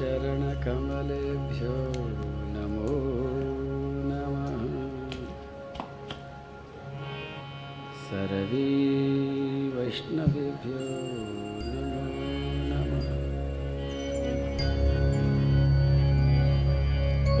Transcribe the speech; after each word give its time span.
श्रीगुरुचरणकमलेभ्यो 0.00 1.72
नमो 2.52 2.92
नमः। 4.10 4.54
सर्वे 8.04 8.68
वैष्णवेभ्यो 9.74 10.84
नमो 11.72 12.04
नमः। 12.70 13.10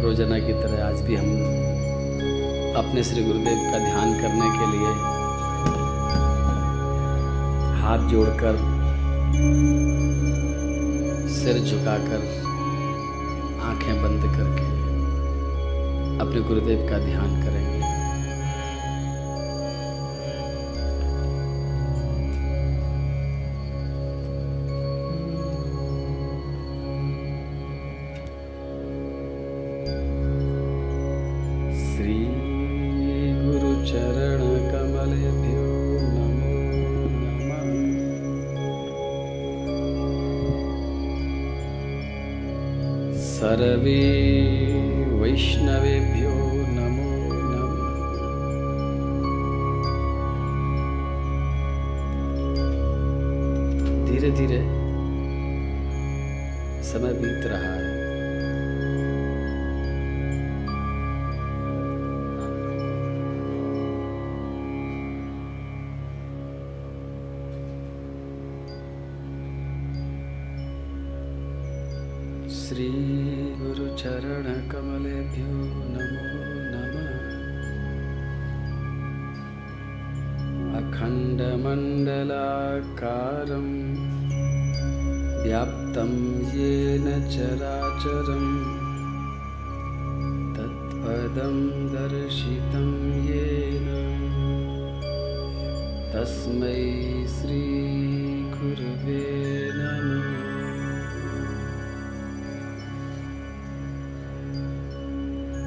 रोज़ाना 0.02 0.38
की 0.38 0.52
तरह 0.52 0.84
आज 0.88 1.00
भी 1.06 1.16
हम 1.16 1.30
अपने 2.82 3.04
श्री 3.10 3.24
गुरुदेव 3.24 3.62
का 3.72 3.78
ध्यान 3.86 4.12
करने 4.20 4.50
के 4.58 4.68
लिए 4.74 4.92
हाथ 7.80 8.06
जोड़कर 8.10 8.54
सिर 11.40 11.58
झुकाकर 11.64 12.20
आँखें 13.80 14.02
बंद 14.02 14.22
करके 14.32 14.64
अपने 16.20 16.40
गुरुदेव 16.48 16.86
का 16.88 16.98
ध्यान 16.98 17.42
करेंगे 17.42 17.59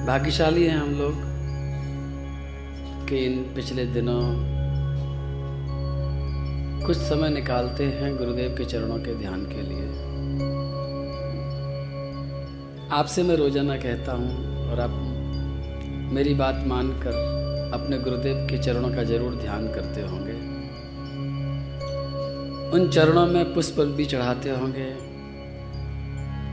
भाग्यशाली 0.05 0.63
हैं 0.63 0.77
हम 0.77 0.89
लोग 0.89 1.13
कि 3.09 3.17
इन 3.25 3.37
पिछले 3.55 3.85
दिनों 3.85 4.21
कुछ 6.87 6.97
समय 6.97 7.29
निकालते 7.29 7.83
हैं 7.83 8.17
गुरुदेव 8.17 8.55
के 8.57 8.65
चरणों 8.65 8.97
के 8.97 9.15
ध्यान 9.15 9.45
के 9.45 9.61
लिए। 9.61 9.85
आपसे 12.91 13.23
मैं 13.23 13.35
रोज़ाना 13.35 13.77
कहता 13.77 14.11
हूँ 14.11 14.69
और 14.69 14.79
आप 14.79 14.91
मेरी 16.13 16.33
बात 16.33 16.63
मानकर 16.67 17.11
अपने 17.73 17.97
गुरुदेव 17.97 18.47
के 18.49 18.57
चरणों 18.57 18.89
का 18.89 19.03
ज़रूर 19.03 19.35
ध्यान 19.35 19.67
करते 19.67 20.01
होंगे। 20.01 20.33
उन 22.71 22.89
चरणों 22.89 23.25
में 23.27 23.53
पुष्प 23.53 23.79
भी 23.79 24.05
चढ़ाते 24.05 24.49
होंगे। 24.49 24.89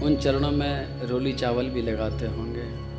उन 0.06 0.17
चरणों 0.17 0.50
में 0.50 1.03
रोली 1.09 1.32
चावल 1.32 1.67
भी 1.67 1.82
लगाते 1.82 2.27
होंगे। 2.27 2.90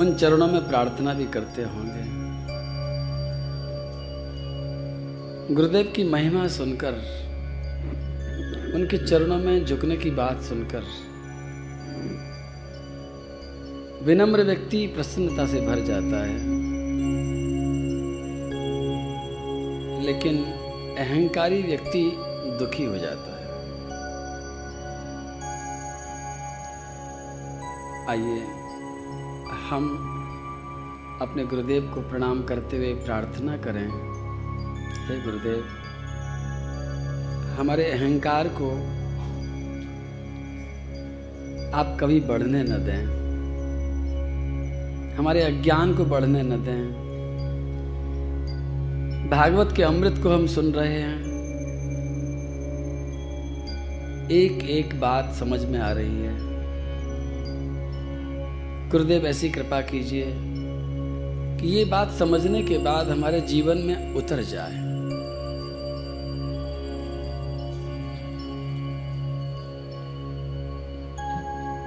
उन 0.00 0.14
चरणों 0.14 0.46
में 0.46 0.68
प्रार्थना 0.68 1.14
भी 1.14 1.24
करते 1.24 1.62
होंगे। 1.62 2.24
गुरुदेव 5.54 5.92
की 5.96 6.04
महिमा 6.04 6.48
सुनकर, 6.48 6.92
उनके 8.74 9.06
चरणों 9.06 9.38
में 9.38 9.64
झुकने 9.64 9.96
की 9.96 10.10
बात 10.10 10.40
सुनकर, 10.42 10.82
विनम्र 14.02 14.42
व्यक्ति 14.42 14.86
प्रसन्नता 14.86 15.46
से 15.46 15.60
भर 15.60 15.76
जाता 15.76 16.24
है। 16.26 16.64
लेकिन 20.04 20.44
अहंकारी 20.98 21.62
व्यक्ति 21.62 22.12
दुखी 22.58 22.84
हो 22.84 22.98
जाता 22.98 23.30
है। 23.30 23.44
आइए। 28.08 28.63
हम 29.74 30.10
अपने 31.22 31.44
गुरुदेव 31.44 31.92
को 31.94 32.00
प्रणाम 32.00 32.42
करते 32.42 32.76
हुए 32.76 32.94
प्रार्थना 32.94 33.56
करें। 33.56 33.88
हे 35.08 35.22
गुरुदेव, 35.22 35.64
हमारे 37.60 37.84
अहंकार 37.84 38.48
को 38.48 38.70
आप 41.78 41.96
कभी 42.00 42.20
बढ़ने 42.20 42.62
न 42.62 42.66
दें। 42.66 43.24
हमारे 45.16 45.42
अज्ञान 45.42 45.96
को 45.96 46.04
बढ़ने 46.04 46.42
न 46.42 46.50
दें। 46.50 47.04
भागवत 49.30 49.76
के 49.76 49.82
अमृत 49.82 50.22
को 50.22 50.30
हम 50.30 50.46
सुन 50.46 50.72
रहे 50.72 51.00
हैं। 51.00 51.20
एक 54.30 54.64
एक 54.64 55.00
बात 55.00 55.32
समझ 55.34 55.64
में 55.64 55.80
आ 55.80 55.92
रही 55.92 56.22
है। 56.22 56.53
गुरुदेव, 58.94 59.24
ऐसी 59.26 59.48
कृपा 59.50 59.80
कीजिए 59.80 60.26
कि 61.60 61.68
ये 61.68 61.84
बात 61.84 62.10
समझने 62.12 62.62
के 62.62 62.76
बाद 62.78 63.08
हमारे 63.08 63.40
जीवन 63.40 63.78
में 63.78 64.14
उतर 64.14 64.42
जाए। 64.42 64.76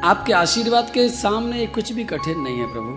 आपके 0.03 0.34
आशीर्वाद 0.34 0.90
के 0.90 1.07
सामने 1.09 1.66
कुछ 1.67 1.91
भी 1.94 2.03
कठिन 2.03 2.40
नहीं 2.40 2.57
है 2.57 2.67
प्रभु, 2.73 2.94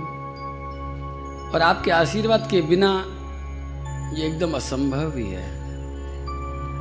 और 1.54 1.62
आपके 1.62 1.91
आशीर्वाद 1.91 2.49
के 2.50 2.62
बिना 2.62 2.93
ये 4.19 4.26
एकदम 4.26 4.53
असंभव 4.53 5.16
ही 5.16 5.28
है। 5.31 5.49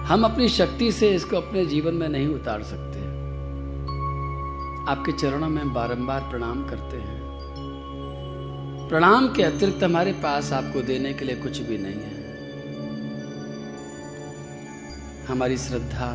हम 0.05 0.23
अपनी 0.23 0.49
शक्ति 0.49 0.91
से 0.91 1.09
इसको 1.09 1.37
अपने 1.37 1.65
जीवन 1.65 1.93
में 1.93 2.09
नहीं 2.09 2.27
उतार 2.27 2.63
सकते। 2.63 3.08
आपके 4.89 5.11
चरणों 5.11 5.49
में 5.49 5.73
बारंबार 5.73 6.21
प्रणाम 6.21 6.69
करते 6.69 6.97
हैं। 6.97 7.21
प्रणाम 8.89 9.33
के 9.33 9.43
अतिरिक्त 9.43 9.83
हमारे 9.83 10.11
पास 10.11 10.53
आपको 10.53 10.81
देने 10.81 11.13
के 11.13 11.25
लिए 11.25 11.35
कुछ 11.35 11.59
भी 11.59 11.77
नहीं 11.77 11.93
है। 11.93 12.19
हमारी 15.25 15.57
श्रद्धा, 15.57 16.07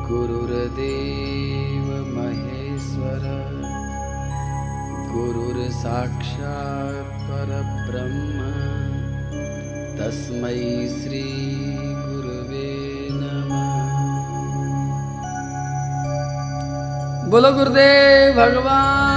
गुरुर्देव 0.06 1.88
महेश्वर 2.14 3.26
गुरुर्साक्षात् 5.12 7.12
परब्रह्म 7.28 8.38
तस्मै 9.98 10.56
श्री 10.96 11.24
गुरुवे 12.06 12.72
नमः। 13.20 13.70
बोलो 17.30 17.50
गुरुदेव 17.58 18.32
भगवान 18.40 19.11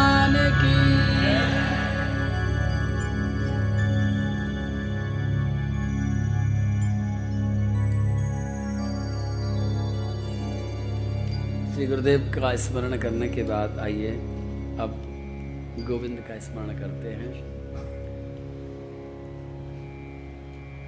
श्री 11.85 11.93
गुरुदेव 11.93 12.21
का 12.33 12.55
स्मरण 12.55 12.97
करने 12.97 13.27
के 13.29 13.43
बाद 13.43 13.79
आइए, 13.79 14.11
अब 14.81 14.93
गोविंद 15.87 16.19
का 16.19 16.37
स्मरण 16.39 16.79
करते 16.79 17.09
हैं। 17.09 17.33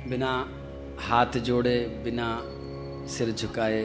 बिना 0.10 0.32
हाथ 1.00 1.38
जोड़े, 1.40 1.76
बिना 2.04 2.30
सिर 3.08 3.32
झुकाए, 3.32 3.84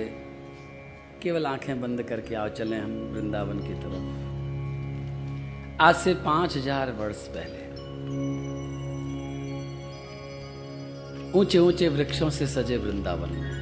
केवल 1.23 1.47
आँखें 1.47 1.81
बंद 1.81 2.03
करके 2.03 2.35
आओ, 2.35 2.49
चले 2.51 2.77
हम 2.77 2.95
वृंदावन 3.13 3.59
की 3.59 3.75
तरफ़। 3.83 4.07
आज 5.81 5.95
से 5.95 6.15
पाँच 6.25 6.57
हज़ार 6.57 6.93
वर्ष 6.93 7.27
पहले 7.29 7.61
ऊँचे 11.39 11.59
ऊँचे 11.59 11.89
वृक्षों 11.89 12.31
से 12.31 12.47
सजे 12.47 12.77
वृंदावन 12.77 13.31
में 13.33 13.62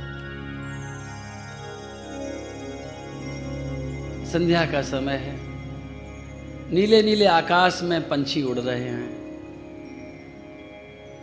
संध्या 4.33 4.67
का 4.67 4.83
समय 4.83 5.17
है। 5.17 5.39
नीले 6.75 7.03
नीले 7.03 7.27
आकाश 7.27 7.81
में 7.83 8.09
पंछी 8.09 8.43
उड़ 8.43 8.59
रहे 8.59 8.85
हैं। 8.85 9.21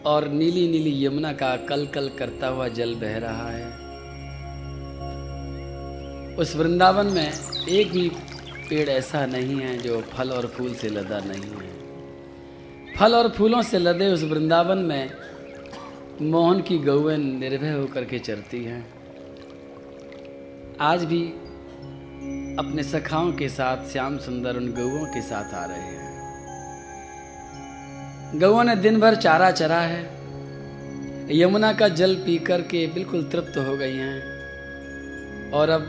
और 0.06 0.27
नीली 0.27 0.68
नीली 0.68 1.06
यमुना 1.06 1.33
का 1.33 1.56
कल 1.57 1.88
कल 1.88 2.09
करता 2.09 2.48
हुआ 2.48 2.68
जल 2.68 2.95
बह 2.95 3.18
रहा 3.18 3.50
है। 3.50 3.88
उस 6.36 6.56
वृंदावन 6.56 7.06
में 7.06 7.31
एक 7.69 7.92
भी 7.92 8.09
पेड़ 8.69 8.89
ऐसा 8.89 9.25
नहीं 9.25 9.56
है 9.56 9.77
जो 9.77 10.01
फल 10.01 10.30
और 10.30 10.48
फूल 10.48 10.74
से 10.74 10.89
लदा 10.89 11.19
नहीं 11.19 11.51
है। 11.62 11.77
फल 12.98 13.15
और 13.15 13.30
फूलों 13.30 13.62
से 13.62 13.80
लदे 13.80 14.07
उस 14.07 14.24
वृंदावन 14.24 14.77
में 14.77 15.09
मोहन 16.21 16.62
की 16.62 16.77
गौएँ 16.77 17.18
निर्भय 17.18 17.71
होकर 17.71 18.06
के 18.06 18.19
चरती 18.19 18.63
हैं। 18.63 18.88
आज 20.81 21.04
भी 21.04 21.33
अपने 22.59 22.83
सखाओं 22.83 23.31
के 23.31 23.50
साथ 23.50 23.77
श्याम 23.92 24.18
सुंदर 24.18 24.57
उन 24.57 24.68
गौओं 24.71 25.06
के 25.06 25.21
साथ 25.21 25.54
आ 25.54 25.65
रहे 25.65 25.77
हैं। 25.77 26.07
गौओं 28.39 28.63
ने 28.63 28.75
दिन 28.75 29.00
भर 29.00 29.15
चारा 29.15 29.51
चरा 29.51 29.80
है। 29.80 30.01
यमुना 31.39 31.74
का 31.74 31.88
जल 31.88 32.15
पी 32.15 32.38
कर 32.38 32.62
के 32.62 32.88
बिल्कुल 32.88 33.24
तृप्त 33.24 33.57
हो 33.57 33.77
गई 33.77 33.95
हैं 33.95 34.21
और 35.51 35.69
अब 35.69 35.88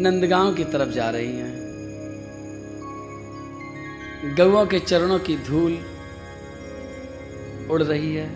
नंदगांव 0.00 0.54
की 0.54 0.64
तरफ़ 0.64 0.88
जा 0.88 1.10
रही 1.10 1.36
हैं। 1.36 1.54
गौओं 4.36 4.66
के 4.66 4.78
चरणों 4.78 5.18
की 5.18 5.36
धूल 5.36 5.72
उड़ 7.70 7.82
रही 7.82 8.14
है। 8.14 8.28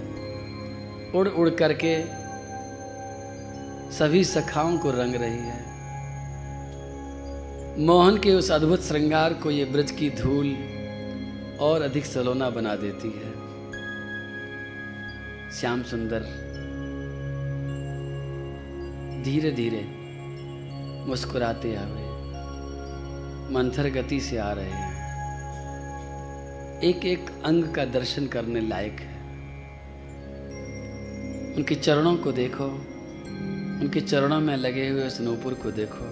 उड़ 1.14 1.28
उड़ 1.28 1.50
करके 1.50 2.02
सभी 3.92 4.24
सखाओं 4.24 4.78
को 4.78 4.90
रंग 4.90 5.14
रही 5.14 5.38
है। 5.38 5.61
मोहन 7.78 8.18
के 8.18 8.30
उस 8.34 8.50
अद्भुत 8.50 8.82
श्रृंगार 8.82 9.34
को 9.34 9.50
ये 9.50 9.64
ब्रज 9.64 9.90
की 9.90 10.10
धूल 10.10 10.56
और 11.60 11.82
अधिक 11.82 12.06
सलोना 12.06 12.50
बना 12.50 12.76
देती 12.76 13.08
है। 13.08 13.32
श्याम 15.52 15.82
सुंदर 15.82 16.20
धीरे 19.24 19.50
धीरे 19.50 19.86
मुस्कुराते 21.08 21.76
आवे। 21.76 22.12
मंथर 23.54 23.90
गति 23.90 24.20
से 24.20 24.38
आ 24.38 24.52
रहे 24.52 24.70
हैं। 24.70 24.92
एक 26.80 27.04
एक 27.04 27.26
अंग 27.44 27.64
का 27.64 27.84
दर्शन 27.84 28.26
करने 28.26 28.60
लायक 28.60 28.96
है। 29.00 29.18
उनके 31.56 31.74
चरणों 31.74 32.16
को 32.16 32.32
देखो, 32.32 32.66
उनके 33.82 34.00
चरणों 34.00 34.40
में 34.40 34.56
लगे 34.56 34.88
हुए 34.88 35.06
उस 35.06 35.20
नूपुर 35.20 35.54
को 35.54 35.70
देखो। 35.70 36.11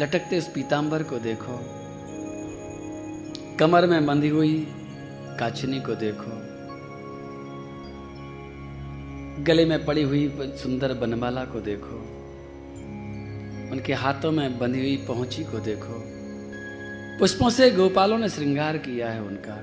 लटकते 0.00 0.38
उस 0.38 0.48
पीतांबर 0.48 1.02
को 1.02 1.18
देखो। 1.18 1.60
कमर 3.56 3.86
में 3.86 4.06
बंधी 4.06 4.28
हुई 4.28 4.66
काचनी 5.40 5.80
को 5.80 5.94
देखो। 5.94 6.56
गले 9.44 9.64
में 9.64 9.84
पड़ी 9.84 10.02
हुई 10.02 10.36
सुंदर 10.38 10.92
बनमाला 10.92 11.44
को 11.44 11.60
देखो। 11.60 11.96
उनके 13.72 13.92
हाथों 13.92 14.32
में 14.32 14.58
बंधी 14.58 14.78
हुई 14.78 14.96
पहुँची 14.96 15.44
को 15.44 15.58
देखो। 15.58 16.02
पुष्पों 17.18 17.50
से 17.50 17.70
गोपालों 17.70 18.18
ने 18.18 18.28
श्रृंगार 18.28 18.78
किया 18.78 19.10
है 19.10 19.22
उनका। 19.22 19.56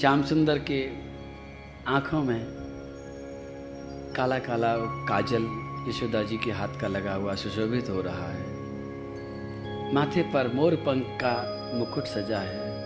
श्याम 0.00 0.22
सुंदर 0.22 0.58
के 0.58 0.90
आँखों 1.88 2.22
में 2.22 2.46
काला 4.16 4.38
काला 4.38 4.76
काजल 4.78 5.65
यशोदा 5.88 6.22
जी 6.22 6.36
के 6.38 6.50
हाथ 6.50 6.68
का 6.80 6.88
लगा 6.88 7.14
हुआ 7.14 7.34
सुशोभित 7.34 7.90
हो 7.90 8.00
रहा 8.00 8.28
है। 8.28 8.56
माथे 9.94 10.22
पर 10.22 10.52
मोर 10.54 10.74
पंख 10.74 11.04
का 11.06 11.56
मुकुट 11.74 12.04
सजा 12.04 12.38
है। 12.38 12.76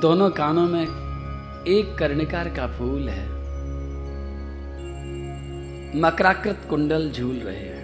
दोनों 0.00 0.30
कानों 0.30 0.68
में 0.68 0.86
एक 1.66 1.98
कर्णिकार 1.98 2.48
का 2.48 2.66
फूल 2.66 3.08
है। 3.08 3.28
मकराकृत 6.00 6.66
कुंडल 6.70 7.10
झूल 7.10 7.36
रहे 7.36 7.56
हैं। 7.56 7.82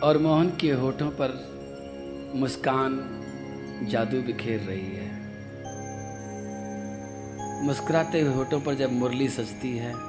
और 0.00 0.18
मोहन 0.18 0.52
के 0.60 0.70
होठों 0.70 1.10
पर 1.10 1.56
मुस्कान 2.34 3.22
जादू 3.90 4.22
बिखेर 4.22 4.60
रही 4.60 4.96
है। 4.96 5.16
मुस्कुराते 7.62 8.20
हुए 8.20 8.34
होठों 8.34 8.60
पर 8.60 8.74
जब 8.74 8.92
मुरली 8.92 9.28
सजती 9.28 9.78
है 9.78 10.05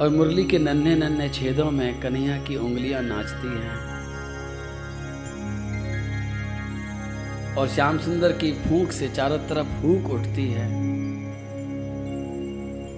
और 0.00 0.08
मुरली 0.08 0.44
के 0.44 0.58
नन्हे 0.58 0.94
नन्हे 0.94 1.28
छेदों 1.28 1.70
में 1.70 2.00
कन्हैया 2.00 2.36
की 2.42 2.56
उंगलियाँ 2.56 3.02
नाचती 3.02 3.48
हैं। 3.48 3.88
और 7.56 7.68
श्याम 7.68 7.98
सुंदर 7.98 8.32
की 8.32 8.52
फूंक 8.52 8.92
से 8.92 9.08
चारों 9.08 9.38
तरफ़ 9.38 9.66
फूक 9.82 10.10
उठती 10.10 10.46
है। 10.50 10.68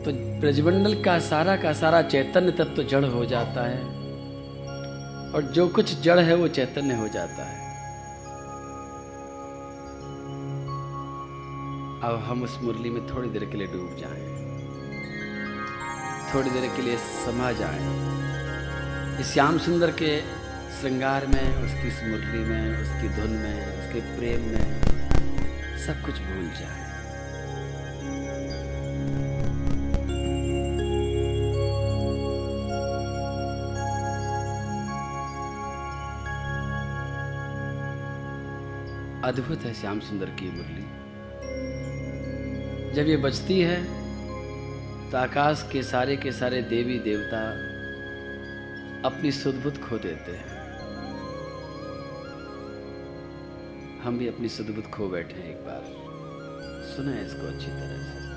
तो 0.02 0.12
ब्रजमंडल 0.40 1.02
का 1.02 1.18
सारा 1.18 1.56
का 1.56 1.72
सारा 1.72 2.02
चैतन्य 2.02 2.52
तत्व 2.52 2.76
तो 2.76 2.82
जड़ 2.82 3.04
हो 3.04 3.24
जाता 3.24 3.66
है। 3.68 3.82
और 5.32 5.50
जो 5.54 5.68
कुछ 5.68 6.00
जड़ 6.00 6.18
है 6.18 6.34
वो 6.34 6.48
चैतन्य 6.48 6.94
हो 6.94 7.08
जाता 7.08 7.44
है। 7.44 7.70
अब 12.02 12.22
हम 12.26 12.42
उस 12.42 12.58
मुरली 12.62 12.90
में 12.90 13.06
थोड़ी 13.06 13.28
देर 13.28 13.44
के 13.44 13.58
लिए 13.58 13.66
डूब 13.66 13.96
जाएँ। 14.00 14.29
थोड़ी 16.34 16.50
देर 16.50 16.76
के 16.76 16.82
लिए 16.82 16.96
समा 16.96 17.52
जाए। 17.52 17.78
इस 19.20 19.26
श्याम 19.26 19.58
सुंदर 19.58 19.90
के 19.90 20.20
श्रृंगार 20.80 21.26
में, 21.26 21.56
उसकी 21.56 22.10
मुरली 22.10 22.38
में, 22.38 22.82
उसकी 22.82 23.08
धुन 23.08 23.30
में, 23.30 23.78
उसके 23.78 24.00
प्रेम 24.00 24.40
में 24.40 24.80
सब 25.86 26.02
कुछ 26.02 26.14
भूल 26.14 26.50
जाए। 26.58 26.90
अद्भुत 39.24 39.62
है 39.62 39.74
श्याम 39.74 40.00
सुंदर 40.00 40.26
की 40.26 40.50
मुरली। 40.50 41.00
जब 42.94 43.08
ये 43.08 43.16
बजती 43.16 43.60
है 43.60 43.99
तो 45.10 45.16
आकाश 45.18 45.68
के 45.72 45.82
सारे 45.82 46.16
के 46.16 46.32
सारे 46.32 46.62
देवी 46.62 46.98
देवता 46.98 47.38
अपनी 49.08 49.32
सुदबुद्ध 49.32 49.78
खो 49.82 49.98
देते 49.98 50.32
हैं। 50.32 50.60
हम 54.02 54.18
भी 54.18 54.28
अपनी 54.28 54.48
सुदबुद्ध 54.48 54.88
खो 54.90 55.08
बैठे 55.08 55.34
हैं 55.34 55.50
एक 55.50 55.56
बार। 55.56 55.82
सुना 56.96 57.10
है 57.10 57.26
इसको 57.26 57.46
अच्छी 57.46 57.66
तरह 57.66 58.02
से। 58.04 58.29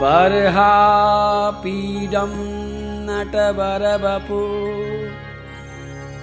बर्हापीडं 0.00 2.32
नटवरवपु। 3.08 4.40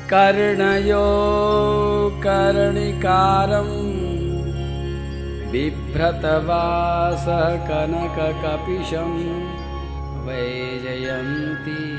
कर्णयो 0.10 1.08
कर्णिकारम् 2.24 3.78
बिभ्रतवासः 5.52 7.44
कनककपिशं 7.68 9.12
वैजयन्तीं 10.26 11.94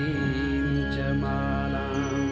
च 0.93 0.95
मालाम्। 1.23 2.31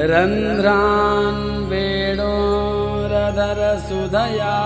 रन्ध्रान् 0.00 1.44
वेणोरधरसुधया 1.70 4.58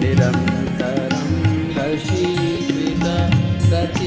निरन्तरं 0.01 1.29
दशीकृत 1.75 3.05
सत् 3.69 4.00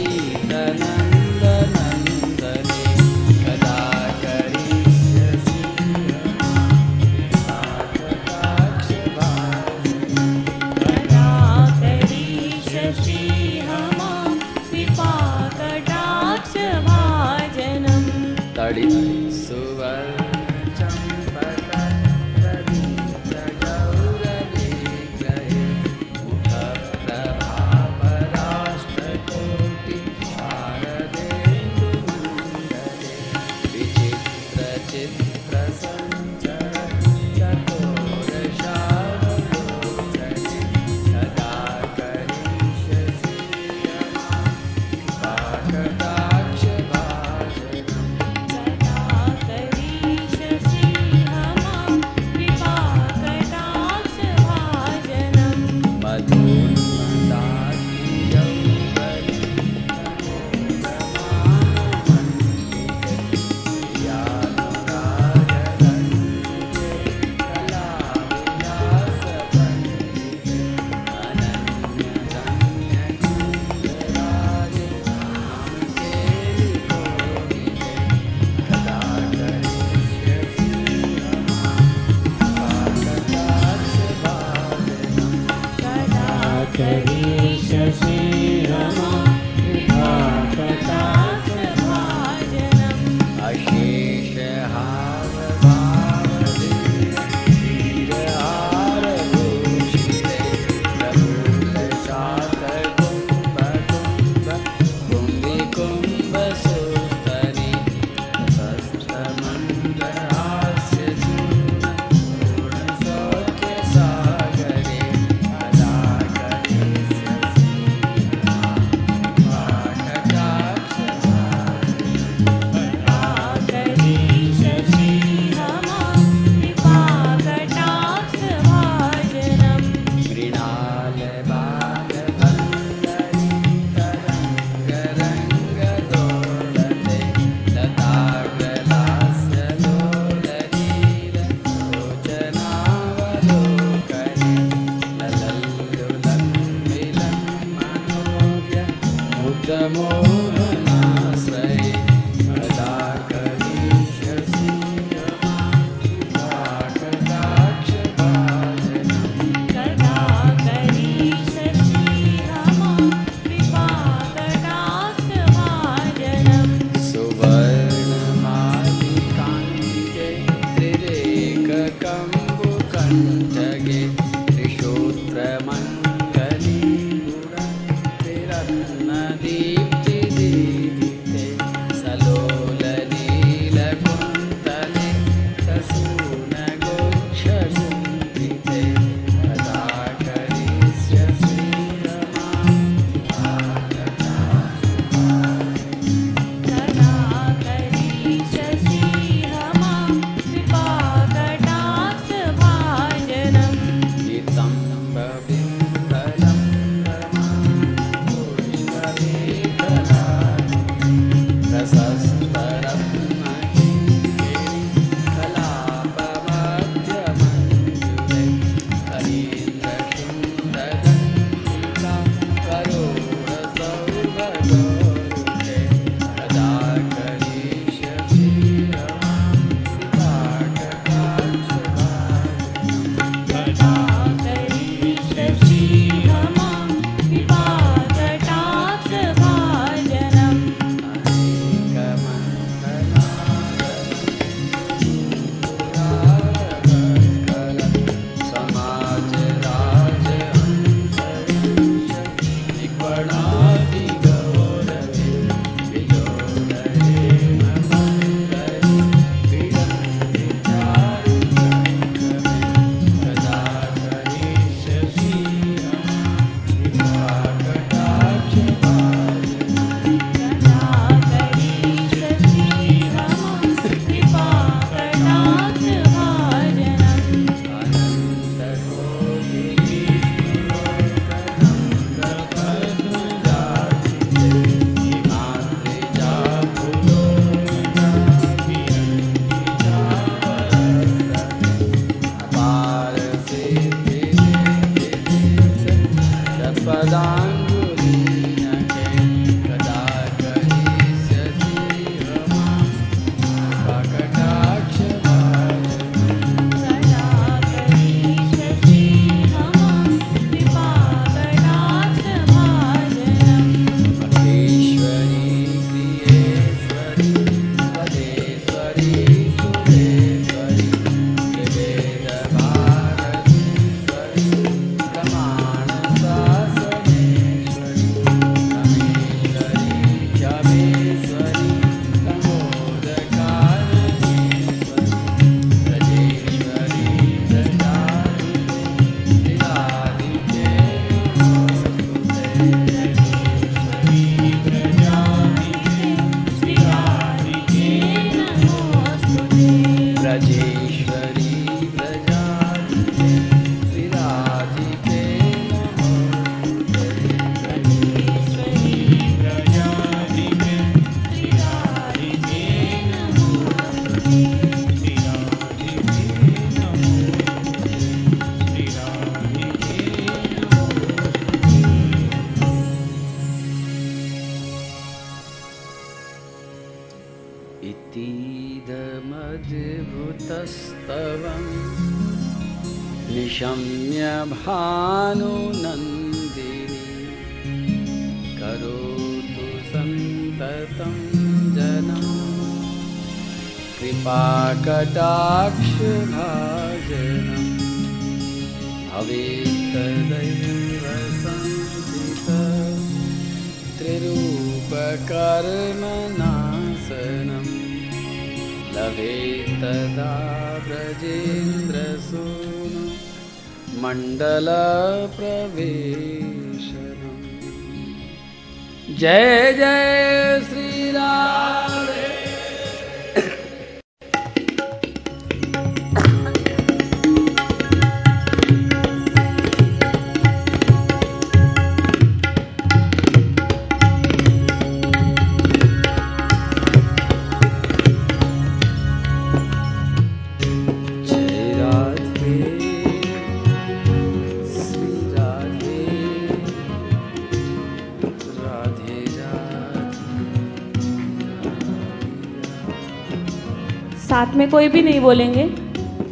साथ 454.34 454.54
में 454.54 454.70
कोई 454.70 454.88
भी 454.88 455.02
नहीं 455.02 455.20
बोलेंगे। 455.20 455.64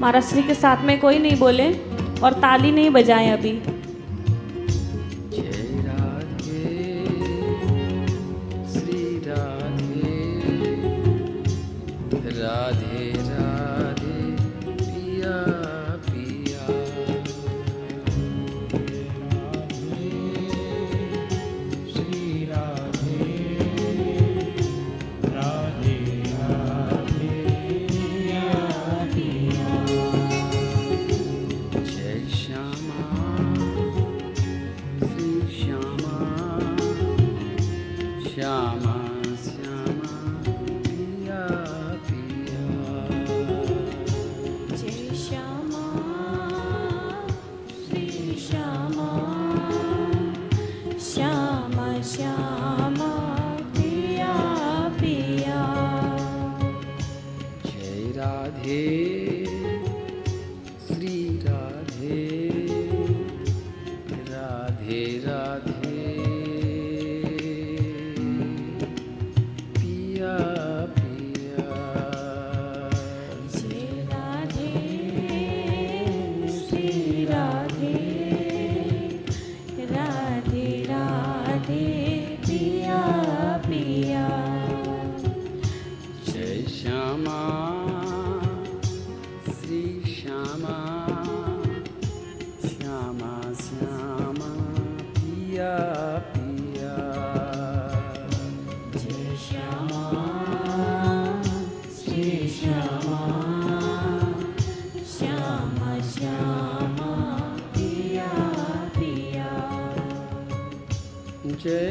महाराष्ट्री 0.00 0.42
के 0.42 0.54
साथ 0.54 0.84
में 0.84 0.98
कोई 1.00 1.18
नहीं 1.18 1.38
बोले 1.38 1.66
और 2.24 2.32
ताली 2.32 2.70
नहीं 2.72 2.90
बजाएँ 2.90 3.30
अभी। 3.30 3.52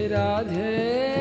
राधे। 0.07 1.20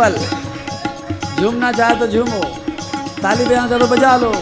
केवल 0.00 0.14
झूमना 1.40 1.70
चाहे 1.72 1.94
तो 2.00 2.06
झूमो 2.06 2.40
ताली 3.22 3.44
बजाना 3.44 3.66
चाहे 3.68 3.80
तो 3.80 3.86
बजा 3.86 4.16
लो 4.22 4.32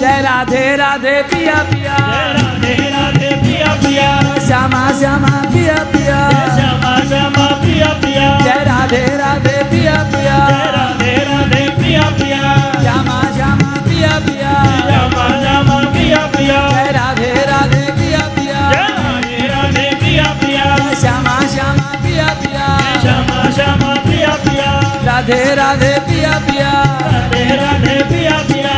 जय 0.00 0.20
राधे 0.22 0.62
राधे 0.80 1.14
पिया 1.30 1.56
पिया 1.70 1.96
राधे 2.36 2.74
राधे 2.94 3.30
पिया 3.42 3.72
पिया 3.82 4.10
श्यामा 4.46 4.82
श्यामा 5.00 5.32
पिया 5.54 5.76
पिया 5.94 6.18
श्यामा 6.58 6.92
श्यामा 7.10 7.46
पिया 7.62 7.88
पिया 8.04 8.28
जय 8.44 8.62
राधे 8.70 9.02
राधे 9.22 9.56
पिया 9.72 9.96
पिया 10.12 10.36
राधे 10.76 11.16
राधे 11.30 11.64
पिया 11.80 12.06
पिया 12.20 12.54
श्यामा 12.82 13.18
श्यामा 13.36 13.72
पिया 13.88 14.12
पिया 14.28 14.54
श्यामा 14.86 15.26
श्यामा 15.42 15.80
पिया 15.96 16.24
पिया 16.36 16.60
जय 16.76 16.92
राधे 16.98 17.32
राधे 17.50 17.82
पिया 17.98 18.22
पिया 18.38 18.62
जय 18.70 18.86
राधे 19.00 19.42
राधे 19.54 19.90
पिया 20.04 20.32
पिया 20.44 20.94
श्यामा 21.02 21.38
श्यामा 21.56 21.92
पिया 22.06 22.28
पिया 22.44 22.68
श्यामा 23.00 23.50
श्यामा 23.50 23.94
पिया 23.94 24.28
पिया। 24.28 24.70
राधे 25.04 25.54
राधे 25.54 26.00
पिया 26.00 26.38
पिया। 26.38 26.70
राधे 27.00 27.44
राधे 27.56 28.04
पिया 28.04 28.38
पिया। 28.38 28.74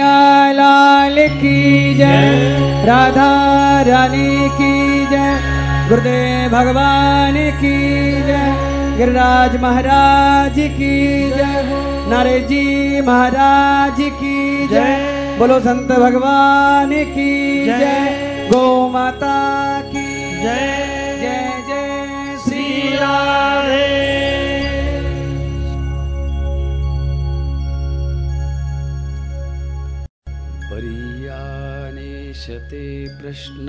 कन्हैया 0.00 0.52
लाल 0.52 1.16
की 1.28 1.94
जय। 1.94 2.84
राधा 2.86 3.30
रानी 3.82 4.48
की 4.48 5.06
जय। 5.06 5.38
गुरुदेव 5.88 6.50
भगवान 6.50 7.34
की 7.60 7.76
जय। 8.22 8.96
गिरिराज 8.98 9.56
महाराज 9.60 10.54
की 10.58 11.30
जय। 11.30 11.62
नारे 12.10 12.40
जी 12.40 13.00
महाराज 13.00 14.00
की 14.00 14.68
जय। 14.68 15.36
बोलो 15.38 15.60
संत 15.60 15.92
भगवान 15.92 16.90
की 17.14 17.64
जय। 17.66 18.48
गो 18.52 18.88
माता 18.88 19.36
की 19.80 20.42
जय। 20.42 20.89
प्रश्न। 32.72 33.66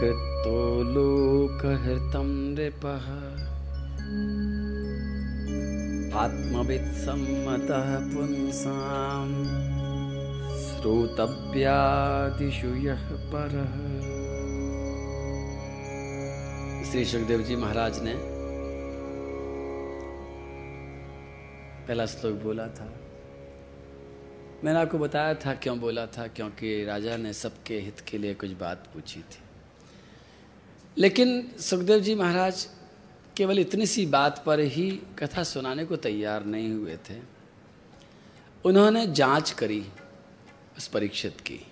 कृतो 0.00 0.82
लोकहृतं 0.82 2.26
नृपः 2.26 3.06
आत्मवित्सम्मतः 6.18 8.14
पुंसाम् 8.14 9.44
श्रोतव्यादिषु 10.58 12.66
यः 12.66 13.10
परः। 13.10 13.74
श्री 16.90 17.04
सुखदेव 17.04 17.40
जी 17.40 17.56
महाराज 17.56 18.02
ने 18.02 18.14
पहला 21.88 22.06
श्लोक 22.06 22.34
बोला 22.34 22.66
था। 22.66 23.03
मैंने 24.64 24.78
आपको 24.78 24.98
बताया 24.98 25.34
था 25.34 25.54
क्यों 25.54 25.80
बोला 25.80 26.06
था? 26.06 26.26
क्योंकि 26.26 26.84
राजा 26.84 27.16
ने 27.16 27.32
सबके 27.32 27.80
हित 27.80 28.00
के 28.00 28.18
लिए 28.18 28.34
कुछ 28.34 28.50
बात 28.50 28.88
पूछी 28.94 29.20
थी। 29.20 29.38
लेकिन 30.98 31.52
सुखदेव 31.60 32.00
जी 32.00 32.14
महाराज 32.14 32.68
केवल 33.36 33.58
इतनी 33.58 33.86
सी 33.86 34.06
बात 34.06 34.42
पर 34.46 34.60
ही 34.60 35.00
कथा 35.18 35.42
सुनाने 35.42 35.84
को 35.84 35.96
तैयार 35.96 36.44
नहीं 36.44 36.72
हुए 36.72 36.96
थे। 36.96 37.20
उन्होंने 38.64 39.06
जाँच 39.06 39.50
करी, 39.50 39.86
उस 40.76 40.86
परीक्षित 40.86 41.40
की। 41.40 41.66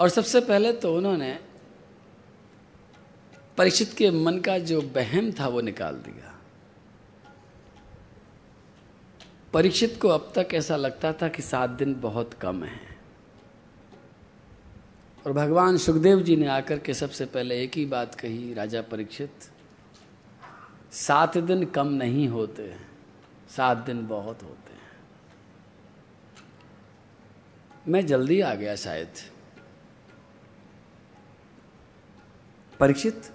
और 0.00 0.08
सबसे 0.08 0.40
पहले 0.40 0.72
तो 0.72 0.96
उन्होंने 0.96 1.38
परीक्षित 3.58 3.92
के 3.92 4.10
मन 4.10 4.38
का 4.38 4.58
जो 4.58 4.82
बहम 4.82 5.32
था 5.32 5.48
वो 5.48 5.60
निकाल 5.60 5.94
दिया। 5.94 6.35
परीक्षित 9.56 9.98
को 10.02 10.08
अब 10.08 10.32
तक 10.34 10.48
ऐसा 10.54 10.76
लगता 10.76 11.12
था 11.12 11.28
कि 11.28 11.42
सात 11.42 11.70
दिन 11.70 11.94
बहुत 12.00 12.34
कम 12.34 12.64
है। 12.64 12.80
और 15.26 15.32
भगवान 15.32 15.76
सुखदेव 15.76 16.20
जी 16.20 16.36
ने 16.36 16.46
आकर 16.46 16.78
के 16.78 16.94
सबसे 16.94 17.26
पहले 17.26 17.62
एक 17.62 17.74
ही 17.74 17.86
बात 17.86 18.14
कही, 18.14 18.54
राजा 18.54 18.82
परीक्षित, 18.82 19.30
सात 20.92 21.38
दिन 21.38 21.64
कम 21.64 21.88
नहीं 21.88 22.28
होते 22.28 22.76
सात 23.48 23.78
दिन 23.78 24.06
बहुत 24.06 24.42
होते 24.42 24.72
हैं। 24.72 24.92
मैं 27.88 28.06
जल्दी 28.06 28.40
आ 28.40 28.54
गया 28.54 28.76
शायद। 28.76 29.08
परीक्षित, 32.80 33.32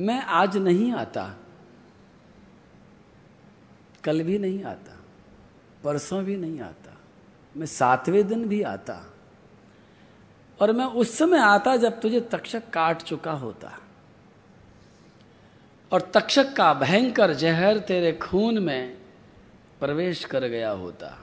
मैं 0.00 0.22
आज 0.22 0.56
नहीं 0.56 0.92
आता। 0.92 1.34
कल 4.04 4.22
भी 4.22 4.38
नहीं 4.38 4.64
आता, 4.64 4.96
परसों 5.84 6.24
भी 6.24 6.36
नहीं 6.36 6.60
आता, 6.60 6.96
मैं 7.56 7.66
सातवें 7.66 8.26
दिन 8.28 8.48
भी 8.48 8.62
आता। 8.62 9.12
और 10.60 10.72
मैं 10.72 10.84
उस 10.84 11.18
समय 11.18 11.38
आता 11.38 11.76
जब 11.76 12.00
तुझे 12.00 12.20
तक्षक 12.20 12.70
काट 12.70 13.02
चुका 13.02 13.32
होता। 13.32 13.78
और 15.92 16.10
तक्षक 16.14 16.52
का 16.56 16.72
भयंकर 16.74 17.32
जहर 17.34 17.78
तेरे 17.78 18.12
खून 18.12 18.58
में 18.58 18.96
प्रवेश 19.80 20.24
कर 20.24 20.44
गया 20.44 20.70
होता। 20.70 21.14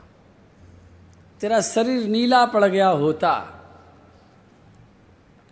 तेरा 1.41 1.61
शरीर 1.61 2.07
नीला 2.07 2.45
पड़ 2.45 2.65
गया 2.65 2.87
होता। 2.87 3.33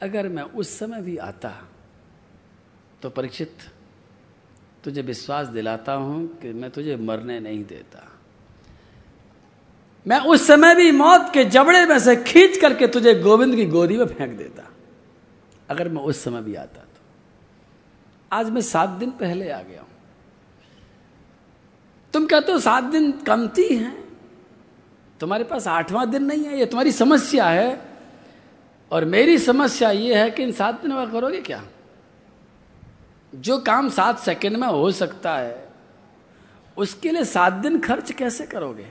अगर 0.02 0.28
मैं 0.28 0.44
उस 0.44 0.80
समय 0.80 1.02
भी 1.02 1.18
आता 1.18 1.52
तो 3.02 3.10
परीक्षित 3.10 3.58
तुझे 4.84 5.02
विश्वास 5.02 5.48
दिलाता 5.48 5.94
हूँ 5.94 6.26
कि 6.38 6.52
मैं 6.54 6.70
तुझे 6.72 6.96
मरने 6.98 7.40
नहीं 7.40 7.64
देता। 7.66 8.10
मैं 10.06 10.20
उस 10.20 10.48
समय 10.48 10.76
भी 10.76 10.92
मौत 10.92 11.30
के 11.34 11.44
जबड़े 11.46 11.86
में 11.86 11.98
से 12.00 12.16
खींच 12.18 12.58
करके 12.58 12.88
तुझे 12.88 13.14
गोविंद 13.16 13.56
की 13.56 13.66
गोदी 13.66 13.98
में 13.98 14.06
फेंक 14.08 14.38
देता, 14.38 14.64
अगर 15.70 15.90
मैं 15.90 16.02
उस 16.04 16.24
समय 16.24 16.42
भी 16.42 16.56
आता 16.56 16.82
तो। 16.82 17.02
आज 18.32 18.50
मैं 18.50 18.62
सात 18.64 18.90
दिन 18.90 19.12
पहले 19.12 19.50
आ 19.50 19.62
गया 19.62 19.82
हूँ। 19.82 19.90
तुम 22.14 22.26
कहते 22.26 22.52
हो 22.52 22.60
सात 22.60 22.84
दिन 22.84 23.12
कमती 23.22 23.68
हैं, 23.68 23.96
तुम्हारे 25.20 25.44
पास 25.44 25.68
आठवां 25.70 26.10
दिन 26.12 26.24
नहीं 26.24 26.44
है, 26.44 26.60
ये 26.60 26.66
तुम्हारी 26.66 26.92
समस्या 26.92 27.46
है, 27.46 27.80
और 28.92 29.06
मेरी 29.06 29.38
समस्या 29.40 29.92
ये 29.92 30.16
है 30.16 30.30
कि 30.32 30.44
इन 30.44 30.52
सात 30.52 30.82
दिनों 30.82 30.96
का 30.96 31.12
करोगे 31.12 31.42
क्या? 31.42 31.64
जो 33.34 33.58
काम 33.58 33.90
सात 33.90 34.20
सेकंड 34.20 34.58
में 34.58 34.68
हो 34.68 34.92
सकता 34.92 35.36
है, 35.38 35.68
उसके 36.78 37.12
लिए 37.12 37.24
सात 37.24 37.54
दिन 37.54 37.80
खर्च 37.80 38.12
कैसे 38.12 38.46
करोगे? 38.46 38.88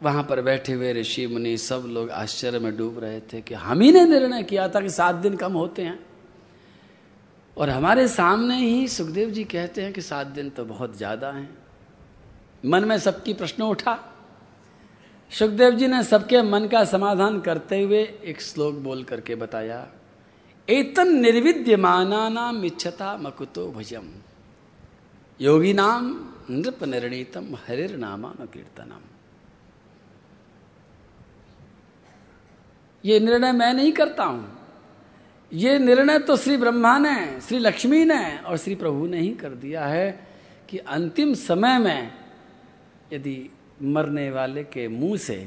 वहाँ 0.00 0.22
पर 0.22 0.40
बैठे 0.42 0.72
हुए 0.72 0.92
ऋषि 0.92 1.26
मुनि 1.26 1.56
सब 1.56 1.84
लोग 1.88 2.10
आश्चर्य 2.10 2.58
में 2.58 2.76
डूब 2.76 2.98
रहे 2.98 3.20
थे 3.22 3.40
कि 3.40 3.54
हम 3.54 3.80
ही 3.80 3.92
ने 3.92 4.04
निर्णय 4.04 4.42
किया 4.42 4.68
था 4.68 4.80
कि 4.80 4.90
सात 4.90 5.14
दिन 5.14 5.36
कम 5.36 5.52
होते 5.52 5.82
हैं। 5.82 5.98
और 7.56 7.70
हमारे 7.70 8.06
सामने 8.08 8.56
ही 8.56 8.86
सुखदेव 8.88 9.30
जी 9.30 9.44
कहते 9.44 9.82
हैं 9.82 9.92
कि 9.92 10.00
सात 10.00 10.26
दिन 10.26 10.50
तो 10.50 10.64
बहुत 10.64 10.96
ज़्यादा 10.96 11.30
हैं। 11.30 11.48
मन 12.64 12.84
में 12.84 12.98
सबकी 12.98 13.34
प्रश्न 13.34 13.62
उठा। 13.62 13.98
सुखदेव 15.32 15.74
जी 15.74 15.86
ने 15.86 16.02
सबके 16.02 16.42
मन 16.42 16.66
का 16.66 16.84
समाधान 16.84 17.40
करते 17.40 17.82
हुए 17.82 18.02
एक 18.24 18.42
श्लोक 18.42 18.74
बोल 18.74 19.02
करके 19.04 19.34
बताया। 19.34 19.86
एतन 20.68 21.08
निर्विद्यमाना 21.20 22.28
नाम 22.28 22.64
इच्छता 22.64 23.16
मकुतो 23.16 23.70
भजम। 23.72 24.06
योगी 25.40 25.72
नाम 25.72 26.04
नृप 26.50 26.84
निर्णीतम 26.84 27.54
हरिर 27.66 27.96
कीर्तनम 28.46 29.02
ये 33.04 33.18
निर्णय 33.20 33.52
मैं 33.52 33.72
नहीं 33.74 33.92
करता 33.92 34.24
हूँ। 34.24 34.58
ये 35.52 35.78
निर्णय 35.78 36.18
तो 36.18 36.36
श्री 36.36 36.56
ब्रह्मा 36.56 36.96
ने, 36.98 37.40
श्री 37.40 37.58
लक्ष्मी 37.58 38.04
ने 38.04 38.38
और 38.38 38.56
श्री 38.56 38.74
प्रभु 38.74 39.06
ने 39.06 39.18
ही 39.20 39.28
कर 39.34 39.54
दिया 39.54 39.86
है 39.86 40.10
कि 40.68 40.78
अंतिम 40.78 41.34
समय 41.34 41.78
में 41.78 42.12
यदि 43.12 43.50
मरने 43.82 44.30
वाले 44.30 44.64
के 44.64 44.86
मुँह 44.88 45.16
से 45.16 45.38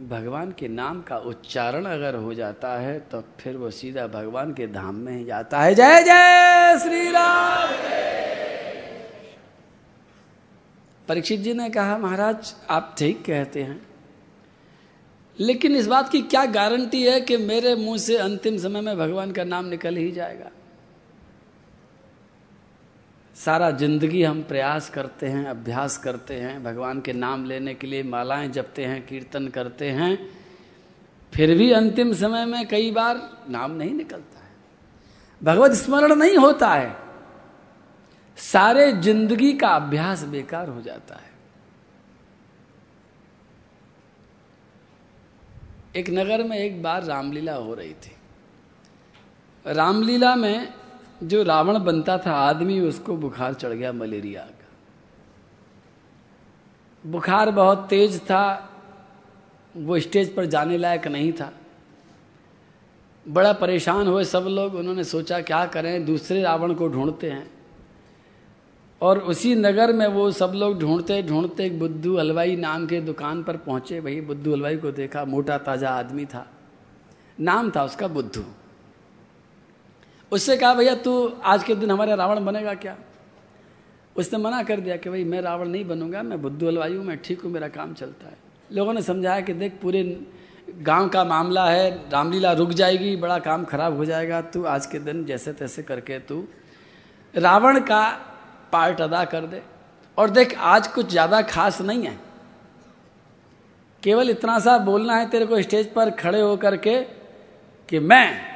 भगवान 0.00 0.52
के 0.58 0.68
नाम 0.68 1.02
का 1.02 1.16
उच्चारण 1.16 1.84
अगर 1.84 2.14
हो 2.14 2.34
जाता 2.34 2.68
है 2.78 2.98
तो 3.00 3.24
फिर 3.40 3.56
वो 3.56 3.70
सीधा 3.70 4.06
भगवान 4.06 4.52
के 4.52 4.66
धाम 4.66 4.94
में 4.94 5.18
ही 5.18 5.24
जाता 5.24 5.60
है। 5.60 5.74
जय 5.74 6.02
जय 6.04 6.78
श्री 6.78 7.10
राम। 7.10 7.68
परीक्षित 11.08 11.40
जी 11.40 11.54
ने 11.54 11.70
कहा, 11.70 11.98
महाराज, 11.98 12.54
आप 12.70 12.94
ठीक 12.98 13.24
कहते 13.24 13.62
हैं। 13.62 13.86
लेकिन 15.40 15.76
इस 15.76 15.86
बात 15.86 16.08
की 16.08 16.22
क्या 16.22 16.44
गारंटी 16.44 17.02
है 17.02 17.20
कि 17.20 17.36
मेरे 17.36 17.74
मुँह 17.74 17.98
से 17.98 18.16
अंतिम 18.16 18.58
समय 18.58 18.80
में 18.80 18.98
भगवान 18.98 19.32
का 19.32 19.44
नाम 19.44 19.64
निकल 19.64 19.96
ही 19.96 20.10
जाएगा? 20.12 20.50
सारा 23.44 23.70
ज़िंदगी 23.70 24.22
हम 24.22 24.42
प्रयास 24.42 24.90
करते 24.90 25.26
हैं, 25.26 25.44
अभ्यास 25.46 25.96
करते 25.96 26.34
हैं, 26.34 26.64
भगवान 26.64 27.00
के 27.00 27.12
नाम 27.12 27.44
लेने 27.44 27.74
के 27.74 27.86
लिए 27.86 28.02
मालाएँ 28.02 28.48
जपते 28.48 28.84
हैं, 28.84 29.06
कीर्तन 29.06 29.48
करते 29.48 29.90
हैं, 29.90 30.28
फिर 31.32 31.58
भी 31.58 31.72
अंतिम 31.72 32.12
समय 32.12 32.44
में 32.44 32.68
कई 32.68 32.90
बार 32.90 33.38
नाम 33.50 33.70
नहीं 33.70 33.94
निकलता 33.94 34.38
है। 34.38 34.50
भगवत 35.42 35.72
स्मरण 35.72 36.14
नहीं 36.14 36.36
होता 36.36 36.74
है। 36.74 36.96
सारे 38.36 38.92
ज़िंदगी 38.92 39.52
का 39.52 39.68
अभ्यास 39.68 40.22
बेकार 40.24 40.68
हो 40.68 40.82
जाता 40.82 41.14
है। 41.14 41.30
एक 45.96 46.10
नगर 46.10 46.42
में 46.42 46.58
एक 46.58 46.82
बार 46.82 47.04
रामलीला 47.04 47.54
हो 47.54 47.74
रही 47.74 47.94
थी। 47.94 48.16
रामलीला 49.66 50.36
में 50.36 50.81
जो 51.22 51.42
रावण 51.42 51.78
बनता 51.78 52.18
था, 52.18 52.32
आदमी 52.32 52.80
उसको 52.80 53.16
बुखार 53.16 53.54
चढ़ 53.54 53.68
गया 53.68 53.92
मलेरिया 53.92 54.42
का। 54.42 54.68
बुखार 57.10 57.50
बहुत 57.50 57.86
तेज 57.90 58.20
था, 58.20 58.70
वो 59.76 60.00
स्टेज 60.00 60.34
पर 60.34 60.44
जाने 60.46 60.78
लायक 60.78 61.08
नहीं 61.08 61.32
था। 61.32 61.52
बड़ा 63.28 63.52
परेशान 63.52 64.06
हुए 64.06 64.24
सब 64.24 64.44
लोग, 64.48 64.74
उन्होंने 64.74 65.04
सोचा, 65.04 65.40
क्या 65.40 65.66
करें? 65.66 66.06
दूसरे 66.06 66.42
रावण 66.42 66.74
को 66.74 66.88
ढूंढते 66.88 67.30
हैं। 67.30 67.50
और 69.00 69.18
उसी 69.18 69.54
नगर 69.54 69.92
में 69.92 70.06
वो 70.06 70.30
सब 70.30 70.52
लोग 70.54 70.78
ढूंढते 70.78 71.22
ढूंढते, 71.22 71.66
एक 71.66 71.78
बुद्धू 71.78 72.18
हलवाई 72.18 72.56
नाम 72.56 72.86
के 72.86 73.00
दुकान 73.00 73.42
पर 73.42 73.56
पहुँचे। 73.56 74.00
वही 74.00 74.20
बुद्धू 74.20 74.52
हलवाई 74.52 74.76
को 74.76 74.90
देखा, 74.90 75.24
मोटा 75.24 75.58
ताज़ा 75.58 75.90
आदमी 75.90 76.24
था। 76.24 76.46
नाम 77.40 77.70
था 77.70 77.84
उसका 77.84 78.08
बुद्धू। 78.08 78.44
उससे 80.32 80.56
कहा, 80.56 80.74
भैया, 80.74 80.94
तू 80.94 81.32
आज 81.44 81.64
के 81.64 81.74
दिन 81.74 81.90
हमारा 81.90 82.14
रावण 82.14 82.44
बनेगा 82.44 82.74
क्या? 82.74 82.96
उसने 84.16 84.38
मना 84.38 84.62
कर 84.62 84.80
दिया 84.80 84.96
कि, 84.96 85.10
भाई, 85.10 85.24
मैं 85.24 85.40
रावण 85.40 85.68
नहीं 85.68 85.84
बनूँगा, 85.84 86.22
मैं 86.22 86.42
बुद्धू 86.42 86.66
हलवाई 86.66 86.94
हूँ, 86.94 87.04
मैं 87.04 87.22
ठीक 87.22 87.40
हूँ, 87.40 87.52
मेरा 87.52 87.68
काम 87.68 87.94
चलता 87.94 88.26
है। 88.26 88.36
लोगों 88.72 88.92
ने 88.92 89.02
समझाया 89.02 89.40
कि, 89.40 89.52
देख, 89.52 89.72
पूरे 89.82 90.26
गाँव 90.80 91.08
का 91.08 91.24
मामला 91.24 91.70
है, 91.70 92.10
रामलीला 92.10 92.52
रुक 92.52 92.70
जाएगी, 92.70 93.16
बड़ा 93.16 93.38
काम 93.38 93.64
खराब 93.64 93.96
हो 93.96 94.04
जाएगा, 94.04 94.40
तू 94.40 94.64
आज 94.64 94.86
के 94.86 94.98
दिन 94.98 95.24
जैसे 95.24 95.52
तैसे 95.52 95.82
करके 95.82 96.18
तू 96.18 96.44
रावण 97.36 97.80
का 97.80 98.10
पार्ट 98.72 99.00
अदा 99.00 99.24
कर 99.24 99.40
दे। 99.40 99.62
और 100.18 100.30
देख, 100.30 100.58
आज 100.58 100.86
कुछ 100.86 101.10
ज़्यादा 101.10 101.42
खास 101.42 101.80
नहीं 101.80 102.02
है। 102.02 102.18
केवल 104.02 104.30
इतना 104.30 104.58
सा 104.58 104.78
बोलना 104.78 105.16
है 105.16 105.30
तेरे 105.30 105.46
को 105.46 105.62
स्टेज 105.62 105.92
पर 105.92 106.10
खड़े 106.10 106.40
होकर 106.40 106.76
के 106.76 107.00
कि 107.88 107.98
मैं 107.98 108.51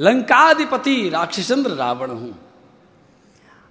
लंकाधिपति 0.00 1.08
राक्षसचंद्र 1.08 1.70
रावण 1.70 2.10
हूँ। 2.10 2.38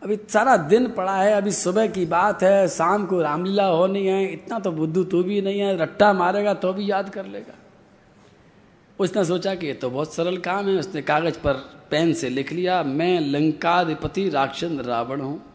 अभी 0.04 0.20
सारा 0.30 0.58
दिन 0.58 0.88
पड़ा 0.88 1.16
है, 1.16 1.34
अभी 1.34 1.52
सुबह 1.52 1.88
की 1.88 2.06
बात 2.06 2.44
है, 2.44 2.68
शाम 2.68 3.06
को 3.06 3.22
रामलीला 3.22 3.66
होनी 3.66 4.08
है, 4.08 4.34
इतना 4.34 4.60
तो 4.60 4.72
बुद्धू 4.72 5.04
तू 5.04 5.24
भी 5.24 5.42
नहीं 5.42 5.60
है, 5.60 5.78
रट्टा 5.78 6.14
मारेगा 6.14 6.54
तो 6.54 6.74
भी 6.74 6.92
याद 6.92 7.10
कर 7.10 7.26
लेगा। 7.26 7.54
उसने 9.00 9.26
सोचा 9.26 9.56
कि 9.56 9.68
ये 9.68 9.74
तो 9.74 9.90
बहुत 9.90 10.14
सरल 10.14 10.38
काम 10.38 10.68
है, 10.68 10.76
उसने 10.76 11.02
कागज़ 11.02 11.40
पर 11.40 11.54
पेन 11.92 12.14
से 12.14 12.30
लिख 12.30 12.52
लिया, 12.54 12.84
मैं 12.84 13.20
लंकाधिपति 13.20 14.30
राक्षस 14.30 14.70
रावण 14.72 15.22
हूँ। 15.22 15.46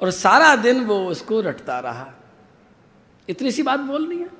और 0.00 0.10
सारा 0.10 0.56
दिन 0.56 0.84
वो 0.84 1.06
उसको 1.06 1.40
रटता 1.40 1.80
रहा। 1.80 2.12
इतनी 3.28 3.52
सी 3.52 3.62
बात 3.62 3.80
बोलनी 3.80 4.16
है? 4.16 4.37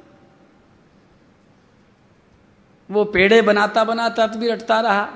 वो 2.91 3.05
पेड़े 3.05 3.43
बनाता 3.43 3.85
बनाता 3.85 4.27
भी 4.27 4.49
रटता 4.49 4.81
रहा। 4.81 5.09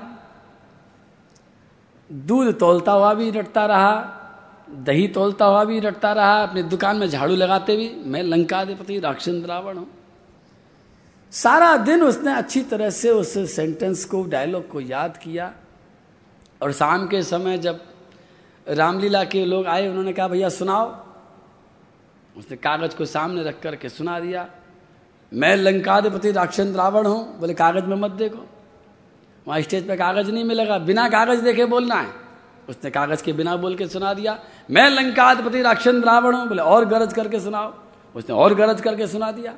दूध 2.11 2.59
तोलता 2.59 2.91
हुआ 2.91 3.13
भी 3.13 3.29
रटता 3.29 3.65
रहा, 3.65 4.19
दही 4.69 5.07
तोलता 5.07 5.45
हुआ 5.45 5.63
भी 5.63 5.79
रटता 5.79 6.13
रहा, 6.13 6.43
अपनी 6.43 6.63
दुकान 6.63 6.97
में 6.97 7.09
झाड़ू 7.09 7.35
लगाते 7.35 7.75
भी, 7.75 7.95
मैं 8.05 8.23
लंकाधिपति 8.23 8.99
राक्षस 8.99 9.43
रावण 9.45 9.77
हूँ। 9.77 9.87
सारा 11.31 11.77
दिन 11.77 12.03
उसने 12.03 12.33
अच्छी 12.33 12.61
तरह 12.61 12.89
से 12.89 13.09
उस 13.09 13.55
सेंटेंस 13.55 14.05
को 14.05 14.23
डायलॉग 14.23 14.69
को 14.69 14.81
याद 14.81 15.17
किया। 15.17 15.53
और 16.61 16.71
शाम 16.71 17.07
के 17.07 17.23
समय 17.23 17.57
जब 17.57 17.83
रामलीला 18.67 19.23
के 19.23 19.45
लोग 19.45 19.65
आए, 19.65 19.87
उन्होंने 19.87 20.13
कहा, 20.13 20.27
भैया 20.27 20.49
सुनाओ। 20.49 21.05
उसने 22.37 22.57
कागज़ 22.57 22.95
को 22.95 23.05
सामने 23.05 23.43
रख 23.43 23.59
करके 23.59 23.89
सुना 23.89 24.19
दिया। 24.19 24.49
मैं 25.33 25.55
लंकाधिपति 25.55 26.31
राक्षस 26.31 26.73
रावण 26.75 27.05
हूँ, 27.05 27.39
बोले, 27.39 27.53
कागज़ 27.53 27.83
में 27.83 27.95
मत 27.95 28.11
देखो। 28.11 28.47
वहाँ 29.47 29.61
स्टेज 29.61 29.87
पे 29.87 29.95
कागज़ 29.95 30.31
नहीं 30.31 30.43
मिलेगा। 30.43 30.77
बिना 30.77 31.09
कागज़ 31.09 31.41
देखे 31.41 31.65
बोलना 31.65 31.95
है। 31.95 32.13
उसने 32.69 32.91
कागज़ 32.91 33.23
के 33.23 33.33
बिना 33.33 33.55
बोल 33.55 33.75
के 33.75 33.87
सुना 33.87 34.13
दिया। 34.13 34.39
मैं 34.71 34.89
लंकाधिपति 34.89 35.61
राक्षस 35.61 36.01
रावण 36.05 36.35
हूँ, 36.35 36.47
बोले, 36.47 36.61
और 36.61 36.85
गरज 36.85 37.13
करके 37.13 37.39
सुनाओ। 37.39 37.73
उसने 38.15 38.35
और 38.35 38.53
गरज 38.53 38.81
करके 38.81 39.07
सुना 39.07 39.31
दिया। 39.31 39.55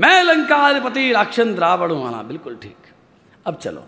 मैं 0.00 0.22
लंकाधिपति 0.22 1.12
राक्षस 1.12 1.54
रावण 1.58 1.90
हूँ 1.90 2.14
हाँ 2.14 2.26
बिल्कुल 2.26 2.56
ठीक। 2.56 2.76
अब 3.46 3.56
चलो। 3.56 3.84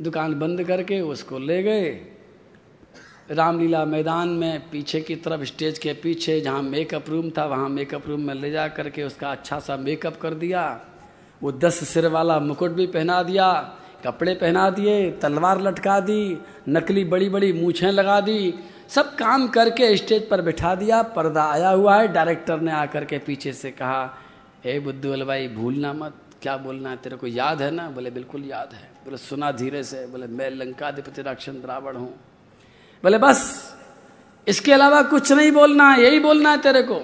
दुकान 0.00 0.38
बंद 0.38 0.64
करके 0.64 1.00
उसको 1.00 1.38
ले 1.38 1.62
गए। 1.62 2.06
रामलीला 3.32 3.84
मैदान 3.84 4.28
में 4.28 4.70
पीछे 4.70 5.00
की 5.00 5.16
तरफ़, 5.16 5.42
स्टेज 5.42 5.78
के 5.78 5.92
पीछे 5.92 6.40
जहाँ 6.40 6.62
मेकअप 6.62 7.04
रूम 7.08 7.30
था, 7.30 7.46
वहाँ 7.46 7.68
मेकअप 7.68 8.08
रूम 8.08 8.20
में 8.20 8.34
ले 8.34 8.50
जा 8.50 8.68
करके 8.68 9.02
उसका 9.02 9.30
अच्छा 9.32 9.58
सा 9.58 9.76
मेकअप 9.76 10.16
कर 10.16 10.34
दिया। 10.34 10.80
वो 11.42 11.52
दस 11.52 11.88
सिर 11.88 12.08
वाला 12.08 12.40
मुकुट 12.40 12.70
भी 12.70 12.86
पहना 12.86 13.22
दिया, 13.22 13.52
कपड़े 14.04 14.34
पहना 14.34 14.70
दिए, 14.70 15.10
तलवार 15.10 15.60
लटका 15.60 16.00
दी, 16.00 16.38
नकली 16.68 17.04
बड़ी 17.04 17.28
बड़ी 17.28 17.52
मूछें 17.52 17.92
लगा 17.92 18.20
दी, 18.20 18.54
सब 18.88 19.14
काम 19.14 19.48
करके 19.48 19.96
स्टेज 19.96 20.28
पर 20.28 20.42
बिठा 20.42 20.74
दिया, 20.74 21.02
पर्दा 21.02 21.44
आया 21.44 21.70
हुआ 21.70 21.96
है, 21.96 22.08
डायरेक्टर 22.08 22.60
ने 22.60 22.72
आकर 22.72 23.04
के 23.04 23.18
पीछे 23.18 23.52
से 23.52 23.70
कहा, 23.70 24.16
हे 24.64 24.80
बुद्धू 24.80 25.24
भाई, 25.24 25.48
भूलना 25.48 25.92
मत, 25.92 26.14
क्या 26.42 26.56
बोलना 26.56 26.90
है, 26.90 26.96
तेरे 26.96 27.16
को 27.16 27.26
याद 27.26 27.62
है 27.62 27.70
ना? 27.70 27.90
बोले, 27.90 28.10
बिल्कुल 28.10 28.44
याद 28.44 28.70
है। 28.72 28.90
बोले, 29.04 29.16
सुना 29.16 29.52
धीरे 29.52 29.82
से। 29.82 30.06
बोले, 30.06 30.26
मैं 30.26 30.50
लंकाधिपति 30.50 31.22
राक्षस 31.22 31.52
रावण 31.64 31.96
हूँ। 31.96 32.14
बोले, 33.04 33.18
बस, 33.18 33.40
इसके 34.46 34.72
अलावा 34.72 35.02
कुछ 35.02 35.32
नहीं 35.32 35.50
बोलना 35.52 35.90
है, 35.90 36.02
यही 36.02 36.18
बोलना 36.20 36.50
है 36.50 36.58
तेरे 36.62 36.82
को। 36.82 36.94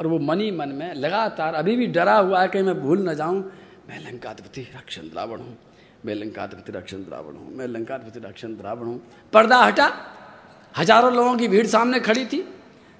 और 0.00 0.06
वो 0.06 0.18
मनी 0.20 0.50
मन 0.50 0.68
में 0.68 0.94
लगातार, 0.94 1.54
अभी 1.54 1.76
भी 1.76 1.86
डरा 1.88 2.16
हुआ 2.16 2.40
है 2.40 2.48
कि 2.48 2.62
मैं 2.62 2.80
भूल 2.80 3.08
न 3.08 3.14
जाऊँ, 3.14 3.38
मैं 3.88 3.98
लंकाधिपति 4.00 4.60
राक्षस 4.74 5.10
रावण 5.16 5.38
हूँ, 5.38 5.56
मैं 6.04 6.14
लंकाधिपति 6.14 6.72
राक्षस 6.72 7.04
रावण 7.10 7.36
हूँ, 7.36 7.54
मैं 7.54 7.66
लंकाधिपति 7.66 8.20
राक्षस 8.20 8.56
रावण 8.60 8.86
हूँ। 8.86 9.00
पर्दा 9.32 9.58
हटा, 9.58 9.90
हज़ारों 10.74 11.12
लोगों 11.14 11.36
की 11.36 11.48
भीड़ 11.48 11.66
सामने 11.66 12.00
खड़ी 12.00 12.24
थी। 12.26 12.44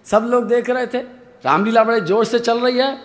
सब 0.06 0.26
लोग 0.30 0.46
देख 0.48 0.70
रहे 0.70 0.86
थे, 0.86 0.98
रामलीला 1.44 1.84
बड़े 1.84 2.00
ज़ोर 2.02 2.24
से 2.24 2.38
चल 2.38 2.60
रही 2.60 2.78
है, 2.78 2.96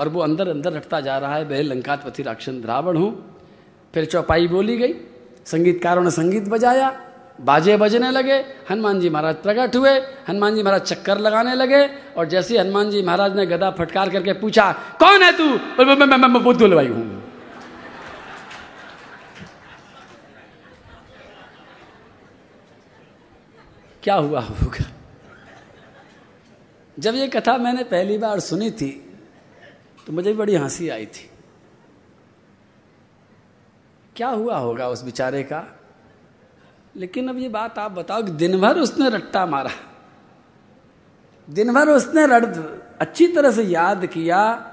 और 0.00 0.08
वो 0.08 0.20
अंदर 0.20 0.48
अंदर 0.48 0.72
रटता 0.72 1.00
जा 1.00 1.18
रहा 1.18 1.34
है, 1.36 1.48
मैं 1.48 1.62
लंकाधिपति 1.62 2.22
राक्षस 2.22 2.60
रावण 2.64 2.96
हूँ। 2.96 3.10
फिर 3.94 4.04
चौपाई 4.04 4.48
बोली 4.48 4.76
गई, 4.76 4.94
संगीतकारों 5.46 6.02
ने 6.04 6.10
संगीत 6.10 6.48
बजाया 6.48 6.88
बाजे 7.40 7.76
बजने 7.76 8.10
लगे 8.10 8.34
हनुमान 8.70 9.00
जी 9.00 9.10
महाराज 9.10 9.34
प्रकट 9.34 9.76
हुए 9.76 9.90
हनुमान 10.28 10.56
जी 10.56 10.62
महाराज 10.62 10.80
चक्कर 10.80 11.18
लगाने 11.18 11.54
लगे 11.54 11.86
और 12.16 12.26
जैसे 12.26 12.58
हनुमान 12.58 12.90
जी 12.90 13.02
महाराज 13.02 13.36
ने 13.36 13.46
गदा 13.46 13.70
फटकार 13.70 14.10
करके 14.10 14.32
पूछा 14.32 14.72
कौन 14.72 15.22
है 15.22 15.36
तू? 15.36 15.44
मैं 15.84 15.96
मैं 15.96 16.06
मैं, 16.06 16.16
मैं 16.16 16.76
भाई 16.76 16.86
हूँ। 16.86 17.22
क्या 24.02 24.14
हुआ 24.14 24.40
होगा? 24.40 24.84
जब 26.98 27.14
ये 27.14 27.28
कथा 27.28 27.58
मैंने 27.58 27.84
पहली 27.84 28.18
बार 28.18 28.40
सुनी 28.40 28.70
थी 28.70 28.90
तो 30.06 30.12
मुझे 30.12 30.30
भी 30.30 30.38
बड़ी 30.38 30.54
हँसी 30.54 30.88
आई 30.88 31.06
थी। 31.06 31.30
क्या 34.16 34.28
हुआ 34.28 34.56
होगा 34.56 34.88
उस 34.88 35.02
बेचारे 35.02 35.42
का? 35.42 35.78
लेकिन 36.96 37.28
अब 37.28 37.38
ये 37.38 37.48
बात 37.48 37.78
आप 37.78 37.90
बताओ 37.90 38.22
कि 38.22 38.30
दिन 38.30 38.60
भर 38.60 38.78
उसने 38.78 39.08
रट्टा 39.08 39.46
मारा। 39.46 39.70
दिन 41.50 41.72
भर 41.72 41.88
उसने 41.88 42.26
रट 42.26 42.56
अच्छी 43.00 43.26
तरह 43.26 43.50
से 43.50 43.62
याद 43.62 44.06
किया, 44.06 44.72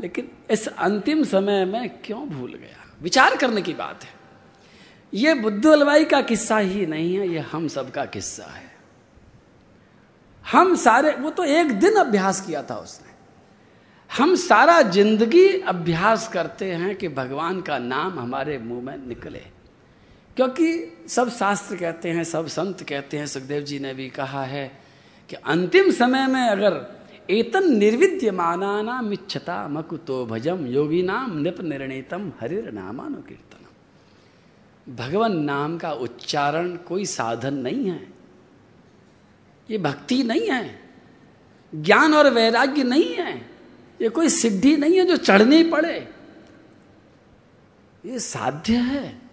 लेकिन 0.00 0.30
इस 0.50 0.68
अंतिम 0.68 1.24
समय 1.24 1.64
में 1.64 1.98
क्यों 2.04 2.28
भूल 2.28 2.54
गया? 2.54 2.94
विचार 3.02 3.36
करने 3.36 3.62
की 3.62 3.74
बात 3.74 4.04
है। 4.04 4.10
ये 5.14 5.34
बुद्धू 5.34 5.70
अलवाई 5.70 6.04
का 6.04 6.20
किस्सा 6.20 6.58
ही 6.58 6.86
नहीं 6.86 7.16
है, 7.16 7.28
ये 7.28 7.38
हम 7.38 7.68
सब 7.68 7.90
का 7.90 8.04
किस्सा 8.04 8.44
है। 8.44 8.70
हम 10.52 10.74
सारे, 10.74 11.12
वो 11.12 11.30
तो 11.30 11.44
एक 11.44 11.72
दिन 11.80 11.96
अभ्यास 11.96 12.46
किया 12.46 12.62
था 12.62 12.76
उसने। 12.76 13.08
हम 14.16 14.34
सारा 14.34 14.82
ज़िंदगी 14.82 15.60
अभ्यास 15.60 16.28
करते 16.28 16.72
हैं 16.72 16.96
कि 16.96 17.08
भगवान 17.08 17.60
का 17.60 17.78
नाम 17.78 18.18
हमारे 18.18 18.58
मुँह 18.58 18.82
में 18.82 19.06
निकले। 19.06 19.57
क्योंकि 20.38 20.96
सब 21.08 21.30
शास्त्र 21.30 21.76
कहते 21.76 22.10
हैं, 22.10 22.24
सब 22.24 22.46
संत 22.46 22.82
कहते 22.82 23.16
हैं, 23.16 23.26
सुखदेव 23.26 23.62
जी 23.62 23.78
ने 23.78 23.94
भी 23.94 24.08
कहा 24.08 24.44
है 24.44 24.80
कि 25.28 25.36
अंतिम 25.36 25.90
समय 25.90 26.26
में 26.26 26.40
अगर 26.40 26.98
एतन 27.30 27.76
निर्विद्य 27.76 28.30
माना 28.30 29.02
मिच्छता, 29.02 29.68
मकुतो 29.68 30.26
भजम 30.26 30.66
योगी 30.66 31.02
नाम 31.02 31.38
निप 31.38 31.60
निर्णितम, 31.60 32.32
हरिर 32.40 32.72
नामानुकीर्तनम। 32.72 33.68
भगवान 34.96 35.38
नाम 35.38 35.78
का 35.78 35.92
उच्चारण 35.92 36.76
कोई 36.76 37.04
साधन 37.04 37.54
नहीं 37.54 37.90
है। 37.90 38.08
ये 39.70 39.78
भक्ति 39.78 40.22
नहीं 40.22 40.48
है। 40.48 40.80
ज्ञान 41.74 42.14
और 42.14 42.30
वैराग्य 42.30 42.82
नहीं 42.82 43.14
है। 43.14 43.38
ये 44.02 44.08
कोई 44.08 44.28
सिद्धि 44.28 44.76
नहीं 44.76 44.98
है 44.98 45.04
जो 45.04 45.16
चढ़नी 45.16 45.62
पड़े। 45.62 46.08
ये 48.06 48.18
साध्य 48.18 48.76
है। 48.76 49.27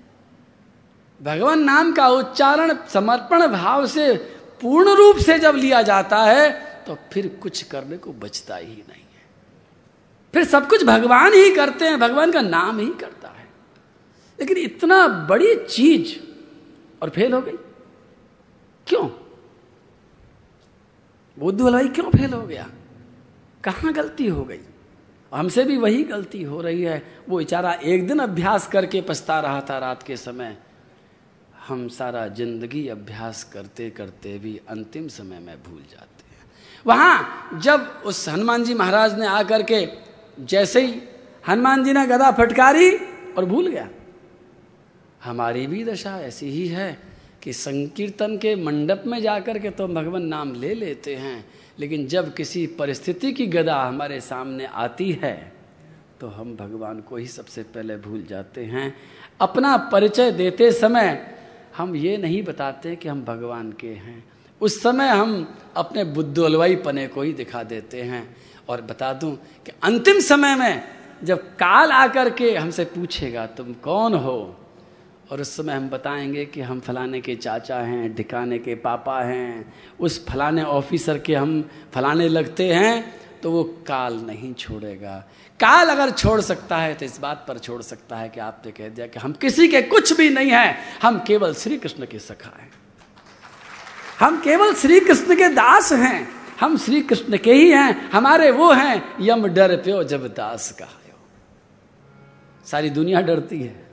भगवान 1.25 1.63
नाम 1.63 1.91
का 1.91 2.07
उच्चारण 2.07 2.77
समर्पण 2.93 3.47
भाव 3.47 3.85
से 3.87 4.13
पूर्ण 4.61 4.93
रूप 4.93 5.17
से 5.17 5.39
जब 5.39 5.55
लिया 5.55 5.81
जाता 5.81 6.17
है 6.17 6.49
तो 6.87 6.97
फिर 7.13 7.27
कुछ 7.41 7.61
करने 7.63 7.97
को 7.97 8.13
बचता 8.13 8.55
ही 8.55 8.65
नहीं 8.65 9.01
है। 9.01 9.23
फिर 10.33 10.43
सब 10.43 10.67
कुछ 10.69 10.83
भगवान 10.83 11.33
ही 11.33 11.55
करते 11.55 11.85
हैं, 11.85 11.99
भगवान 11.99 12.31
का 12.31 12.41
नाम 12.41 12.79
ही 12.79 12.89
करता 12.89 13.29
है। 13.29 13.47
लेकिन 14.39 14.57
इतना 14.57 15.07
बड़ी 15.07 15.55
चीज़ 15.55 16.15
और 17.01 17.09
फेल 17.09 17.33
हो 17.33 17.41
गई। 17.41 17.57
क्यों? 18.87 19.07
बुद्ध 21.39 21.61
भाई 21.61 21.87
क्यों 21.87 22.09
फेल 22.09 22.33
हो 22.33 22.41
गया? 22.41 22.67
कहाँ 23.63 23.93
गलती 23.93 24.27
हो 24.27 24.43
गई? 24.43 24.59
हमसे 25.33 25.63
भी 25.63 25.77
वही 25.77 26.03
गलती 26.03 26.43
हो 26.43 26.61
रही 26.61 26.81
है। 26.81 27.19
वो 27.29 27.37
बेचारा 27.37 27.73
एक 27.73 28.07
दिन 28.07 28.19
अभ्यास 28.19 28.67
करके 28.67 29.01
पछता 29.01 29.39
रहा 29.39 29.61
था 29.61 29.77
रात 29.77 30.03
के 30.03 30.17
समय। 30.17 30.57
हम 31.67 31.87
सारा 31.89 32.27
ज़िंदगी 32.29 32.87
अभ्यास 32.87 33.43
करते 33.43 33.89
करते 33.89 34.37
भी 34.39 34.59
अंतिम 34.69 35.07
समय 35.07 35.39
में 35.39 35.55
भूल 35.63 35.81
जाते 35.81 36.23
हैं। 36.23 36.43
वहाँ 36.85 37.59
जब 37.61 38.03
उस 38.05 38.27
हनुमान 38.29 38.63
जी 38.63 38.73
महाराज 38.73 39.19
ने 39.19 39.25
आकर 39.27 39.63
के 39.63 39.85
जैसे 40.37 40.81
ही 40.81 41.01
हनुमान 41.43 41.83
जी 41.83 41.93
ने 41.93 42.05
गदा 42.07 42.31
फटकारी 42.31 42.91
और 43.37 43.45
भूल 43.45 43.67
गया। 43.67 43.89
हमारी 45.23 45.65
भी 45.67 45.83
दशा 45.83 46.17
ऐसी 46.21 46.49
ही 46.49 46.67
है 46.67 46.97
कि 47.43 47.53
संकीर्तन 47.53 48.37
के 48.37 48.55
मंडप 48.55 49.03
में 49.07 49.21
जाकर 49.21 49.59
के 49.59 49.69
तो 49.69 49.87
भगवान 49.87 50.25
नाम 50.25 50.53
ले 50.53 50.73
लेते 50.73 51.15
हैं, 51.15 51.45
लेकिन 51.79 52.07
जब 52.07 52.33
किसी 52.33 52.65
परिस्थिति 52.79 53.31
की 53.33 53.47
गदा 53.47 53.81
हमारे 53.83 54.19
सामने 54.21 54.65
आती 54.65 55.11
है 55.13 55.35
तो 56.19 56.27
हम 56.27 56.55
भगवान 56.55 56.99
को 57.01 57.15
ही 57.17 57.25
सबसे 57.27 57.63
पहले 57.63 57.97
भूल 57.97 58.25
जाते 58.29 58.65
हैं। 58.65 58.93
अपना 59.41 59.75
परिचय 59.91 60.31
देते 60.31 60.71
समय 60.71 61.34
हम 61.77 61.95
ये 61.95 62.17
नहीं 62.17 62.43
बताते 62.43 62.95
कि 62.95 63.07
हम 63.07 63.25
भगवान 63.25 63.71
के 63.71 63.87
हैं। 63.87 64.23
उस 64.61 64.83
समय 64.83 65.07
हम 65.07 65.55
अपने 65.75 66.03
बुद्धोलवाई 66.03 66.75
पने 66.75 67.07
को 67.07 67.21
ही 67.21 67.33
दिखा 67.33 67.63
देते 67.63 68.01
हैं। 68.01 68.37
और 68.69 68.81
बता 68.81 69.13
दूँ 69.13 69.35
कि 69.65 69.71
अंतिम 69.83 70.19
समय 70.19 70.55
में 70.55 70.83
जब 71.23 71.37
काल 71.39 71.91
आकर 71.91 72.29
के 72.29 72.55
हमसे 72.55 72.85
पूछेगा, 72.85 73.45
तुम 73.45 73.73
कौन 73.73 74.13
हो? 74.13 74.55
और 75.31 75.41
उस 75.41 75.57
समय 75.57 75.73
हम 75.73 75.89
बताएँगे 75.89 76.45
कि 76.45 76.61
हम 76.61 76.79
फलाने 76.79 77.21
के 77.21 77.35
चाचा 77.35 77.79
हैं, 77.79 78.15
ढिकाने 78.15 78.59
के 78.59 78.75
पापा 78.75 79.21
हैं। 79.21 79.73
उस 79.99 80.25
फलाने 80.27 80.63
ऑफिसर 80.63 81.17
के 81.17 81.35
हम 81.35 81.69
फलाने 81.93 82.27
लगते 82.27 82.73
हैं 82.73 83.15
तो 83.43 83.51
वो 83.51 83.63
काल 83.63 84.13
नहीं 84.13 84.53
छोड़ेगा। 84.53 85.29
काल 85.59 85.89
अगर 85.89 86.09
छोड़ 86.11 86.39
सकता 86.41 86.77
है 86.77 86.93
तो 86.93 87.05
इस 87.05 87.19
बात 87.19 87.45
पर 87.47 87.57
छोड़ 87.59 87.81
सकता 87.81 88.15
है 88.17 88.29
कि 88.29 88.39
आपने 88.39 88.71
कह 88.71 88.89
दिया 88.89 89.07
कि 89.07 89.19
हम 89.19 89.33
किसी 89.33 89.67
के 89.67 89.81
कुछ 89.83 90.13
भी 90.13 90.29
नहीं 90.29 90.51
हैं, 90.51 90.77
हम 91.01 91.19
केवल 91.27 91.53
श्री 91.53 91.77
कृष्ण 91.77 92.05
के 92.05 92.19
सखा 92.19 92.51
हैं। 92.57 92.71
हम 94.19 94.39
केवल 94.41 94.73
श्री 94.73 94.99
कृष्ण 94.99 95.35
के 95.35 95.47
दास 95.49 95.91
हैं, 95.93 96.27
हम 96.59 96.77
श्री 96.77 97.01
कृष्ण 97.03 97.37
के 97.37 97.53
ही 97.53 97.69
हैं, 97.71 98.09
हमारे 98.11 98.51
वो 98.51 98.71
हैं, 98.73 99.03
यम 99.21 99.47
डर 99.49 99.75
प्यो 99.77 100.03
जब 100.05 100.27
दास 100.35 100.71
का 100.71 100.87
सारी 102.65 102.89
दुनिया 102.89 103.21
डरती 103.21 103.61
है। 103.61 103.83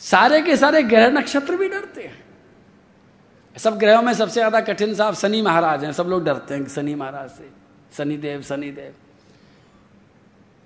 सारे 0.00 0.40
के 0.42 0.56
सारे 0.56 0.82
ग्रह 0.84 1.08
नक्षत्र 1.10 1.56
भी 1.56 1.68
डरते 1.68 2.02
हैं। 2.02 2.24
सब 3.56 3.78
ग्रहों 3.78 4.02
में 4.02 4.12
सबसे 4.14 4.34
ज़्यादा 4.34 4.60
कठिन 4.62 4.94
साहब 4.94 5.14
शनि 5.14 5.40
महाराज 5.42 5.84
हैं, 5.84 5.92
सब 5.92 6.06
लोग 6.06 6.24
डरते 6.24 6.54
हैं 6.54 6.68
शनि 6.68 6.94
महाराज 6.94 7.30
से 7.30 7.50
शनि 7.96 8.16
देव 8.16 8.42
शनि 8.42 8.70
देव 8.70 8.94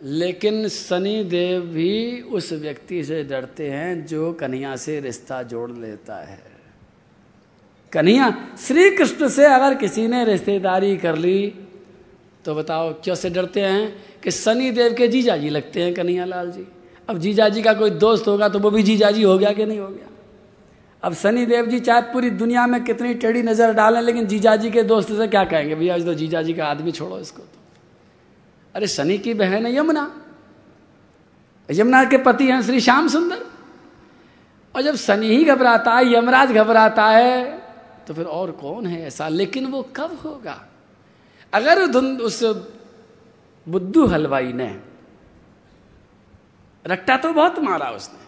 लेकिन 0.03 0.69
शनि 0.69 1.23
देव 1.25 1.61
भी 1.63 2.21
उस 2.23 2.53
व्यक्ति 2.53 3.03
से 3.05 3.23
डरते 3.25 3.69
हैं 3.71 4.07
जो 4.07 4.33
कन्हैया 4.33 4.75
से 4.77 4.99
रिश्ता 5.01 5.43
जोड़ 5.43 5.71
लेता 5.71 6.17
है। 6.17 6.41
कन्हैया 7.93 8.31
श्री 8.59 8.89
कृष्ण 8.91 9.29
से 9.29 9.47
अगर 9.47 9.75
किसी 9.75 10.07
ने 10.09 10.25
रिश्तेदारी 10.25 10.97
कर 10.97 11.17
ली 11.17 11.55
तो 12.45 12.55
बताओ 12.55 12.93
क्यों 12.95 13.15
से 13.15 13.31
डरते 13.31 13.61
हैं 13.61 14.21
कि 14.23 14.31
शनि 14.31 14.71
देव 14.71 14.95
के 14.95 15.09
जीजा 15.09 15.37
जी 15.37 15.51
लगते 15.51 15.83
हैं 15.83 15.95
कन्हैया 15.95 16.25
लाल 16.25 16.51
जी? 16.51 16.67
अब 17.09 17.19
जीजा 17.19 17.49
जी 17.49 17.63
का 17.63 17.75
कोई 17.75 17.91
दोस्त 17.91 18.29
होगा 18.29 18.49
तो 18.49 18.59
वो 18.59 18.71
भी 18.71 18.83
जीजा 18.83 19.11
जी 19.11 19.23
हो 19.23 19.39
गया 19.39 19.53
कि 19.53 19.67
नहीं 19.67 19.79
हो 19.79 19.89
गया? 19.89 20.09
अब 21.03 21.15
शनि 21.15 21.47
देव 21.47 21.67
जी 21.67 21.81
चाहे 21.81 22.01
पूरी 22.13 22.31
दुनिया 22.33 22.67
में 22.67 22.83
कितनी 22.85 23.15
टेढ़ी 23.15 23.43
नज़र 23.43 23.73
डालें, 23.73 24.01
लेकिन 24.03 24.27
जीजा 24.27 24.57
जी 24.57 24.71
के 24.71 24.83
दोस्त 24.83 25.13
से 25.13 25.27
क्या 25.29 25.45
कहेंगे? 25.45 25.75
भैया 25.75 25.99
तो 25.99 26.15
जीजा 26.15 26.43
जी 26.43 26.55
का 26.55 26.67
आदमी 26.67 26.93
छोड़ो 26.93 27.19
इसको 27.19 27.43
तो। 27.43 27.62
अरे 28.75 28.87
शनि 28.87 29.19
की 29.19 29.35
बहन 29.35 29.67
है 29.67 29.77
यमुना। 29.77 30.23
यमुना 31.69 32.05
के 32.05 32.19
पति 32.19 32.47
हैं 32.47 32.63
श्री 32.63 32.81
श्याम 32.81 33.09
सुंदर। 33.09 33.47
और 34.75 34.83
जब 34.83 34.95
शनि 34.97 35.27
ही 35.27 35.45
घबराता 35.45 35.95
है, 35.95 36.13
यमराज 36.13 36.53
घबराता 36.53 37.07
है 37.07 37.59
तो 38.07 38.15
फिर 38.15 38.27
और 38.27 38.51
कौन 38.53 38.87
है 38.87 39.07
ऐसा? 39.07 39.29
लेकिन 39.29 39.67
वो 39.67 39.83
कब 39.97 40.19
होगा? 40.25 40.65
अगर 41.53 41.83
उस 42.21 42.43
बुद्धू 43.67 44.07
हलवाई 44.07 44.53
ने 44.53 44.81
रट्टा 46.87 47.17
तो 47.17 47.33
बहुत 47.33 47.59
मारा 47.59 47.91
उसने। 47.91 48.21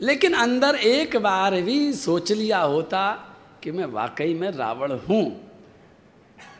लेकिन 0.00 0.32
अंदर 0.32 0.74
एक 0.74 1.16
बार 1.16 1.60
भी 1.62 1.92
सोच 1.92 2.32
लिया 2.32 2.58
होता 2.58 3.32
कि 3.62 3.70
मैं 3.70 3.86
वाकई 3.86 4.34
में 4.34 4.50
रावण 4.50 4.92
हूँ। 5.08 5.45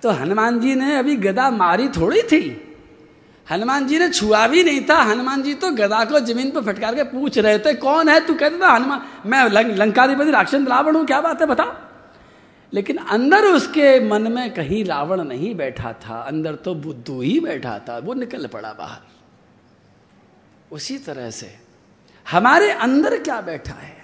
तो 0.03 0.11
हनुमान 0.11 0.61
जी 0.61 0.75
ने 0.75 0.97
अभी 0.97 1.17
गदा 1.17 1.51
मारी 1.51 1.89
थोड़ी 1.89 2.23
थी। 2.23 2.63
हनुमान 3.51 3.87
जी 3.87 3.99
ने 3.99 4.09
छुआ 4.09 4.47
भी 4.47 4.63
नहीं 4.65 4.81
था। 4.91 4.95
हनुमान 5.03 5.43
जी 5.43 5.55
तो 5.55 5.71
गदा 5.71 6.05
को 6.05 6.21
ज़मीन 6.21 6.51
पर 6.51 6.63
फटकार 6.63 6.95
के 6.95 7.03
पूछ 7.05 7.39
रहे 7.39 7.59
थे, 7.59 7.75
कौन 7.75 8.09
है 8.09 8.27
तू? 8.27 8.35
कहते 8.35 8.61
था, 8.61 8.69
हनुमान, 8.69 9.03
मैं 9.27 9.45
लंकाधिपति 9.77 10.31
राक्षस 10.31 10.67
रावण 10.69 10.97
हूँ, 10.97 11.05
क्या 11.07 11.21
बात 11.21 11.41
है, 11.41 11.47
बता। 11.47 11.67
लेकिन 12.73 12.97
अंदर 12.97 13.45
उसके 13.45 14.01
मन 14.01 14.33
में 14.33 14.55
कहीं 14.55 14.85
रावण 14.85 15.21
नहीं 15.25 15.55
बैठा 15.55 15.93
था। 15.93 16.21
अंदर 16.21 16.55
तो 16.55 16.75
बुद्धू 16.75 17.21
ही 17.21 17.39
बैठा 17.41 17.79
था, 17.79 17.99
वो 17.99 18.15
निकल 18.15 18.47
पड़ा 18.47 18.73
बाहर। 18.73 19.01
उसी 20.73 20.99
तरह 20.99 21.31
से 21.31 21.55
हमारे 22.27 22.71
अंदर 22.71 23.19
क्या 23.19 23.41
बैठा 23.41 23.75
है? 23.75 23.96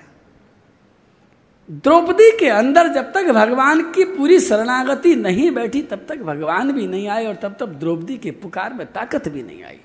द्रौपदी 1.69 2.31
के 2.39 2.49
अंदर 2.49 2.89
जब 2.89 3.13
तक 3.13 3.31
भगवान 3.33 3.81
की 3.93 4.05
पूरी 4.05 4.39
शरणागति 4.41 5.15
नहीं 5.17 5.51
बैठी, 5.51 5.83
तब 5.83 6.05
तक 6.09 6.19
भगवान 6.19 6.73
भी 6.73 6.87
नहीं 6.87 7.09
आए 7.09 7.27
और 7.27 7.35
तब 7.35 7.57
तक 7.61 7.67
द्रौपदी 7.67 8.17
के 8.19 8.31
पुकार 8.31 8.75
में 8.75 8.87
ताकत 8.93 9.29
भी 9.29 9.43
नहीं 9.43 9.63
आई। 9.65 9.81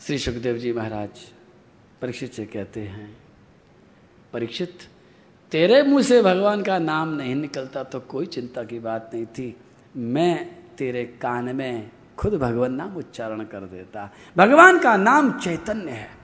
श्री 0.00 0.18
सुखदेव 0.18 0.56
जी 0.56 0.72
महाराज, 0.72 1.24
परीक्षित 2.02 2.32
से 2.32 2.44
कहते 2.46 2.80
हैं, 2.80 3.16
परीक्षित, 4.32 4.78
तेरे 5.52 5.82
मुँह 5.82 6.02
से 6.02 6.22
भगवान 6.22 6.62
का 6.62 6.78
नाम 6.78 7.14
नहीं 7.14 7.34
निकलता 7.34 7.82
तो 7.84 8.00
कोई 8.00 8.26
चिंता 8.26 8.62
की 8.64 8.78
बात 8.78 9.10
नहीं 9.14 9.26
थी। 9.26 9.56
मैं 9.96 10.46
तेरे 10.78 11.04
कान 11.22 11.56
में 11.56 11.90
खुद 12.18 12.34
भगवान 12.34 12.74
नाम 12.74 12.96
उच्चारण 12.96 13.44
कर 13.44 13.60
देता। 13.60 14.10
भगवान 14.36 14.78
का 14.78 14.96
नाम 14.96 15.30
चैतन्य 15.40 15.90
है। 15.90 16.19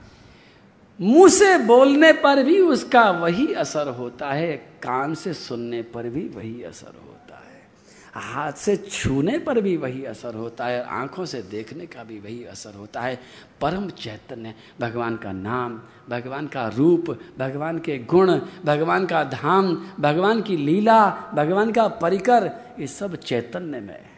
मुँह 1.01 1.29
से 1.29 1.57
बोलने 1.57 2.13
पर 2.13 2.43
भी 2.43 2.59
उसका 2.59 3.11
वही 3.11 3.53
असर 3.53 3.87
होता 3.87 4.31
है, 4.31 4.57
कान 4.57 5.13
से 5.13 5.33
सुनने 5.33 5.81
पर 5.81 6.09
भी 6.09 6.27
वही 6.27 6.63
असर 6.63 6.93
होता 7.05 7.35
है। 7.35 7.69
हाथ 8.15 8.51
से 8.51 8.77
छूने 8.77 9.39
पर 9.39 9.61
भी 9.61 9.77
वही 9.77 10.05
असर 10.05 10.35
होता 10.35 10.65
है, 10.65 10.83
आँखों 10.83 11.25
से 11.25 11.41
देखने 11.41 11.85
का 11.85 12.03
भी 12.03 12.19
वही 12.19 12.45
असर 12.45 12.73
होता 12.73 13.01
है। 13.01 13.19
परम 13.61 13.89
चैतन्य, 13.89 14.53
भगवान 14.79 15.17
का 15.17 15.31
नाम, 15.31 15.81
भगवान 16.09 16.47
का 16.47 16.67
रूप, 16.67 17.19
भगवान 17.37 17.79
के 17.79 17.97
गुण, 17.97 18.39
भगवान 18.65 19.05
का 19.05 19.23
धाम, 19.23 19.87
भगवान 19.99 20.41
की 20.41 20.57
लीला, 20.57 21.09
भगवान 21.33 21.71
का 21.71 21.87
परिकर, 21.87 22.51
ये 22.79 22.87
सब 22.87 23.15
चैतन्य 23.15 23.79
में 23.79 23.93
है। 23.93 24.09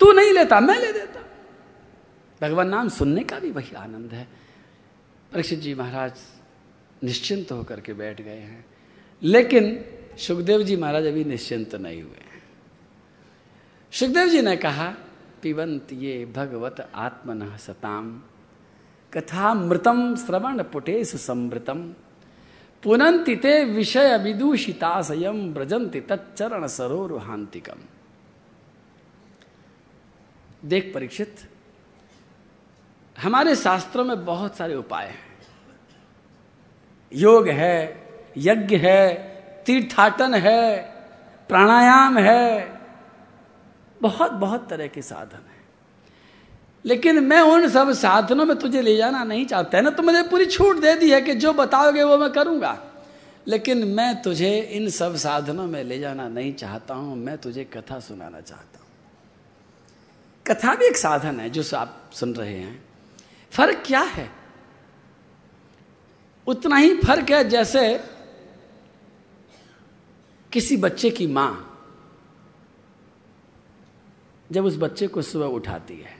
तू 0.00 0.12
नहीं 0.12 0.32
लेता, 0.32 0.60
मैं 0.60 0.78
ले 0.80 0.92
देता 0.92 1.20
भगवान 2.40 2.68
नाम 2.68 2.88
सुनने 2.88 3.24
का 3.24 3.38
भी 3.38 3.50
वही 3.50 3.74
आनंद 3.76 4.12
है। 4.12 4.43
परीक्षित 5.34 5.58
जी 5.58 5.74
महाराज 5.74 6.18
निश्चिंत 7.04 7.50
होकर 7.52 7.80
के 7.80 7.92
बैठ 7.92 8.20
गए 8.22 8.38
हैं। 8.38 8.64
लेकिन 9.22 9.64
सुखदेव 10.18 10.62
जी 10.62 10.76
महाराज 10.76 11.06
अभी 11.06 11.24
निश्चिंत 11.24 11.74
नहीं 11.74 12.02
हुए 12.02 12.22
सुखदेव 13.92 14.28
जी 14.28 14.42
ने 14.42 14.56
कहा, 14.56 14.88
पिबंत 15.42 15.92
ये 15.92 16.24
भगवत 16.26 16.80
आत्मन 16.94 17.56
सताम। 17.56 18.06
कथा 19.12 19.52
मृतम 19.54 20.14
श्रवण 20.16 20.62
पुटेश 20.62 21.14
समृतम 21.16 21.82
पुनंति 22.82 23.36
ते 23.36 23.64
विषय 23.64 24.16
विदूषिताशयम 24.18 25.52
ब्रजंति 25.54 26.00
तच्चरण 26.00 26.66
सरोरुहांतिकम 26.66 27.82
देख 30.64 30.90
परीक्षित 30.94 31.36
हमारे 33.16 33.54
शास्त्रों 33.56 34.04
में 34.04 34.24
बहुत 34.24 34.56
सारे 34.56 34.74
उपाय 34.74 35.06
हैं। 35.06 35.22
योग 37.12 37.48
है, 37.48 38.06
यज्ञ 38.36 38.76
है, 38.76 39.14
तीर्थाटन 39.66 40.34
है, 40.34 40.76
प्राणायाम 41.48 42.18
है, 42.18 42.80
बहुत 44.02 44.32
बहुत 44.32 44.68
तरह 44.70 44.86
के 44.86 45.02
साधन 45.02 45.36
है। 45.36 45.62
लेकिन 46.84 47.22
मैं 47.24 47.40
उन 47.40 47.68
सब 47.68 47.92
साधनों 47.92 48.44
में 48.46 48.58
तुझे 48.58 48.82
ले 48.82 48.96
जाना 48.96 49.24
नहीं 49.24 49.46
चाहता 49.46 49.76
है 49.78 49.82
ना 49.84 49.90
तो 49.90 50.02
मुझे 50.02 50.22
पूरी 50.22 50.46
छूट 50.46 50.80
दे 50.80 50.94
दी 50.94 51.10
है 51.10 51.20
कि 51.22 51.34
जो 51.34 51.52
बताओगे 51.52 52.02
वो 52.02 52.18
मैं 52.18 52.30
करूँगा। 52.32 52.78
लेकिन 53.48 53.84
मैं 53.88 54.22
तुझे 54.22 54.58
इन 54.60 54.88
सब 54.88 55.16
साधनों 55.16 55.66
में 55.66 55.82
ले 55.84 55.98
जाना 55.98 56.28
नहीं 56.28 56.52
चाहता 56.54 56.94
हूँ, 56.94 57.16
मैं 57.16 57.38
तुझे 57.38 57.64
कथा 57.64 58.00
सुनाना 58.00 58.40
चाहता 58.40 58.78
हूँ। 58.78 58.86
कथा 60.46 60.74
भी 60.74 60.86
एक 60.86 60.96
साधन 60.96 61.40
है, 61.40 61.50
जो 61.50 61.76
आप 61.76 62.10
सुन 62.12 62.34
रहे 62.34 62.58
हैं। 62.58 62.93
फ़र्क 63.54 63.82
क्या 63.86 64.00
है? 64.00 64.30
उतना 66.46 66.76
ही 66.76 66.94
फ़र्क 66.96 67.30
है 67.30 67.48
जैसे 67.48 67.82
किसी 70.52 70.76
बच्चे 70.76 71.10
की 71.10 71.26
माँ 71.26 71.70
जब 74.50 74.64
उस 74.64 74.76
बच्चे 74.78 75.06
को 75.06 75.22
सुबह 75.22 75.46
उठाती 75.46 75.94
है। 75.94 76.16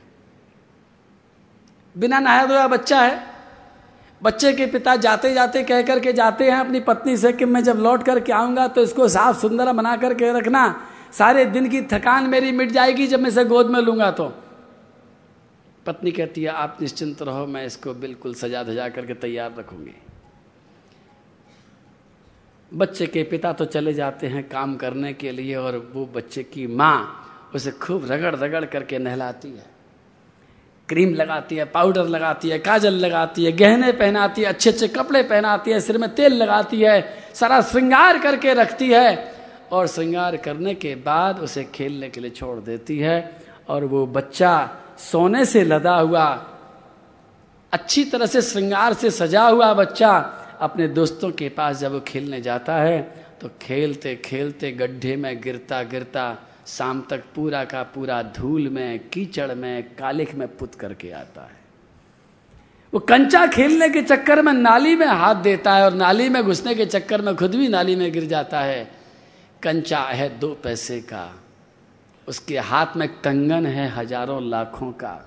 बिना 1.94 2.18
नहाया 2.18 2.46
धोया 2.46 2.66
बच्चा 2.68 3.00
है। 3.00 3.22
बच्चे 4.22 4.52
के 4.52 4.66
पिता 4.66 4.94
जाते 4.96 5.32
जाते 5.34 5.62
कह 5.62 5.82
करके 5.82 6.12
जाते 6.12 6.50
हैं 6.50 6.58
अपनी 6.58 6.80
पत्नी 6.80 7.16
से 7.16 7.32
कि 7.32 7.44
मैं 7.44 7.62
जब 7.64 7.78
लौट 7.78 8.02
करके 8.02 8.32
आऊँगा 8.32 8.66
तो 8.68 8.82
इसको 8.82 9.08
साफ़ 9.08 9.40
सुंदर 9.40 9.72
बना 9.72 9.96
करके 9.96 10.32
रखना। 10.38 10.64
सारे 11.12 11.44
दिन 11.46 11.68
की 11.68 11.82
थकान 11.82 12.26
मेरी 12.26 12.52
मिट 12.52 12.70
जाएगी 12.70 13.06
जब 13.06 13.20
मैं 13.20 13.28
इसे 13.28 13.44
गोद 13.44 13.70
में 13.70 13.80
लूँगा 13.80 14.10
तो। 14.10 14.32
पत्नी 15.86 16.10
कहती 16.12 16.42
है, 16.42 16.48
आप 16.48 16.78
निश्चिंत 16.80 17.22
रहो, 17.22 17.46
मैं 17.46 17.64
इसको 17.66 17.94
बिल्कुल 17.94 18.34
सजा 18.34 18.62
धजा 18.62 18.88
करके 18.88 19.14
तैयार 19.14 19.54
रखूँगी। 19.58 19.94
बच्चे 22.72 23.06
के 23.06 23.22
पिता 23.22 23.52
तो 23.52 23.64
चले 23.64 23.92
जाते 23.94 24.26
हैं 24.26 24.48
काम 24.48 24.74
करने 24.76 25.12
के 25.12 25.32
लिए 25.32 25.54
और 25.56 25.76
वो 25.94 26.04
बच्चे 26.06 26.42
की 26.42 26.66
माँ 26.66 27.50
उसे 27.54 27.70
खूब 27.72 28.06
रगड़ 28.10 28.34
रगड़ 28.36 28.64
करके 28.64 28.98
नहलाती 28.98 29.48
है। 29.48 29.66
क्रीम 30.88 31.14
लगाती 31.14 31.56
है, 31.56 31.64
पाउडर 31.64 32.08
लगाती 32.08 32.48
है, 32.48 32.58
काजल 32.58 32.94
लगाती 32.94 33.44
है, 33.44 33.52
गहने 33.52 33.92
पहनाती 33.92 34.42
है 34.42 34.48
अच्छे 34.48 34.70
अच्छे 34.70 34.88
कपड़े 34.88 35.22
पहनाती 35.22 35.70
है, 35.70 35.80
सिर 35.80 35.98
में 35.98 36.14
तेल 36.14 36.32
लगाती 36.32 36.80
है, 36.80 36.96
सारा 37.34 37.60
श्रृंगार 37.62 38.18
करके 38.18 38.54
रखती 38.54 38.88
है 38.90 39.32
और 39.72 39.86
श्रृंगार 39.86 40.36
करने 40.36 40.74
के 40.74 40.94
बाद 40.94 41.38
उसे 41.38 41.64
खेलने 41.64 42.08
के 42.10 42.20
लिए 42.20 42.30
छोड़ 42.30 42.58
देती 42.60 42.98
है 42.98 43.16
और 43.68 43.84
वो 43.84 44.06
बच्चा 44.06 44.52
सोने 44.98 45.44
से 45.44 45.64
लदा 45.64 45.96
हुआ, 45.96 46.24
अच्छी 47.72 48.04
तरह 48.04 48.26
से 48.26 48.42
श्रृंगार 48.42 48.94
से 48.94 49.10
सजा 49.10 49.42
हुआ 49.42 49.72
बच्चा 49.74 50.10
अपने 50.60 50.88
दोस्तों 50.88 51.30
के 51.30 51.48
पास 51.48 51.78
जब 51.78 51.92
वो 51.92 52.00
खेलने 52.00 52.40
जाता 52.40 52.74
है 52.76 53.00
तो 53.40 53.50
खेलते 53.62 54.14
खेलते 54.16 54.70
गड्ढे 54.72 55.16
में 55.16 55.40
गिरता 55.40 55.82
गिरता 55.82 56.36
शाम 56.66 57.00
तक 57.10 57.24
पूरा 57.34 57.64
का 57.64 57.82
पूरा 57.84 58.22
धूल 58.22 58.68
में, 58.68 59.08
कीचड़ 59.08 59.54
में, 59.54 59.82
कालिख 59.96 60.34
में 60.34 60.46
पुत 60.56 60.74
करके 60.74 61.10
आता 61.10 61.42
है। 61.42 61.62
वो 62.92 63.00
कंचा 63.00 63.46
खेलने 63.46 63.88
के 63.88 64.02
चक्कर 64.02 64.42
में 64.42 64.52
नाली 64.52 64.94
में 64.96 65.06
हाथ 65.06 65.34
देता 65.34 65.74
है 65.74 65.84
और 65.84 65.94
नाली 65.94 66.28
में 66.28 66.42
घुसने 66.42 66.74
के 66.74 66.86
चक्कर 66.86 67.22
में 67.22 67.34
खुद 67.36 67.54
भी 67.54 67.68
नाली 67.68 67.96
में 67.96 68.10
गिर 68.12 68.24
जाता 68.24 68.60
है। 68.60 68.84
कंचा 69.62 69.98
है 70.00 70.28
दो 70.38 70.52
पैसे 70.54 71.00
का 71.02 71.24
उसके 72.28 72.58
हाथ 72.58 72.96
में 72.96 73.08
कंगन 73.20 73.66
है 73.66 73.88
हज़ारों 73.90 74.42
लाखों 74.42 74.90
का। 74.92 75.20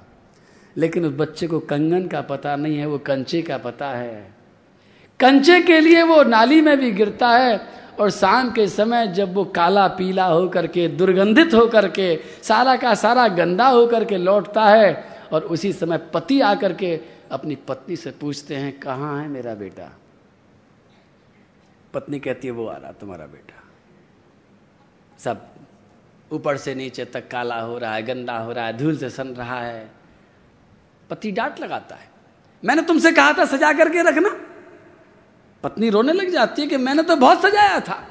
लेकिन 0.75 1.05
उस 1.05 1.13
बच्चे 1.13 1.47
को 1.47 1.59
कंगन 1.59 2.07
का 2.07 2.21
पता 2.21 2.55
नहीं 2.55 2.77
है, 2.77 2.85
वो 2.85 2.97
कंचे 2.97 3.41
का 3.41 3.57
पता 3.57 3.89
है। 3.89 4.35
कंचे 5.19 5.59
के 5.61 5.79
लिए 5.79 6.03
वो 6.03 6.21
नाली 6.23 6.61
में 6.61 6.77
भी 6.77 6.91
गिरता 6.91 7.29
है 7.29 7.59
और 7.99 8.09
शाम 8.09 8.51
के 8.51 8.67
समय 8.67 9.07
जब 9.07 9.33
वो 9.33 9.45
काला 9.45 9.87
पीला 9.87 10.25
हो 10.25 10.47
करके 10.47 10.87
दुर्गंधित 10.87 11.53
हो 11.53 11.65
करके 11.67 12.15
सारा 12.43 12.75
का 12.75 12.93
सारा 12.95 13.27
गंदा 13.27 13.67
हो 13.67 13.85
करके 13.87 14.17
लौटता 14.17 14.65
है 14.65 15.03
और 15.33 15.43
उसी 15.43 15.73
समय 15.73 15.97
पति 16.13 16.39
आकर 16.41 16.73
के 16.73 16.99
अपनी 17.31 17.55
पत्नी 17.67 17.95
से 17.95 18.11
पूछते 18.11 18.55
हैं, 18.55 18.79
कहाँ 18.79 19.21
है 19.21 19.27
मेरा 19.27 19.53
बेटा? 19.55 19.91
पत्नी 21.93 22.19
कहती 22.19 22.47
है, 22.47 22.53
वो 22.53 22.65
आ 22.67 22.75
रहा, 22.77 22.91
तुम्हारा 22.91 23.25
बेटा। 23.25 23.63
सब 25.19 25.41
ऊपर 26.32 26.57
से 26.57 26.75
नीचे 26.75 27.05
तक 27.05 27.28
काला 27.28 27.59
हो 27.59 27.78
रहा 27.78 27.93
है, 27.95 28.03
गंदा 28.03 28.38
हो 28.38 28.51
रहा 28.51 28.65
है, 28.65 28.78
धूल 28.78 28.97
से 28.97 29.09
सन 29.09 29.28
रहा 29.28 29.61
है। 29.61 29.89
पति 31.09 31.32
डांट 31.32 31.59
लगाता 31.59 31.95
है। 31.95 32.09
मैंने 32.63 32.82
तुमसे 32.82 33.11
कहा 33.11 33.34
था 33.34 33.45
सजा 33.45 33.73
करके 33.73 34.01
रखना। 34.01 34.30
पत्नी 35.63 35.89
रोने 35.89 36.13
लग 36.13 36.30
जाती 36.30 36.61
है 36.61 36.67
कि 36.67 36.78
मैंने 36.78 37.03
तो 37.03 37.15
बहुत 37.15 37.41
सजाया 37.41 37.80
था। 37.80 38.07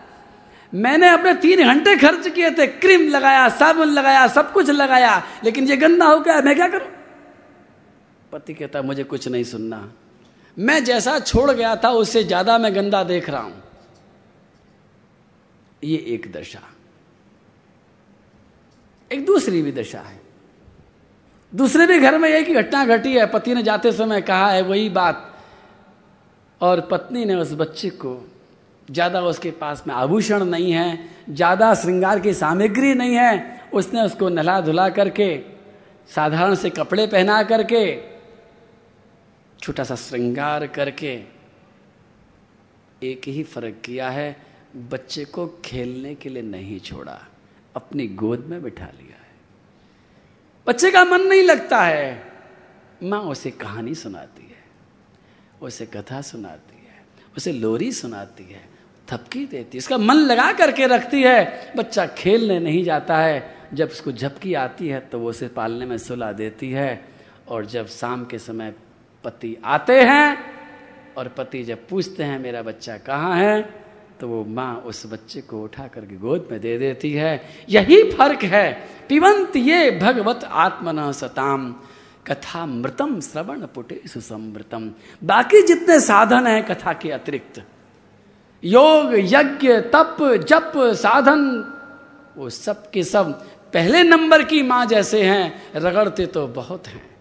मैंने 0.74 1.08
अपने 1.08 1.34
तीन 1.34 1.64
घंटे 1.64 1.96
खर्च 1.96 2.28
किए 2.28 2.50
थे, 2.50 2.66
क्रीम 2.66 3.08
लगाया, 3.08 3.48
साबुन 3.48 3.88
लगाया, 3.88 4.26
सब 4.26 4.52
कुछ 4.52 4.70
लगाया, 4.70 5.22
लेकिन 5.44 5.68
ये 5.68 5.76
गंदा 5.76 6.06
हो 6.06 6.20
गया, 6.20 6.40
मैं 6.40 6.54
क्या 6.54 6.68
करूँ? 6.68 6.88
पति 8.32 8.54
कहता, 8.54 8.82
मुझे 8.82 9.04
कुछ 9.04 9.28
नहीं 9.28 9.44
सुनना। 9.44 9.92
मैं 10.58 10.84
जैसा 10.84 11.18
छोड़ 11.18 11.50
गया 11.50 11.76
था, 11.76 11.90
उससे 11.90 12.24
ज़्यादा 12.24 12.58
मैं 12.58 12.74
गंदा 12.74 13.04
देख 13.04 13.30
रहा 13.30 13.40
हूँ। 13.40 13.62
ये 15.84 15.96
एक 15.96 16.32
दशा। 16.32 16.62
एक 19.10 19.24
दूसरी 19.26 19.62
भी 19.62 19.72
दशा 19.72 20.00
है। 20.00 20.20
दूसरे 21.52 21.86
भी 21.86 21.98
घर 21.98 22.18
में 22.18 22.28
एक 22.28 22.48
ही 22.48 22.54
घटना 22.54 22.84
घटी 22.86 23.14
है। 23.14 23.26
पति 23.26 23.54
ने 23.54 23.62
जाते 23.62 23.92
समय 23.92 24.20
कहा 24.20 24.50
है 24.50 24.62
वही 24.62 24.88
बात। 24.88 25.32
और 26.60 26.80
पत्नी 26.80 27.24
ने 27.24 27.34
उस 27.34 27.52
बच्चे 27.52 27.90
को, 27.90 28.16
ज़्यादा 28.88 29.20
उसके 29.22 29.50
पास 29.50 29.82
में 29.86 29.94
आभूषण 29.94 30.44
नहीं 30.44 30.72
है, 30.72 30.98
ज़्यादा 31.30 31.74
श्रृंगार 31.74 32.20
की 32.20 32.32
सामग्री 32.34 32.94
नहीं 32.94 33.14
है, 33.14 33.60
उसने 33.72 34.02
उसको 34.02 34.28
नला 34.28 34.60
धुला 34.60 34.88
करके, 34.88 35.36
साधारण 36.08 36.54
से 36.54 36.70
कपड़े 36.70 37.06
पहना 37.06 37.42
करके 37.42 37.84
छोटा 39.60 39.84
सा 39.84 39.94
श्रृंगार 39.94 40.66
करके, 40.66 41.14
एक 43.02 43.28
ही 43.28 43.42
फ़र्क 43.44 43.80
किया 43.84 44.10
है, 44.10 44.36
बच्चे 44.90 45.24
को 45.24 45.46
खेलने 45.64 46.14
के 46.14 46.28
लिए 46.28 46.42
नहीं 46.42 46.78
छोड़ा। 46.80 47.18
अपनी 47.76 48.06
गोद 48.08 48.44
में 48.48 48.62
बिठा 48.62 48.84
लिया 48.84 49.16
है। 49.16 49.34
बच्चे 50.66 50.90
का 50.90 51.04
मन 51.04 51.20
नहीं 51.20 51.42
लगता 51.42 51.80
है। 51.80 52.32
माँ 53.02 53.20
उसे 53.20 53.50
कहानी 53.50 53.94
सुनाती 53.94 54.42
है, 54.42 54.64
उसे 55.62 55.86
कथा 55.86 56.20
सुनाती 56.20 56.76
है, 56.76 57.04
उसे 57.36 57.52
लोरी 57.52 57.92
सुनाती 57.92 58.44
है, 58.44 58.62
थपकी 59.08 59.44
देती 59.46 59.76
है 59.76 59.78
इसका 59.78 59.98
मन 59.98 60.14
लगा 60.14 60.52
करके 60.52 60.86
रखती 60.86 61.22
है। 61.22 61.72
बच्चा 61.76 62.06
खेलने 62.06 62.58
नहीं 62.60 62.84
जाता 62.84 63.18
है। 63.18 63.54
जब 63.74 63.88
उसको 63.88 64.12
झपकी 64.12 64.54
आती 64.54 64.88
है 64.88 65.00
तो 65.00 65.18
वो 65.18 65.30
उसे 65.30 65.48
पालने 65.48 65.86
में 65.86 65.98
सुला 65.98 66.32
देती 66.32 66.70
है 66.70 67.08
और 67.48 67.66
जब 67.66 67.86
शाम 67.86 68.24
के 68.24 68.38
समय 68.38 68.74
पति 69.24 69.56
आते 69.64 70.00
हैं 70.02 70.38
और 71.18 71.28
पति 71.28 71.62
जब 71.64 71.86
पूछते 71.88 72.22
हैं, 72.22 72.38
मेरा 72.38 72.62
बच्चा 72.62 72.96
कहाँ 72.98 73.36
है? 73.36 73.85
तो 74.20 74.28
वो 74.28 74.44
माँ 74.44 74.82
उस 74.86 75.12
बच्चे 75.12 75.40
को 75.40 75.62
उठा 75.62 75.86
करके 75.86 76.16
गोद 76.16 76.48
में 76.50 76.60
दे 76.60 76.78
देती 76.78 77.12
है। 77.12 77.48
यही 77.68 78.12
फ़र्क 78.12 78.42
है। 78.42 78.88
पिबंत 79.08 79.56
ये 79.56 79.90
भगवत 79.90 80.44
आत्मन 80.44 81.12
सताम। 81.12 81.76
कथा 82.26 82.66
मृतम 82.66 83.20
श्रवण 83.20 83.60
पुटे 83.60 84.02
सुसमृतम 84.06 84.92
बाकी 85.24 85.62
जितने 85.62 86.00
साधन 86.00 86.46
हैं 86.46 86.66
कथा 86.66 86.92
के 86.92 87.10
अतिरिक्त। 87.10 87.64
योग, 88.64 89.10
यज्ञ, 89.14 89.72
तप, 89.72 90.16
जप, 90.48 90.72
साधन, 90.76 91.72
वो 92.36 92.50
सब 92.50 92.90
के 92.90 93.04
सब 93.04 93.44
पहले 93.72 94.02
नंबर 94.02 94.42
की 94.42 94.62
माँ 94.62 94.86
जैसे 94.86 95.22
हैं। 95.22 95.72
रगड़ते 95.76 96.26
तो 96.26 96.46
बहुत 96.46 96.86
हैं। 96.86 97.16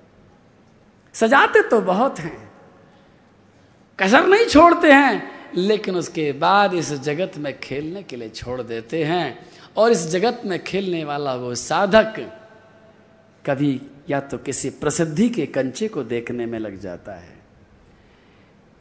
सजाते 1.13 1.61
तो 1.61 1.81
बहुत 1.81 2.19
हैं। 2.19 2.51
कसर 3.99 4.27
नहीं 4.27 4.45
छोड़ते 4.45 4.91
हैं। 4.91 5.34
लेकिन 5.57 5.95
उसके 5.95 6.31
बाद 6.31 6.73
इस 6.73 6.93
जगत 6.93 7.37
में 7.37 7.59
खेलने 7.59 8.03
के 8.03 8.15
लिए 8.15 8.29
छोड़ 8.29 8.61
देते 8.61 9.03
हैं। 9.03 9.37
और 9.77 9.91
इस 9.91 10.07
जगत 10.07 10.41
में 10.45 10.63
खेलने 10.63 11.03
वाला 11.03 11.35
वो 11.35 11.53
साधक 11.55 12.19
कभी 13.45 13.81
या 14.09 14.19
तो 14.19 14.37
किसी 14.37 14.69
प्रसिद्धि 14.69 15.29
के 15.29 15.45
कंचे 15.45 15.87
को 15.87 16.03
देखने 16.03 16.45
में 16.45 16.59
लग 16.59 16.79
जाता 16.79 17.13
है, 17.13 17.33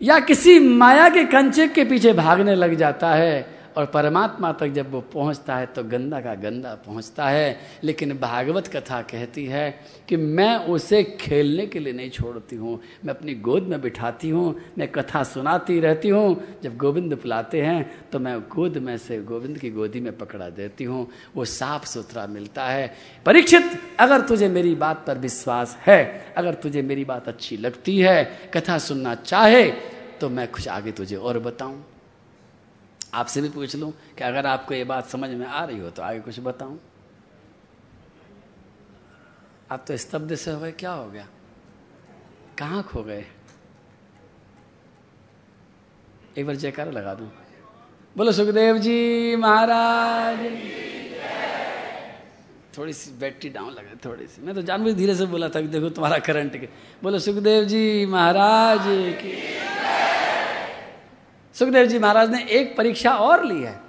या 0.00 0.18
किसी 0.20 0.58
माया 0.58 1.08
के 1.08 1.24
कंचे 1.24 1.68
के 1.68 1.84
पीछे 1.84 2.12
भागने 2.12 2.54
लग 2.54 2.74
जाता 2.74 3.14
है। 3.14 3.53
और 3.76 3.86
परमात्मा 3.86 4.50
तक 4.52 4.68
जब 4.68 4.90
वो 4.90 5.00
पहुँचता 5.12 5.56
है 5.56 5.66
तो 5.66 5.82
गंदा 5.84 6.20
का 6.20 6.34
गंदा 6.34 6.74
पहुँचता 6.86 7.28
है। 7.28 7.56
लेकिन 7.84 8.12
भागवत 8.18 8.66
कथा 8.66 9.00
कहती 9.02 9.44
है 9.46 9.70
कि 10.08 10.16
मैं 10.16 10.56
उसे 10.66 11.02
खेलने 11.20 11.66
के 11.66 11.78
लिए 11.78 11.92
नहीं 11.92 12.10
छोड़ती 12.10 12.56
हूँ। 12.56 12.78
मैं 13.04 13.14
अपनी 13.14 13.34
गोद 13.34 13.62
में 13.62 13.80
बिठाती 13.80 14.30
हूँ, 14.30 14.54
मैं 14.78 14.88
कथा 14.88 15.22
सुनाती 15.24 15.78
रहती 15.80 16.08
हूँ। 16.08 16.60
जब 16.62 16.76
गोविंद 16.76 17.14
बुलाते 17.14 17.62
हैं 17.62 18.08
तो 18.12 18.18
मैं 18.18 18.38
गोद 18.50 18.78
में 18.78 18.96
से 18.98 19.20
गोविंद 19.22 19.58
की 19.58 19.70
गोदी 19.70 20.00
में 20.00 20.16
पकड़ा 20.18 20.48
देती 20.50 20.84
हूँ। 20.84 21.06
वो 21.36 21.44
साफ़ 21.44 21.86
सुथरा 21.86 22.26
मिलता 22.26 22.64
है। 22.64 22.92
परीक्षित, 23.26 23.70
अगर 24.00 24.20
तुझे 24.20 24.48
मेरी 24.48 24.74
बात 24.74 25.04
पर 25.06 25.18
विश्वास 25.18 25.76
है, 25.86 26.34
अगर 26.36 26.54
तुझे 26.54 26.82
मेरी 26.82 27.04
बात 27.04 27.28
अच्छी 27.28 27.56
लगती 27.56 27.98
है, 27.98 28.50
कथा 28.54 28.78
सुनना 28.78 29.14
चाहे 29.16 29.64
तो 30.20 30.28
मैं 30.28 30.46
कुछ 30.48 30.68
आगे 30.68 30.92
तुझे 30.92 31.16
और 31.16 31.38
बताऊँ। 31.38 31.82
आपसे 33.14 33.40
भी 33.40 33.48
पूछ 33.48 33.76
लूँ 33.76 33.92
कि 34.18 34.24
अगर 34.24 34.46
आपको 34.46 34.74
ये 34.74 34.84
बात 34.84 35.06
समझ 35.06 35.30
में 35.30 35.46
आ 35.46 35.64
रही 35.64 35.78
हो 35.78 35.90
तो 35.90 36.02
आगे 36.02 36.20
कुछ 36.20 36.40
बताऊँ? 36.40 36.78
आप 39.70 39.84
तो 39.88 39.96
स्तब्ध 39.96 40.34
से 40.34 40.50
हो 40.50 40.60
गए, 40.60 40.72
क्या 40.72 40.92
हो 40.92 41.10
गया? 41.10 41.26
कहाँ 42.58 42.82
खो 42.82 43.02
गए? 43.02 43.24
एक 46.38 46.46
बार 46.46 46.56
जयकार 46.56 46.92
लगा 46.92 47.14
दूँ? 47.14 47.30
बोलो, 48.16 48.32
सुखदेव 48.32 48.78
जी 48.78 49.36
महाराज। 49.36 50.38
थोड़ी 52.78 52.92
सी 52.92 53.10
बैटरी 53.18 53.50
डाउन 53.50 53.72
लगा, 53.72 53.94
थोड़ी 54.04 54.26
सी। 54.26 54.42
मैं 54.42 54.54
तो 54.54 54.62
जानबूझ 54.62 54.94
धीरे 54.94 55.14
से 55.14 55.26
बोला 55.26 55.48
था 55.48 55.60
कि 55.60 55.68
देखो 55.68 55.88
तुम्हारा 55.88 56.18
करंट 56.18 56.60
के। 56.60 56.68
बोलो, 57.02 57.18
सुखदेव 57.18 57.64
जी 57.64 58.06
महाराज 58.06 58.80
की 59.22 59.32
सुखदेव 61.54 61.86
जी 61.86 61.98
महाराज 61.98 62.30
ने 62.30 62.44
एक 62.44 62.76
परीक्षा 62.76 63.16
और 63.16 63.44
ली 63.44 63.62
है। 63.62 63.80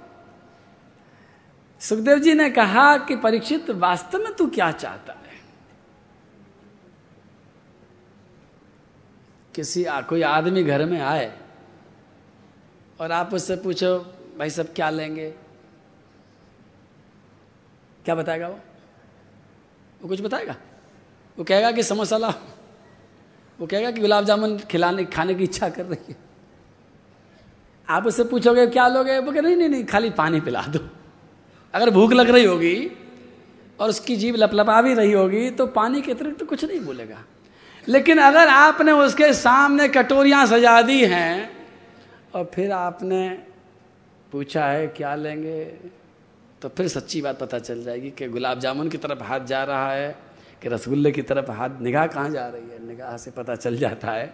सुखदेव 1.80 2.18
जी 2.18 2.34
ने 2.34 2.50
कहा 2.50 2.98
कि 2.98 3.16
परीक्षित 3.16 3.70
वास्तव 3.70 4.18
में 4.18 4.34
तू 4.34 4.46
क्या 4.46 4.72
चाहता 4.72 5.12
है? 5.12 5.40
किसी 9.54 9.84
कोई 9.88 10.22
आदमी 10.22 10.62
घर 10.64 10.84
में 10.84 11.00
आए 11.00 11.38
और 13.00 13.12
आप 13.12 13.34
उससे 13.34 13.56
पूछो, 13.56 13.98
भाई 14.38 14.50
सब 14.50 14.74
क्या 14.74 14.90
लेंगे? 14.90 15.30
क्या 18.04 18.14
बताएगा 18.14 18.48
वो? 18.48 18.60
वो 20.02 20.08
कुछ 20.08 20.20
बताएगा? 20.20 20.56
वो 21.38 21.44
कहेगा 21.44 21.72
कि 21.72 21.82
समोसा 21.82 22.18
लाओ। 22.18 22.32
वो 23.60 23.66
कहेगा 23.66 23.90
कि 23.90 24.00
गुलाब 24.00 24.24
जामुन 24.24 24.58
खिलाने, 24.58 25.04
खाने 25.04 25.34
की 25.34 25.44
इच्छा 25.44 25.68
कर 25.68 25.84
रही 25.84 26.12
है। 26.12 26.25
आप 27.88 28.06
उससे 28.06 28.24
पूछोगे, 28.24 28.66
क्या 28.66 28.86
लोगे? 28.88 29.18
वो 29.18 29.32
कहे, 29.32 29.40
नहीं 29.40 29.56
नहीं 29.56 29.68
नहीं, 29.68 29.84
खाली 29.84 30.10
पानी 30.10 30.40
पिला 30.40 30.62
दो। 30.62 30.78
अगर 31.74 31.90
भूख 31.90 32.12
लग 32.12 32.30
रही 32.30 32.44
होगी 32.44 32.90
और 33.78 33.88
उसकी 33.88 34.16
जीव 34.16 34.36
लपलपा 34.36 34.80
भी 34.82 34.94
रही 34.94 35.12
होगी 35.12 35.50
तो 35.50 35.66
पानी 35.68 36.00
के 36.02 36.12
अतिरिक्त 36.12 36.38
तो 36.38 36.46
कुछ 36.46 36.64
नहीं 36.64 36.80
बोलेगा। 36.80 37.18
लेकिन 37.88 38.18
अगर 38.18 38.48
आपने 38.48 38.92
उसके 38.92 39.32
सामने 39.34 39.88
कटोरियाँ 39.88 40.46
सजा 40.46 40.80
दी 40.82 41.04
हैं, 41.04 41.50
और 42.34 42.50
फिर 42.54 42.72
आपने 42.72 43.28
पूछा 44.32 44.66
है, 44.66 44.86
क्या 44.88 45.14
लेंगे? 45.14 45.64
तो 46.62 46.68
फिर 46.68 46.88
सच्ची 46.88 47.20
बात 47.22 47.38
पता 47.38 47.58
चल 47.58 47.82
जाएगी 47.84 48.10
कि 48.10 48.28
गुलाब 48.28 48.58
जामुन 48.58 48.88
की 48.88 48.98
तरफ़ 48.98 49.22
हाथ 49.22 49.40
जा 49.40 49.62
रहा 49.64 49.92
है, 49.92 50.16
कि 50.62 50.68
रसगुल्ले 50.68 51.12
की 51.12 51.22
तरफ़ 51.22 51.50
हाथ, 51.50 51.80
निगाह 51.80 52.06
कहाँ 52.06 52.30
जा 52.30 52.46
रही 52.48 52.70
है? 52.70 52.86
निगाह 52.88 53.16
से 53.16 53.30
पता 53.30 53.54
चल 53.56 53.76
जाता 53.76 54.10
है 54.10 54.32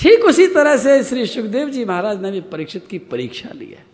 ठीक 0.00 0.24
उसी 0.24 0.46
तरह 0.46 0.76
से 0.76 1.02
श्री 1.04 1.26
सुखदेव 1.26 1.70
जी 1.70 1.84
महाराज 1.84 2.20
ने 2.22 2.30
भी 2.30 2.40
परीक्षित 2.40 2.86
की 2.88 2.98
परीक्षा 2.98 3.48
ली 3.52 3.66
है। 3.66 3.84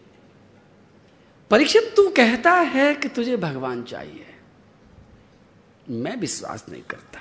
परीक्षित, 1.50 1.92
तू 1.96 2.08
कहता 2.08 2.52
है 2.52 2.94
कि 2.94 3.08
तुझे 3.08 3.36
भगवान 3.36 3.82
चाहिए। 3.82 4.26
मैं 5.90 6.16
विश्वास 6.16 6.64
नहीं 6.68 6.82
करता। 6.82 7.20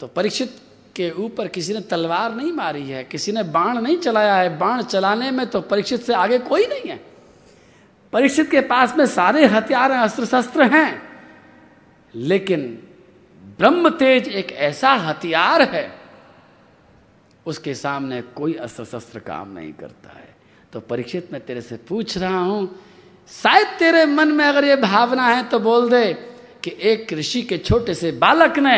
तो 0.00 0.06
परीक्षित 0.06 0.56
के 0.96 1.10
ऊपर 1.12 1.48
किसी 1.48 1.72
ने 1.72 1.80
तलवार 1.82 2.34
नहीं 2.34 2.52
मारी 2.52 2.82
है, 2.82 3.02
किसी 3.04 3.32
ने 3.32 3.42
बाण 3.44 3.78
नहीं 3.78 3.96
चलाया 3.98 4.34
है। 4.34 4.56
बाण 4.58 4.82
चलाने 4.82 5.30
में 5.30 5.46
तो 5.46 5.60
परीक्षित 5.62 6.02
से 6.02 6.14
आगे 6.14 6.38
कोई 6.40 6.66
नहीं 6.66 6.90
है। 6.90 7.00
परीक्षित 8.12 8.50
के 8.50 8.60
पास 8.62 8.96
में 8.96 9.04
सारे 9.06 9.44
हथियार 9.46 9.90
अस्त्र 9.92 10.24
शस्त्र 10.26 10.62
हैं, 10.64 11.02
लेकिन 12.14 12.66
ब्रह्म 13.58 13.90
तेज 13.90 14.28
एक 14.30 14.52
ऐसा 14.52 14.92
हथियार 14.92 15.62
है 15.64 15.84
उसके 17.46 17.74
सामने 17.74 18.20
कोई 18.34 18.54
अस्त्र 18.54 18.84
शस्त्र 18.84 19.18
काम 19.18 19.52
नहीं 19.52 19.72
करता 19.72 20.10
है। 20.10 20.34
तो 20.72 20.80
परीक्षित 20.80 21.32
मैं 21.32 21.44
तेरे 21.46 21.60
से 21.60 21.76
पूछ 21.88 22.16
रहा 22.18 22.38
हूँ, 22.38 22.68
शायद 23.30 23.66
तेरे 23.78 24.04
मन 24.06 24.32
में 24.32 24.44
अगर 24.44 24.64
ये 24.64 24.76
भावना 24.76 25.26
है 25.26 25.42
तो 25.42 25.58
बोल 25.60 25.88
दे 25.90 26.12
कि 26.64 26.76
एक 26.82 27.12
ऋषि 27.12 27.42
के 27.42 27.58
छोटे 27.58 27.94
से 27.94 28.10
बालक 28.14 28.58
ने 28.58 28.76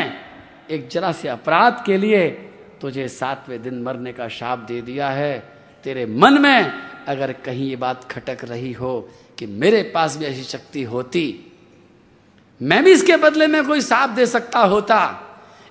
एक 0.70 0.88
जरा 0.88 1.12
से 1.12 1.28
अपराध 1.28 1.82
के 1.86 1.96
लिए 1.96 2.28
तुझे 2.80 3.08
सातवें 3.08 3.60
दिन 3.62 3.82
मरने 3.82 4.12
का 4.12 4.28
शाप 4.28 4.58
दे 4.58 4.80
दिया 4.82 5.08
है। 5.10 5.38
तेरे 5.84 6.06
मन 6.06 6.40
में 6.40 6.72
अगर 7.08 7.32
कहीं 7.44 7.68
ये 7.70 7.76
बात 7.76 8.04
खटक 8.10 8.44
रही 8.44 8.72
हो 8.72 9.08
कि 9.38 9.46
मेरे 9.46 9.82
पास 9.94 10.16
भी 10.16 10.24
ऐसी 10.24 10.42
शक्ति 10.42 10.82
होती, 10.84 11.24
मैं 12.60 12.82
भी 12.84 12.92
इसके 12.92 13.16
बदले 13.16 13.46
में 13.46 13.64
कोई 13.66 13.80
सांप 13.80 14.10
दे 14.10 14.26
सकता 14.26 14.60
होता 14.60 14.98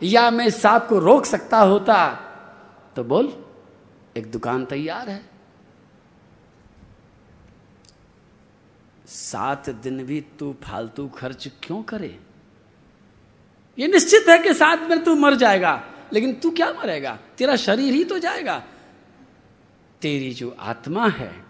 या 0.04 0.30
मैं 0.32 0.46
इस 0.46 0.62
सांप 0.62 0.86
को 0.90 1.00
रोक 1.00 1.26
सकता 1.26 1.60
होता 1.60 1.98
तो 2.98 3.04
बोल, 3.04 3.46
एक 4.18 4.32
दुकान 4.32 4.66
तैयार 4.66 5.10
है। 5.10 5.30
सात 9.08 9.70
दिन 9.70 10.04
भी 10.04 10.22
तू 10.22 10.56
फालतू 10.64 11.08
खर्च 11.08 11.48
क्यों 11.64 11.84
करे? 11.84 12.20
ये 13.80 13.88
निश्चित 13.88 14.30
है 14.30 14.40
कि 14.40 14.54
सात 14.54 14.80
दिन 14.80 15.00
तू 15.00 15.16
मर 15.16 15.36
जाएगा, 15.36 15.84
लेकिन 16.14 16.34
तू 16.34 16.52
क्या 16.52 16.74
मरेगा? 16.74 17.20
तेरा 17.38 17.56
शरीर 17.56 17.94
ही 17.94 18.04
तो 18.04 18.20
जाएगा। 18.20 18.64
तेरी 20.02 20.34
जो 20.34 20.56
आत्मा 20.60 21.08
है, 21.08 21.44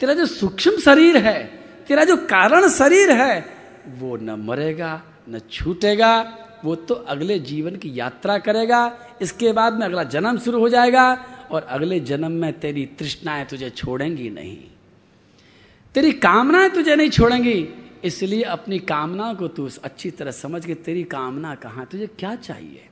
तेरा 0.00 0.14
जो 0.14 0.26
सूक्ष्म 0.26 0.78
शरीर 0.78 1.16
है, 1.16 1.46
तेरा 1.88 2.04
जो 2.04 2.16
कारण 2.16 2.68
शरीर 2.68 3.10
है, 3.10 3.40
वो 3.88 4.16
न 4.16 4.30
मरेगा, 4.30 5.02
न 5.28 5.38
छूटेगा 5.38 6.22
वो 6.64 6.74
तो 6.74 6.94
अगले 6.94 7.38
जीवन 7.38 7.76
की 7.76 7.90
यात्रा 7.94 8.38
करेगा, 8.38 8.80
इसके 9.22 9.52
बाद 9.52 9.72
में 9.72 9.86
अगला 9.86 10.02
जन्म 10.04 10.38
शुरू 10.38 10.58
हो 10.58 10.68
जाएगा, 10.68 11.12
और 11.50 11.62
अगले 11.62 12.00
जन्म 12.00 12.32
में 12.32 12.52
तेरी 12.60 12.84
तृष्णाएँ 12.98 13.44
तुझे 13.46 13.70
छोड़ेंगी 13.70 14.28
नहीं। 14.30 14.56
तेरी 15.94 16.12
कामनाएँ 16.12 16.70
तुझे 16.70 16.96
नहीं 16.96 17.10
छोड़ेंगी, 17.10 17.68
इसलिए 18.04 18.42
अपनी 18.42 18.78
कामना 18.78 19.32
को 19.34 19.48
तू 19.48 19.68
अच्छी 19.84 20.10
तरह 20.10 20.30
समझ 20.30 20.64
के 20.66 20.74
तेरी 20.76 21.02
कामना 21.04 21.54
कहाँ 21.54 21.86
तुझे 21.86 22.06
क्या 22.18 22.34
चाहिए? 22.36 22.86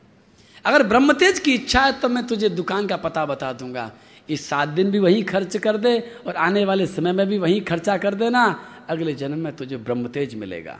अगर 0.64 0.82
ब्रह्मतेज 0.82 1.38
की 1.38 1.54
इच्छा 1.54 1.80
है 1.80 1.92
तो 2.00 2.08
मैं 2.08 2.26
तुझे 2.26 2.48
दुकान 2.48 2.86
का 2.86 2.96
पता 2.96 3.24
बता 3.26 3.52
दूँगा। 3.52 3.90
इस 4.28 4.46
सात 4.46 4.68
दिन 4.68 4.90
भी 4.90 4.98
वही 4.98 5.22
खर्च 5.22 5.56
कर 5.56 5.76
दे, 5.76 5.98
और 6.26 6.36
आने 6.36 6.64
वाले 6.64 6.86
समय 6.86 7.12
में 7.12 7.26
भी 7.26 7.38
वही 7.38 7.60
खर्चा 7.60 7.96
कर 7.96 8.14
देना। 8.14 8.44
अगले 8.88 9.14
जन्म 9.14 9.38
में 9.38 9.56
तुझे 9.56 9.76
ब्रह्मतेज 9.76 10.34
मिलेगा। 10.34 10.78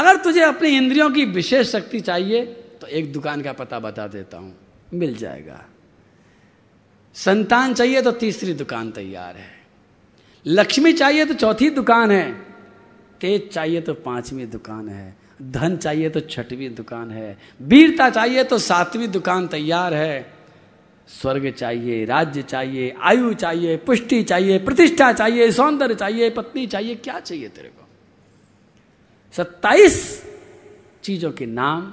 अगर 0.00 0.16
तुझे 0.16 0.40
अपनी 0.40 0.68
इंद्रियों 0.68 1.10
की 1.10 1.24
विशेष 1.24 1.72
शक्ति 1.72 2.00
चाहिए 2.00 2.44
तो 2.80 2.86
एक 2.86 3.12
दुकान 3.12 3.42
का 3.42 3.52
पता 3.52 3.78
बता 3.78 4.06
देता 4.06 4.38
हूँ। 4.38 4.56
मिल 4.94 5.16
जाएगा। 5.16 5.64
संतान 7.14 7.74
चाहिए 7.74 8.02
तो 8.02 8.12
तीसरी 8.12 8.52
दुकान 8.54 8.90
तैयार 8.90 9.36
है। 9.36 9.50
लक्ष्मी 10.46 10.92
चाहिए 10.92 11.24
तो 11.24 11.34
चौथी 11.34 11.70
दुकान 11.70 12.10
है। 12.10 12.32
तेज 13.20 13.48
चाहिए 13.50 13.80
तो 13.80 13.94
पांचवी 13.94 14.46
दुकान 14.46 14.88
है। 14.88 15.16
धन 15.42 15.76
चाहिए 15.76 16.08
तो 16.10 16.20
छठवीं 16.20 16.74
दुकान 16.74 17.10
है। 17.10 17.38
वीरता 17.62 18.10
चाहिए 18.10 18.44
तो 18.44 18.58
सातवीं 18.58 19.08
दुकान 19.08 19.46
तैयार 19.48 19.94
है। 19.94 20.32
स्वर्ग 21.08 21.50
चाहिए, 21.50 22.04
राज्य 22.04 22.42
चाहिए, 22.42 22.94
आयु 23.02 23.32
चाहिए, 23.34 23.76
पुष्टि 23.76 24.22
चाहिए, 24.22 24.58
प्रतिष्ठा 24.58 25.12
चाहिए, 25.12 25.50
सौंदर्य 25.50 25.94
चाहिए, 25.94 26.30
पत्नी 26.30 26.66
चाहिए, 26.66 26.94
क्या 26.94 27.20
चाहिए 27.20 27.48
तेरे 27.48 27.68
को? 27.68 27.79
सत्ताईस 29.34 29.96
चीज़ों 31.02 31.30
के 31.32 31.46
नाम 31.46 31.92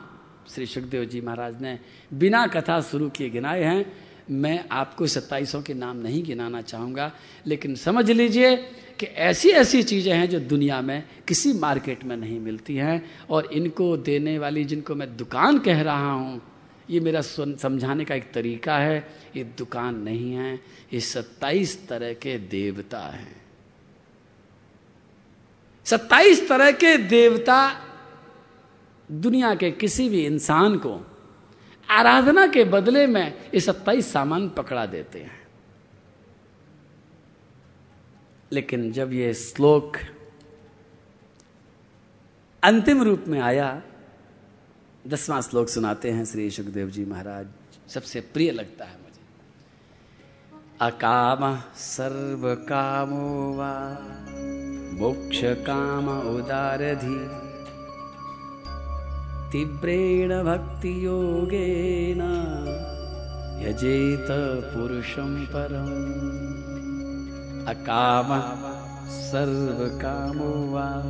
श्री 0.49 0.65
सुखदेव 0.65 1.03
जी 1.05 1.21
महाराज 1.21 1.61
ने 1.61 1.77
बिना 2.13 2.45
कथा 2.47 2.79
शुरू 2.81 3.09
किए 3.09 3.29
गिनाए 3.29 3.63
हैं। 3.63 3.85
मैं 4.31 4.65
आपको 4.71 5.07
सत्ताईसों 5.07 5.61
के 5.61 5.73
नाम 5.73 5.97
नहीं 5.97 6.23
गिनाना 6.23 6.61
चाहूँगा, 6.61 7.11
लेकिन 7.47 7.75
समझ 7.75 8.09
लीजिए 8.11 8.55
कि 8.99 9.05
ऐसी 9.05 9.49
ऐसी 9.49 9.83
चीज़ें 9.83 10.13
हैं 10.13 10.29
जो 10.29 10.39
दुनिया 10.39 10.81
में 10.81 11.03
किसी 11.27 11.53
मार्केट 11.53 12.03
में 12.03 12.15
नहीं 12.17 12.39
मिलती 12.39 12.75
हैं, 12.75 13.03
और 13.29 13.49
इनको 13.53 13.95
देने 13.97 14.38
वाली 14.39 14.63
जिनको 14.65 14.95
मैं 14.95 15.15
दुकान 15.17 15.59
कह 15.59 15.81
रहा 15.81 16.11
हूँ, 16.11 16.41
ये 16.89 16.99
मेरा 16.99 17.21
समझाने 17.21 18.05
का 18.05 18.15
एक 18.15 18.31
तरीका 18.33 18.77
है, 18.77 19.07
ये 19.35 19.43
दुकान 19.57 19.95
नहीं 19.95 20.33
है, 20.33 20.53
ये 20.93 20.99
सत्ताईस 20.99 21.88
तरह 21.88 22.13
के 22.13 22.38
देवता 22.38 22.99
हैं। 22.99 23.46
सत्ताईस 25.88 26.49
तरह 26.49 26.71
के 26.71 26.97
देवता 26.97 27.81
दुनिया 29.11 29.55
के 29.55 29.71
किसी 29.71 30.09
भी 30.09 30.25
इंसान 30.25 30.77
को 30.77 31.07
आराधना 31.89 32.47
के 32.47 32.63
बदले 32.63 33.07
में 33.07 33.51
ये 33.53 33.59
सत्ताईस 33.59 34.11
सामान 34.11 34.49
पकड़ा 34.49 34.85
देते 34.85 35.19
हैं। 35.19 35.47
लेकिन 38.51 38.91
जब 38.91 39.13
ये 39.13 39.33
श्लोक 39.33 39.97
अंतिम 42.63 43.03
रूप 43.03 43.25
में 43.27 43.39
आया, 43.39 43.81
दसवां 45.07 45.41
श्लोक 45.41 45.69
सुनाते 45.69 46.11
हैं 46.11 46.25
श्री 46.25 46.49
सुखदेव 46.49 46.89
जी 46.89 47.05
महाराज, 47.05 47.47
सबसे 47.89 48.21
प्रिय 48.21 48.51
लगता 48.51 48.85
है 48.85 48.93
मुझे। 48.93 49.21
अकाम 50.81 51.61
सर्व 51.75 52.55
कामो 52.55 53.53
वा 53.53 53.73
मोक्षकाम 54.97 56.09
उदारधि। 56.19 57.29
तीव्रेण 59.51 60.29
भक्तियोगेन 60.29 62.21
यजेत 63.67 64.27
पुरुषं 64.75 65.45
परम्। 65.45 66.27
अकामः 67.67 68.77
सर्वकामो 69.09 70.73
वा। 70.73 71.03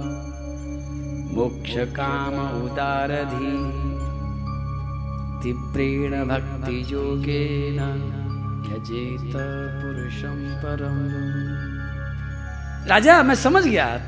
मोक्षकाम 1.35 2.63
उदारधि। 2.63 3.87
तीव्रेण 5.43 6.25
भक्तियोगेन 6.25 7.79
यजेत 8.71 9.33
पुरुषं 9.81 10.55
परम्। 10.55 11.66
राजा, 12.87 13.23
मैं 13.23 13.35
समझ 13.35 13.67
गया। 13.67 13.99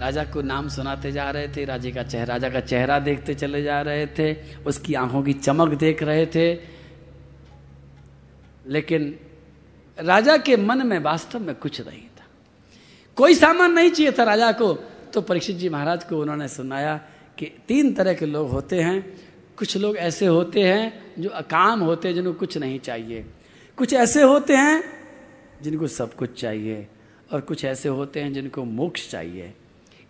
राजा 0.00 0.24
को 0.24 0.42
नाम 0.42 0.68
सुनाते 0.68 1.12
जा 1.12 1.30
रहे 1.30 1.48
थे, 1.48 1.64
राजे 1.64 1.90
का 1.90 2.02
चेहरा 2.02 2.34
राजा 2.34 2.50
का 2.50 2.60
चेहरा 2.60 2.98
देखते 2.98 3.34
चले 3.34 3.62
जा 3.62 3.80
रहे 3.80 4.06
थे, 4.06 4.36
उसकी 4.66 4.94
आँखों 4.94 5.22
की 5.22 5.32
चमक 5.32 5.78
देख 5.78 6.02
रहे 6.02 6.26
थे। 6.26 6.58
लेकिन 8.66 9.20
राजा 9.98 10.36
के 10.36 10.56
मन 10.56 10.86
में 10.86 10.98
वास्तव 10.98 11.38
में 11.38 11.54
कुछ 11.54 11.80
नहीं 11.80 12.02
था। 12.02 12.24
कोई 13.16 13.34
सामान 13.34 13.72
नहीं 13.72 13.90
चाहिए 13.90 14.12
था 14.12 14.22
राजा 14.22 14.52
को। 14.52 14.72
तो 15.14 15.20
परीक्षित 15.20 15.56
जी 15.56 15.68
महाराज 15.68 16.04
को 16.04 16.18
उन्होंने 16.18 16.48
सुनाया 16.48 17.00
कि 17.38 17.52
तीन 17.68 17.94
तरह 17.94 18.14
के 18.14 18.26
लोग 18.26 18.50
होते 18.50 18.80
हैं। 18.80 19.20
कुछ 19.56 19.76
लोग 19.76 19.96
ऐसे 19.96 20.26
होते 20.26 20.60
हैं 20.60 21.14
जो 21.18 21.28
अकाम 21.28 21.80
होते 21.80 22.08
हैं 22.08 22.14
जिनको 22.14 22.32
कुछ 22.32 22.58
नहीं 22.58 22.80
चाहिए। 22.80 23.26
कुछ 23.76 23.94
ऐसे 23.94 24.22
होते 24.22 24.56
हैं 24.56 24.84
जिनको 25.62 25.86
सब 25.86 26.14
कुछ 26.14 26.40
चाहिए। 26.40 26.86
और 27.32 27.40
कुछ 27.40 27.64
ऐसे 27.64 27.88
होते 27.88 28.20
हैं 28.20 28.32
जिनको 28.32 28.64
मोक्ष 28.64 29.08
चाहिए। 29.10 29.52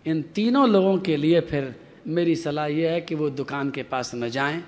इन 0.05 0.21
तीनों 0.35 0.67
लोगों 0.69 0.97
के 0.97 1.17
लिए 1.17 1.41
फिर 1.41 1.75
मेरी 2.07 2.35
सलाह 2.35 2.67
यह 2.67 2.91
है 2.91 3.01
कि 3.01 3.15
वो 3.15 3.29
दुकान 3.29 3.69
के 3.69 3.83
पास 3.83 4.11
न 4.15 4.29
जाएँ। 4.29 4.63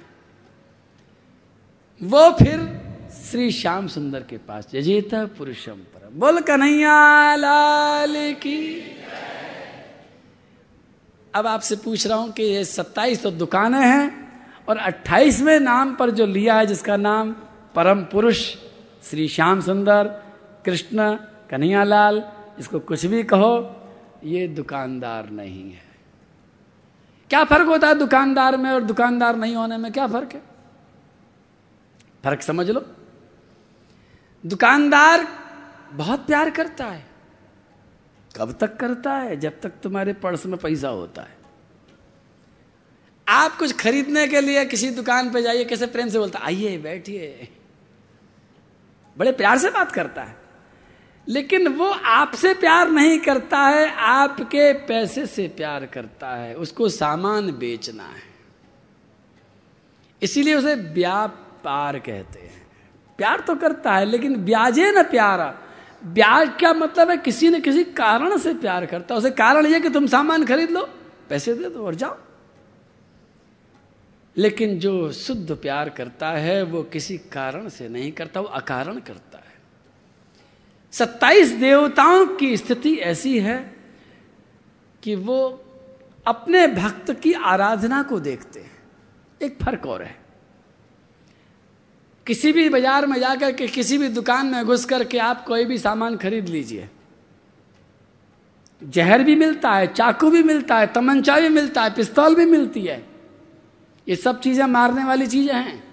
वो 2.02 2.30
फिर 2.32 2.60
श्री 3.24 3.52
श्याम 3.52 3.88
सुंदर 3.88 4.24
के 4.24 4.38
पास 4.38 4.68
जजेता 4.74 5.26
पुरुषम 5.38 5.80
पर 5.94 6.10
बोल 6.14 6.40
कन्हैया, 6.42 7.36
लाल 7.36 8.16
की 8.34 8.60
अब 11.34 11.48
आपसे 11.48 11.76
पूछ 11.76 12.06
रहा 12.08 12.18
हूँ 12.18 12.32
कि 12.32 12.44
ये 12.44 12.64
सत्ताईस 12.66 13.22
तो 13.24 13.32
दुकानें 13.32 13.80
हैं 13.80 14.08
और 14.70 14.78
अट्ठाईसवें 14.78 15.60
नाम 15.60 15.96
पर 15.96 16.12
जो 16.12 16.26
लिया 16.26 16.56
है, 16.56 16.66
जिसका 16.66 16.98
नाम 16.98 17.32
परम 17.76 18.04
पुरुष, 18.04 18.40
श्री 19.04 19.28
श्याम 19.28 19.62
सुंदर, 19.62 20.08
कृष्ण, 20.66 21.16
कन्हैयालाल 21.50 22.20
इसको 22.60 22.80
कुछ 22.80 23.06
भी 23.06 23.24
कहो, 23.24 23.84
ये 24.24 24.48
दुकानदार 24.48 25.30
नहीं 25.30 25.72
है। 25.74 25.90
क्या 27.30 27.44
फ़र्क 27.44 27.68
होता 27.68 27.88
है 27.88 27.96
दुकानदार 27.96 28.58
में 28.58 28.72
और 28.72 28.84
दुकानदार 28.84 29.36
नहीं 29.36 29.56
होने 29.56 29.78
में? 29.78 29.92
क्या 29.92 30.08
फ़र्क 30.08 30.34
है? 30.34 30.42
फ़र्क 32.24 32.42
समझ 32.42 32.70
लो। 32.70 32.86
दुकानदार 34.46 35.28
बहुत 35.92 36.28
प्यार 36.28 36.50
करता 36.50 36.86
है। 36.86 37.06
कब 38.36 38.52
तक 38.52 38.78
करता 38.78 39.14
है? 39.14 39.38
जब 39.38 39.62
तक 39.62 39.70
तुम्हारे 39.70 40.14
पर्स 40.14 40.46
में 40.46 40.60
पैसा 40.60 40.90
होता 40.90 41.22
है। 41.22 41.38
आप 43.28 43.56
कुछ 43.56 43.76
खरीदने 43.76 44.28
के 44.28 44.42
लिए 44.42 44.66
किसी 44.66 44.90
दुकान 44.90 45.32
पे 45.32 45.42
जाइए, 45.42 45.66
कैसे 45.66 45.88
प्रेम 45.88 46.10
से 46.10 46.20
बोलता 46.20 46.40
आइए, 46.40 46.78
बैठिए। 46.78 47.50
बड़े 49.18 49.32
प्यार 49.32 49.58
से 49.58 49.70
बात 49.70 49.92
करता 49.92 50.24
है। 50.24 50.39
लेकिन 51.28 51.68
वो 51.68 51.90
आपसे 51.90 52.54
प्यार 52.54 52.90
नहीं 52.90 53.20
करता 53.20 53.58
है, 53.58 53.92
आपके 53.92 54.74
पैसे 54.74 55.26
से 55.26 55.48
प्यार 55.48 55.86
करता 55.86 56.30
है, 56.30 56.56
उसको 56.56 56.90
सामान 56.90 57.52
बेचना 57.52 58.04
है। 58.04 58.30
इसीलिए 60.22 60.56
उसे 60.56 60.76
व्यापार 60.76 62.00
कहते 62.00 62.40
हैं। 62.40 62.68
प्यार 63.18 63.40
तो 63.40 63.56
करता 63.56 63.94
है, 63.94 64.06
लेकिन 64.06 64.36
ब्याजे 64.36 64.92
ना 64.92 65.04
प्यारा। 65.04 65.58
ब्याज 66.06 66.52
क्या 66.60 66.74
मतलब 66.74 67.10
है? 67.10 67.18
किसी 67.18 67.50
न 67.50 67.60
किसी 67.60 67.84
कारण 67.84 68.38
से 68.38 68.54
प्यार 68.54 68.86
करता 68.86 69.14
है। 69.16 69.18
उसे 69.18 69.32
कारण 69.32 69.66
यह 69.66 69.80
कि 69.80 69.90
तुम 69.90 70.08
सामान 70.08 70.46
खरीद 70.46 70.72
लो, 70.72 70.90
पैसे 71.30 71.54
दे 71.54 71.70
दो 71.70 71.86
और 71.86 71.96
जाओ। 71.96 72.18
लेकिन 74.38 74.80
जो 74.80 75.12
शुद्ध 75.12 75.56
प्यार 75.56 75.90
करता 75.90 76.30
है, 76.30 76.64
वो 76.64 76.84
किसी 76.84 77.18
कारण 77.18 77.70
से 77.70 77.90
नहीं 77.90 78.12
करता, 78.12 78.40
वो 78.40 78.48
अकारण 78.48 79.00
करता 79.00 79.29
सत्ताईस 80.94 81.52
देवताओं 81.52 82.26
की 82.36 82.56
स्थिति 82.58 82.94
ऐसी 82.96 83.40
है 83.40 83.58
कि 85.04 85.16
वो 85.16 85.66
अपने 86.26 86.68
भक्त 86.68 87.12
की 87.14 87.34
आराधना 87.34 88.02
को 88.04 88.20
देखते 88.20 88.60
हैं। 88.60 88.78
एक 89.42 89.58
फ़र्क 89.64 89.86
और 89.86 90.02
है। 90.04 90.18
किसी 92.28 92.52
भी 92.52 92.70
बाज़ार 92.70 93.06
में 93.06 93.20
जाकर 93.20 93.52
के, 93.52 93.68
किसी 93.68 93.98
भी 93.98 94.08
दुकान 94.08 94.46
में 94.46 94.66
घुस 94.66 94.86
करके 94.86 95.18
आप 95.18 95.46
कोई 95.46 95.66
भी 95.66 95.78
सामान 95.78 96.18
खरीद 96.18 96.50
लीजिए। 96.50 96.90
जहर 98.82 99.24
भी 99.24 99.36
मिलता 99.36 99.72
है, 99.72 99.88
चाकू 99.88 100.30
भी 100.30 100.44
मिलता 100.44 100.78
है, 100.80 100.88
तमंचा 100.88 101.40
भी 101.40 101.50
मिलता 101.50 101.84
है, 101.84 101.94
पिस्तौल 101.94 102.36
भी 102.36 102.46
मिलती 102.46 102.82
है। 102.82 103.04
ये 104.08 104.16
सब 104.16 104.40
चीज़ें 104.40 104.66
मारने 104.66 105.04
वाली 105.04 105.28
चीज़ें 105.28 105.56
हैं। 105.56 105.84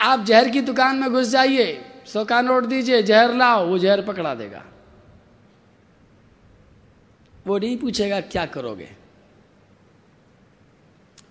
आप 0.00 0.24
जहर 0.24 0.48
की 0.48 0.60
दुकान 0.60 0.96
में 0.96 1.10
घुस 1.10 1.28
जाइए 1.28 1.72
सौ 2.12 2.24
का 2.24 2.40
नोट 2.42 2.64
दीजिए, 2.64 3.02
जहर 3.02 3.34
लाओ, 3.34 3.66
वो 3.66 3.78
जहर 3.78 4.02
पकड़ा 4.02 4.34
देगा। 4.34 4.64
वो 7.46 7.58
नहीं 7.58 7.76
पूछेगा, 7.76 8.20
क्या 8.20 8.46
करोगे? 8.46 8.88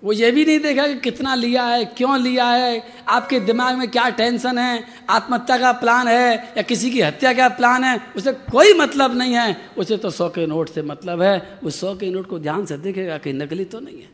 वो 0.04 0.14
ये 0.14 0.32
भी 0.32 0.46
नहीं 0.46 0.60
देखा 0.60 0.88
कि 0.88 0.96
कितना 0.96 1.36
लिया 1.36 1.64
है, 1.64 1.86
क्यों 1.86 2.20
लिया 2.20 2.46
है, 2.46 2.84
आपके 3.08 3.40
दिमाग 3.40 3.78
में 3.78 3.92
क्या 3.92 4.10
टेंशन 4.10 4.58
है, 4.58 4.84
आत्महत्या 5.10 5.58
का 5.58 5.72
प्लान 5.72 6.08
है, 6.08 6.36
या 6.36 6.62
किसी 6.62 6.92
की 6.92 7.02
हत्या 7.02 7.34
का 7.34 7.50
प्लान 7.50 7.84
है, 7.84 8.00
उसे 8.16 8.32
कोई 8.32 8.74
मतलब 8.74 9.18
नहीं 9.18 9.34
है। 9.34 9.58
उसे 9.78 9.98
तो 9.98 10.10
सौ 10.10 10.30
के 10.30 10.46
नोट 10.46 10.70
से 10.70 10.82
मतलब 10.82 11.22
है, 11.22 11.60
उस 11.64 11.80
सौ 11.80 11.96
के 11.96 12.12
नोट 12.12 12.28
को 12.28 12.40
ध्यान 12.40 12.66
से 12.66 12.78
देखेगा 12.78 13.18
कि 13.18 13.34
नकली 13.34 13.66
तो 13.66 13.80
नहीं 13.80 14.02
है। 14.02 14.10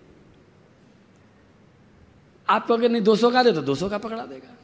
आप 2.49 2.68
कहोगे 2.68 2.88
नहीं 2.88 3.01
दो 3.01 3.16
सौ 3.16 3.32
का 3.32 3.43
दे 3.43 3.51
तो 3.51 3.61
दो 3.61 3.76
सौ 3.76 3.89
का 3.89 3.97
पकड़ा 3.97 4.26
देगा। 4.26 4.57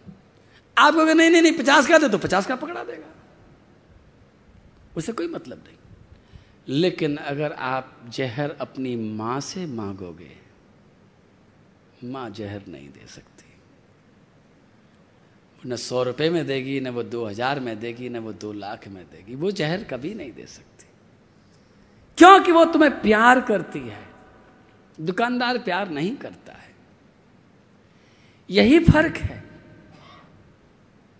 आप 0.81 0.93
कहोगे, 0.93 1.13
नहीं 1.13 1.29
नहीं 1.29 1.41
नहीं, 1.41 1.57
पचास 1.57 1.87
का 1.87 1.97
दे 1.97 2.09
तो 2.09 2.17
पचास 2.17 2.47
का 2.47 2.55
पकड़ा 2.55 2.83
देगा। 2.83 3.13
उसे 4.97 5.11
कोई 5.11 5.27
मतलब 5.27 5.63
नहीं। 5.67 5.77
लेकिन 6.67 7.17
अगर 7.17 7.51
आप 7.51 8.05
जहर 8.09 8.51
अपनी 8.51 8.95
माँ 8.95 9.39
से 9.39 9.65
मांगोगे, 9.65 10.37
माँ 12.03 12.29
जहर 12.29 12.61
नहीं 12.67 12.89
दे 12.89 13.07
सकती। 13.07 13.45
न 15.67 15.75
सौ 15.75 16.03
रुपए 16.03 16.29
में 16.29 16.47
देगी, 16.47 16.79
न 16.79 16.89
वो 16.89 17.03
दो 17.03 17.25
हज़ार 17.25 17.59
में 17.59 17.79
देगी, 17.79 18.09
न 18.09 18.17
वो 18.17 18.33
दो 18.33 18.53
लाख 18.53 18.87
में 18.87 19.03
देगी। 19.05 19.35
वो 19.35 19.51
जहर 19.51 19.83
कभी 19.83 20.13
नहीं 20.13 20.31
दे 20.31 20.45
सकती। 20.45 20.85
क्योंकि 22.17 22.51
वो 22.51 22.65
तुम्हें 22.65 23.01
प्यार 23.01 23.41
करती 23.41 23.79
है। 23.79 24.07
दुकानदार 25.01 25.57
प्यार 25.57 25.89
नहीं 25.89 26.15
करता 26.15 26.53
है। 26.53 26.75
यही 28.49 28.79
फ़र्क 28.79 29.17
है। 29.17 29.50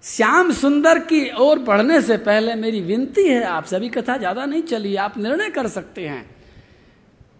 श्याम 0.03 0.51
सुंदर 0.51 0.99
की 1.01 1.29
ओर 1.39 1.59
बढ़ने 1.59 2.01
से 2.01 2.17
पहले 2.19 2.53
मेरी 2.55 2.79
विनती 2.81 3.27
है, 3.27 3.43
आप 3.43 3.65
सभी 3.65 3.89
कथा 3.89 4.15
ज़्यादा 4.17 4.45
नहीं 4.45 4.61
चली, 4.63 4.95
आप 4.97 5.17
निर्णय 5.17 5.49
कर 5.49 5.67
सकते 5.67 6.07
हैं। 6.07 6.29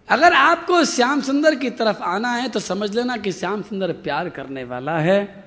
अगर 0.10 0.34
आपको 0.34 0.84
श्याम 0.86 1.22
सुंदर 1.22 1.56
की 1.56 1.70
तरफ़ 1.72 2.02
आना 2.04 2.32
है 2.32 2.50
तो 2.50 2.60
समझ 2.60 2.90
लेना 2.96 3.18
कि 3.18 3.32
श्याम 3.32 3.62
सुंदर 3.62 3.92
प्यार 4.04 4.30
करने 4.30 4.64
वाला 4.66 4.98
है, 5.00 5.44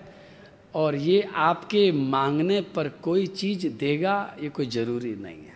और 0.74 0.94
ये 0.96 1.28
आपके 1.36 1.90
मांगने 1.92 2.60
पर 2.74 2.88
कोई 3.02 3.26
चीज़ 3.28 3.66
देगा, 3.70 4.34
ये 4.42 4.48
कोई 4.48 4.66
ज़रूरी 4.68 5.14
नहीं 5.14 5.36
है। 5.36 5.52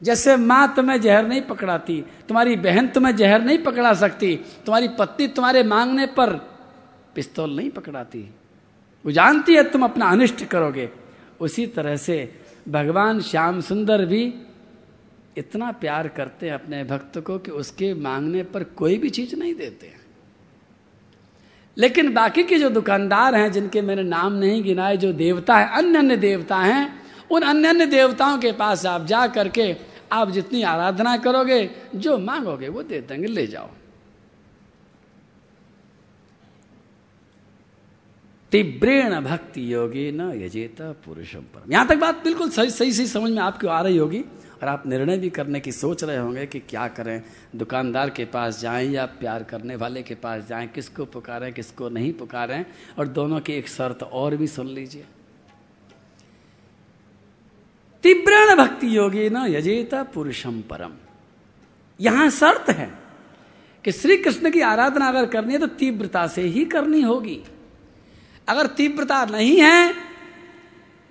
जैसे 0.00 0.36
माँ 0.38 0.74
तुम्हें 0.76 1.00
जहर 1.00 1.26
नहीं 1.26 1.42
पकड़ाती, 1.44 2.00
तुम्हारी 2.28 2.56
बहन 2.58 2.88
तुम्हें 2.88 3.16
जहर 3.16 3.42
नहीं 3.42 3.58
पकड़ा 3.60 3.94
सकती, 3.96 4.36
तुम्हारी 4.66 4.88
पत्नी 4.98 5.26
तुम्हारे 5.28 5.62
मांगने 5.64 6.06
पर 6.08 6.36
पिस्तौल 7.14 7.56
नहीं 7.56 7.70
पकड़ाती 7.70 8.28
वो 9.06 9.12
जानती 9.12 9.54
है 9.54 9.70
तुम 9.70 9.84
अपना 9.84 10.06
अनिष्ट 10.06 10.44
करोगे। 10.44 10.88
उसी 11.40 11.66
तरह 11.66 11.96
से 11.96 12.34
भगवान 12.68 13.20
श्याम 13.20 13.60
सुंदर 13.60 14.04
भी 14.04 14.34
इतना 15.36 15.72
प्यार 15.72 16.08
करते 16.08 16.46
हैं 16.46 16.54
अपने 16.54 16.84
भक्त 16.84 17.18
को 17.18 17.38
कि 17.38 17.50
उसके 17.50 17.94
मांगने 17.94 18.42
पर 18.42 18.64
कोई 18.64 18.98
भी 18.98 19.10
चीज़ 19.10 19.36
नहीं 19.36 19.54
देते 19.54 19.86
हैं। 19.86 20.00
लेकिन 21.78 22.14
बाकी 22.14 22.44
के 22.44 22.58
जो 22.58 22.70
दुकानदार 22.70 23.34
हैं, 23.34 23.52
जिनके 23.52 23.82
मैंने 23.82 24.02
नाम 24.02 24.32
नहीं 24.32 24.62
गिनाए, 24.62 24.96
जो 24.96 25.12
देवता 25.12 25.56
है 25.56 25.78
अन्य 25.78 25.98
अन्य 25.98 26.16
देवता 26.16 26.56
हैं, 26.56 27.02
उन 27.30 27.42
अन्य 27.42 27.68
अन्य 27.68 27.86
देवताओं 27.86 28.38
के 28.38 28.52
पास 28.52 28.86
आप 28.86 29.06
जा 29.06 29.26
करके 29.26 29.76
आप 30.12 30.30
जितनी 30.30 30.62
आराधना 30.62 31.16
करोगे, 31.16 31.70
जो 31.94 32.18
मांगोगे, 32.18 32.68
वो 32.68 32.82
दे 32.82 33.00
देंगे, 33.00 33.26
ले 33.26 33.46
जाओ। 33.46 33.68
तीव्रेण 38.52 39.20
भक्ति 39.20 39.62
योगी 39.72 40.10
न 40.12 40.20
यजेत 40.36 40.80
पुरुषम 41.04 41.40
परम। 41.54 41.72
यहाँ 41.72 41.86
तक 41.88 41.96
बात 41.96 42.22
बिल्कुल 42.24 42.50
सही 42.50 42.70
सही 42.70 42.92
सही 42.92 43.06
समझ 43.06 43.30
में 43.30 43.38
आपको 43.42 43.68
आ 43.68 43.80
रही 43.82 43.96
होगी 43.96 44.18
और 44.62 44.68
आप 44.68 44.82
निर्णय 44.86 45.16
भी 45.18 45.30
करने 45.30 45.60
की 45.60 45.72
सोच 45.72 46.02
रहे 46.04 46.16
होंगे 46.16 46.44
कि 46.46 46.58
क्या 46.60 46.86
करें, 46.88 47.22
दुकानदार 47.56 48.10
के 48.10 48.24
पास 48.24 48.60
जाएँ 48.60 48.88
या 48.88 49.06
प्यार 49.20 49.42
करने 49.42 49.76
वाले 49.76 50.02
के 50.02 50.14
पास 50.14 50.46
जाएँ, 50.48 50.66
किसको 50.68 51.04
पुकारें, 51.04 51.52
किसको 51.52 51.88
नहीं 51.88 52.12
पुकारें, 52.12 52.64
और 52.98 53.08
दोनों 53.08 53.40
की 53.40 53.52
एक 53.52 53.68
शर्त 53.68 54.02
और 54.02 54.36
भी 54.36 54.46
सुन 54.46 54.68
लीजिए। 54.68 55.04
तीव्रण 58.04 58.54
भक्ति 58.56 58.96
योगी 58.96 59.28
न 59.30 59.46
यजेता 59.48 60.02
पुरुषम 60.02 60.60
परम। 60.70 60.92
यहाँ 62.00 62.28
शर्त 62.30 62.70
है 62.70 62.90
कि 63.84 63.92
श्री 63.92 64.16
कृष्ण 64.16 64.50
की 64.50 64.60
आराधना 64.60 65.08
अगर 65.08 65.26
करनी 65.26 65.52
है 65.52 65.58
तो 65.58 65.66
तीव्रता 65.66 66.26
से 66.26 66.42
ही 66.42 66.64
करनी 66.64 67.02
होगी। 67.02 67.40
अगर 68.52 68.66
तीव्रता 68.76 69.24
नहीं 69.26 69.60
है 69.60 69.94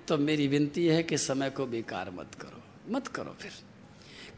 तो 0.08 0.18
मेरी 0.20 0.46
विनती 0.48 0.86
है 0.86 1.02
कि 1.02 1.18
समय 1.18 1.50
को 1.50 1.66
बेकार 1.66 2.10
मत 2.10 2.34
करो। 2.34 2.60
मत 2.88 3.06
करो 3.08 3.34
फिर। 3.40 3.50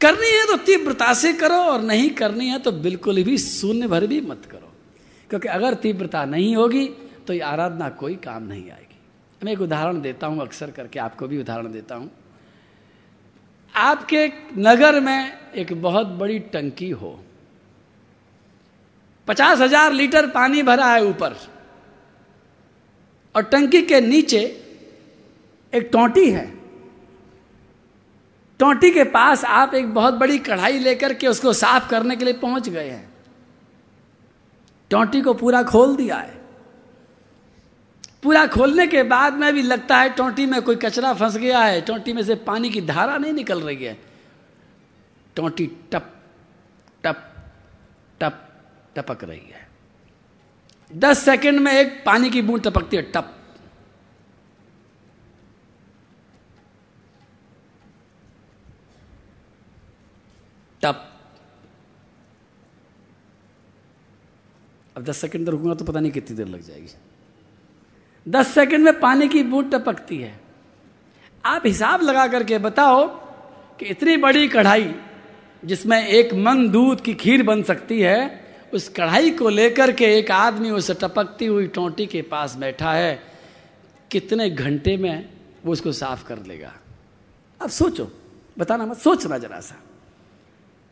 करनी 0.01 0.29
है 0.29 0.45
तो 0.47 0.57
तीव्रता 0.65 1.13
से 1.13 1.31
करो 1.33 1.55
और 1.65 1.81
नहीं 1.83 2.09
करनी 2.15 2.47
है 2.47 2.59
तो 2.59 2.71
बिल्कुल 2.83 3.23
भी 3.23 3.37
शून्य 3.37 3.87
भर 3.87 4.05
भी 4.07 4.19
मत 4.23 4.45
करो। 4.45 4.71
क्योंकि 5.29 5.47
अगर 5.49 5.73
तीव्रता 5.75 6.23
नहीं 6.25 6.55
होगी 6.55 6.85
तो 7.27 7.33
ये 7.33 7.39
आराधना 7.43 7.89
कोई 7.91 8.15
काम 8.17 8.43
नहीं 8.43 8.69
आएगी। 8.71 8.99
मैं 9.41 9.51
एक 9.53 9.61
उदाहरण 9.61 10.01
देता 10.01 10.27
हूँ, 10.27 10.41
अक्सर 10.41 10.71
करके 10.71 10.99
आपको 10.99 11.27
भी 11.27 11.39
उदाहरण 11.39 11.71
देता 11.71 11.95
हूँ। 11.95 12.09
आपके 13.75 14.27
नगर 14.59 14.99
में 14.99 15.51
एक 15.53 15.73
बहुत 15.81 16.07
बड़ी 16.19 16.39
टंकी 16.51 16.89
हो। 16.91 17.19
पचास 19.27 19.59
हज़ार 19.61 19.93
लीटर 19.93 20.27
पानी 20.29 20.63
भरा 20.63 20.87
है 20.87 21.03
ऊपर। 21.05 21.35
और 23.35 23.43
टंकी 23.43 23.81
के 23.81 24.01
नीचे 24.01 24.39
एक 25.73 25.89
टोंटी 25.91 26.31
है। 26.31 26.55
टोंटी 28.59 28.91
के 28.91 29.03
पास 29.03 29.43
आप 29.43 29.73
एक 29.73 29.93
बहुत 29.93 30.13
बड़ी 30.13 30.37
कढ़ाई 30.39 30.79
लेकर 30.79 31.13
के 31.13 31.27
उसको 31.27 31.53
साफ़ 31.53 31.89
करने 31.89 32.15
के 32.15 32.25
लिए 32.25 32.33
पहुँच 32.33 32.69
गए 32.69 32.89
हैं। 32.89 33.13
टोंटी 34.89 35.21
को 35.21 35.33
पूरा 35.33 35.63
खोल 35.63 35.95
दिया 35.95 36.15
है। 36.15 36.41
पूरा 38.23 38.47
खोलने 38.47 38.87
के 38.87 39.03
बाद 39.03 39.33
में 39.33 39.53
भी 39.53 39.61
लगता 39.61 39.97
है 39.97 40.09
टोंटी 40.09 40.45
में 40.45 40.61
कोई 40.61 40.75
कचरा 40.75 41.13
फंस 41.13 41.37
गया 41.37 41.59
है। 41.59 41.81
टोंटी 41.81 42.13
में 42.13 42.23
से 42.23 42.35
पानी 42.35 42.69
की 42.69 42.81
धारा 42.81 43.17
नहीं 43.17 43.33
निकल 43.33 43.61
रही 43.61 43.83
है। 43.85 43.97
टोंटी 45.35 45.67
टप 45.91 46.11
टप 47.03 47.31
टप, 48.21 48.39
टपक 48.95 49.23
रही 49.23 49.49
है। 49.53 49.64
दस 50.91 51.23
सेकंड 51.25 51.59
में 51.59 51.71
एक 51.71 52.03
पानी 52.05 52.29
की 52.29 52.41
बूंद 52.41 52.63
टपकती 52.63 52.97
है, 52.97 53.01
टप। 53.03 53.31
टप। 60.81 61.11
अब 64.95 65.03
दस 65.03 65.17
सेकंड 65.17 65.49
रुकूँगा 65.49 65.73
तो 65.75 65.85
पता 65.85 65.99
नहीं 65.99 66.11
कितनी 66.11 66.37
देर 66.37 66.47
लग 66.47 66.61
जाएगी। 66.61 66.95
दस 68.27 68.47
सेकंड 68.47 68.83
में 68.83 68.99
पानी 68.99 69.27
की 69.27 69.43
बूंद 69.43 69.71
टपकती 69.73 70.17
है। 70.17 70.39
आप 71.45 71.65
हिसाब 71.65 72.01
लगा 72.01 72.27
करके 72.27 72.57
बताओ 72.57 73.05
कि 73.79 73.85
इतनी 73.85 74.17
बड़ी 74.17 74.47
कढ़ाई 74.47 74.93
जिसमें 75.63 76.07
एक 76.07 76.33
मन 76.33 76.67
दूध 76.69 77.01
की 77.01 77.13
खीर 77.13 77.43
बन 77.43 77.63
सकती 77.63 77.99
है 78.01 78.44
उस 78.73 78.89
कढ़ाई 78.89 79.31
को 79.31 79.49
लेकर 79.49 79.91
के 79.91 80.05
एक 80.05 80.31
आदमी 80.31 80.69
उस 80.69 80.91
टपकती 80.91 81.45
हुई 81.45 81.67
टोंटी 81.67 82.05
के 82.05 82.21
पास 82.21 82.55
बैठा 82.55 82.93
है। 82.93 83.23
कितने 84.11 84.49
घंटे 84.49 84.97
में 84.97 85.29
वो 85.65 85.71
उसको 85.71 85.91
साफ़ 85.91 86.27
कर 86.27 86.39
लेगा? 86.39 86.73
अब 87.61 87.69
सोचो, 87.69 88.11
बताना 88.57 88.85
मत, 88.85 88.97
सोचना 88.97 89.37
जरा 89.37 89.59
सा। 89.59 89.75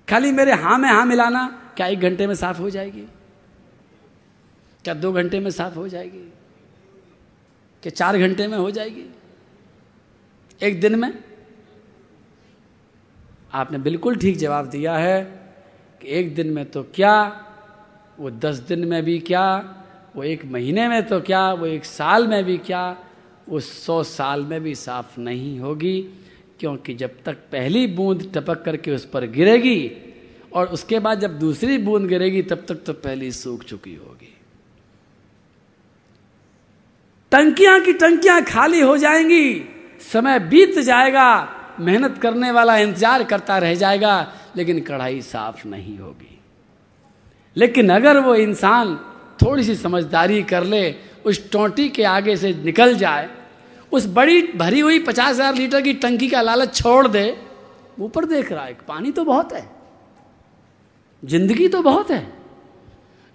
खाली 0.10 0.32
मेरे 0.32 0.54
हाँ 0.54 0.80
में 0.80 0.90
हाँ 0.90 1.06
मिलाना, 1.06 1.74
क्या 1.78 1.88
एक 1.88 2.00
घंटे 2.00 2.28
में 2.28 2.36
साफ़ 2.36 2.58
हो 2.58 2.70
जाएगी? 2.70 3.08
क्या 4.84 4.94
दो 4.94 5.12
घंटे 5.12 5.40
में 5.40 5.52
साफ़ 5.52 5.76
हो 5.76 5.88
जाएगी? 5.88 6.34
क्या 7.84 7.90
चार 7.90 8.18
घंटे 8.18 8.48
में 8.48 8.58
हो 8.58 8.72
जाएगी? 8.72 9.06
एक 10.62 10.82
दिन 10.82 11.00
में? 11.00 11.24
आपने 13.54 13.78
बिल्कुल 13.78 14.16
ठीक 14.16 14.38
जवाब 14.38 14.66
दिया 14.66 14.96
है 14.96 15.24
कि 16.02 16.08
एक 16.08 16.36
दिन 16.36 16.48
में 16.48 16.72
तो 16.72 16.84
क्या 16.84 17.46
वो 18.20 18.30
दस 18.30 18.56
दिन 18.58 18.86
में 18.88 19.04
भी 19.04 19.20
क्या, 19.20 19.46
वो 20.16 20.24
एक 20.24 20.46
महीने 20.46 20.88
में 20.88 21.06
तो 21.08 21.20
क्या, 21.22 21.54
वो 21.54 21.66
एक 21.66 21.86
साल 21.86 22.28
में 22.28 22.44
भी 22.44 22.58
क्या, 22.58 22.98
वो 23.50 23.60
सौ 23.60 24.04
साल 24.04 24.44
में 24.44 24.62
भी 24.64 24.76
साफ़ 24.76 25.20
नहीं 25.20 25.60
होगी, 25.60 26.02
क्योंकि 26.60 26.94
जब 26.94 27.16
तक 27.26 27.38
पहली 27.52 27.88
बूंद 27.88 28.32
टपक 28.36 28.62
करके 28.62 28.92
उस 28.92 29.06
पर 29.06 29.26
गिरेगी 29.28 29.92
और 30.54 30.68
उसके 30.68 31.00
बाद 31.00 31.20
जब 31.20 31.40
दूसरी 31.40 31.78
बूंद 31.78 32.08
गिरेगी, 32.08 32.42
तब 32.42 32.66
तक 32.68 32.84
तो 32.86 32.94
पहली 32.94 33.32
सूख 33.32 33.64
चुकी 33.64 33.96
होगी। 33.96 34.30
टंकियाँ 37.32 37.80
की 37.80 37.94
टंकियाँ 37.94 38.42
खाली 38.44 38.80
हो 38.80 38.98
जाएँगी, 38.98 39.66
समय 40.14 40.40
बीत 40.40 40.80
जाएगा, 40.80 41.50
मेहनत 41.80 42.18
करने 42.18 42.52
वाला 42.52 42.78
इंतज़ार 42.78 43.24
करता 43.24 43.58
रह 43.58 43.76
जाएगा, 43.76 44.34
लेकिन 44.56 44.82
कढ़ाई 44.82 45.22
साफ़ 45.22 45.68
नहीं 45.68 45.98
होगी। 45.98 46.33
लेकिन 47.56 47.90
अगर 47.92 48.20
वो 48.20 48.36
इंसान 48.36 48.96
थोड़ी 49.42 49.64
सी 49.64 49.76
समझदारी 49.76 50.42
कर 50.44 50.64
ले, 50.64 50.96
उस 51.26 51.52
टोंटी 51.52 51.88
के 51.90 52.04
आगे 52.06 52.36
से 52.38 52.54
निकल 52.56 52.96
जाए, 52.96 53.30
उस 53.92 54.06
बड़ी 54.10 54.42
भरी 54.56 54.80
हुई 54.80 55.00
पचास 55.00 55.30
हज़ार 55.30 55.56
लीटर 55.56 55.82
की 55.82 55.94
टंकी 55.96 56.28
का 56.30 56.42
लालच 56.42 56.76
छोड़ 56.76 57.08
दे 57.08 57.26
ऊपर 58.00 58.26
देख 58.26 58.52
रहा 58.52 58.64
है, 58.66 58.74
पानी 58.88 59.12
तो 59.12 59.24
बहुत 59.26 59.54
है, 59.54 59.68
ज़िंदगी 61.24 61.68
तो 61.68 61.82
बहुत 61.84 62.12
है, 62.12 62.26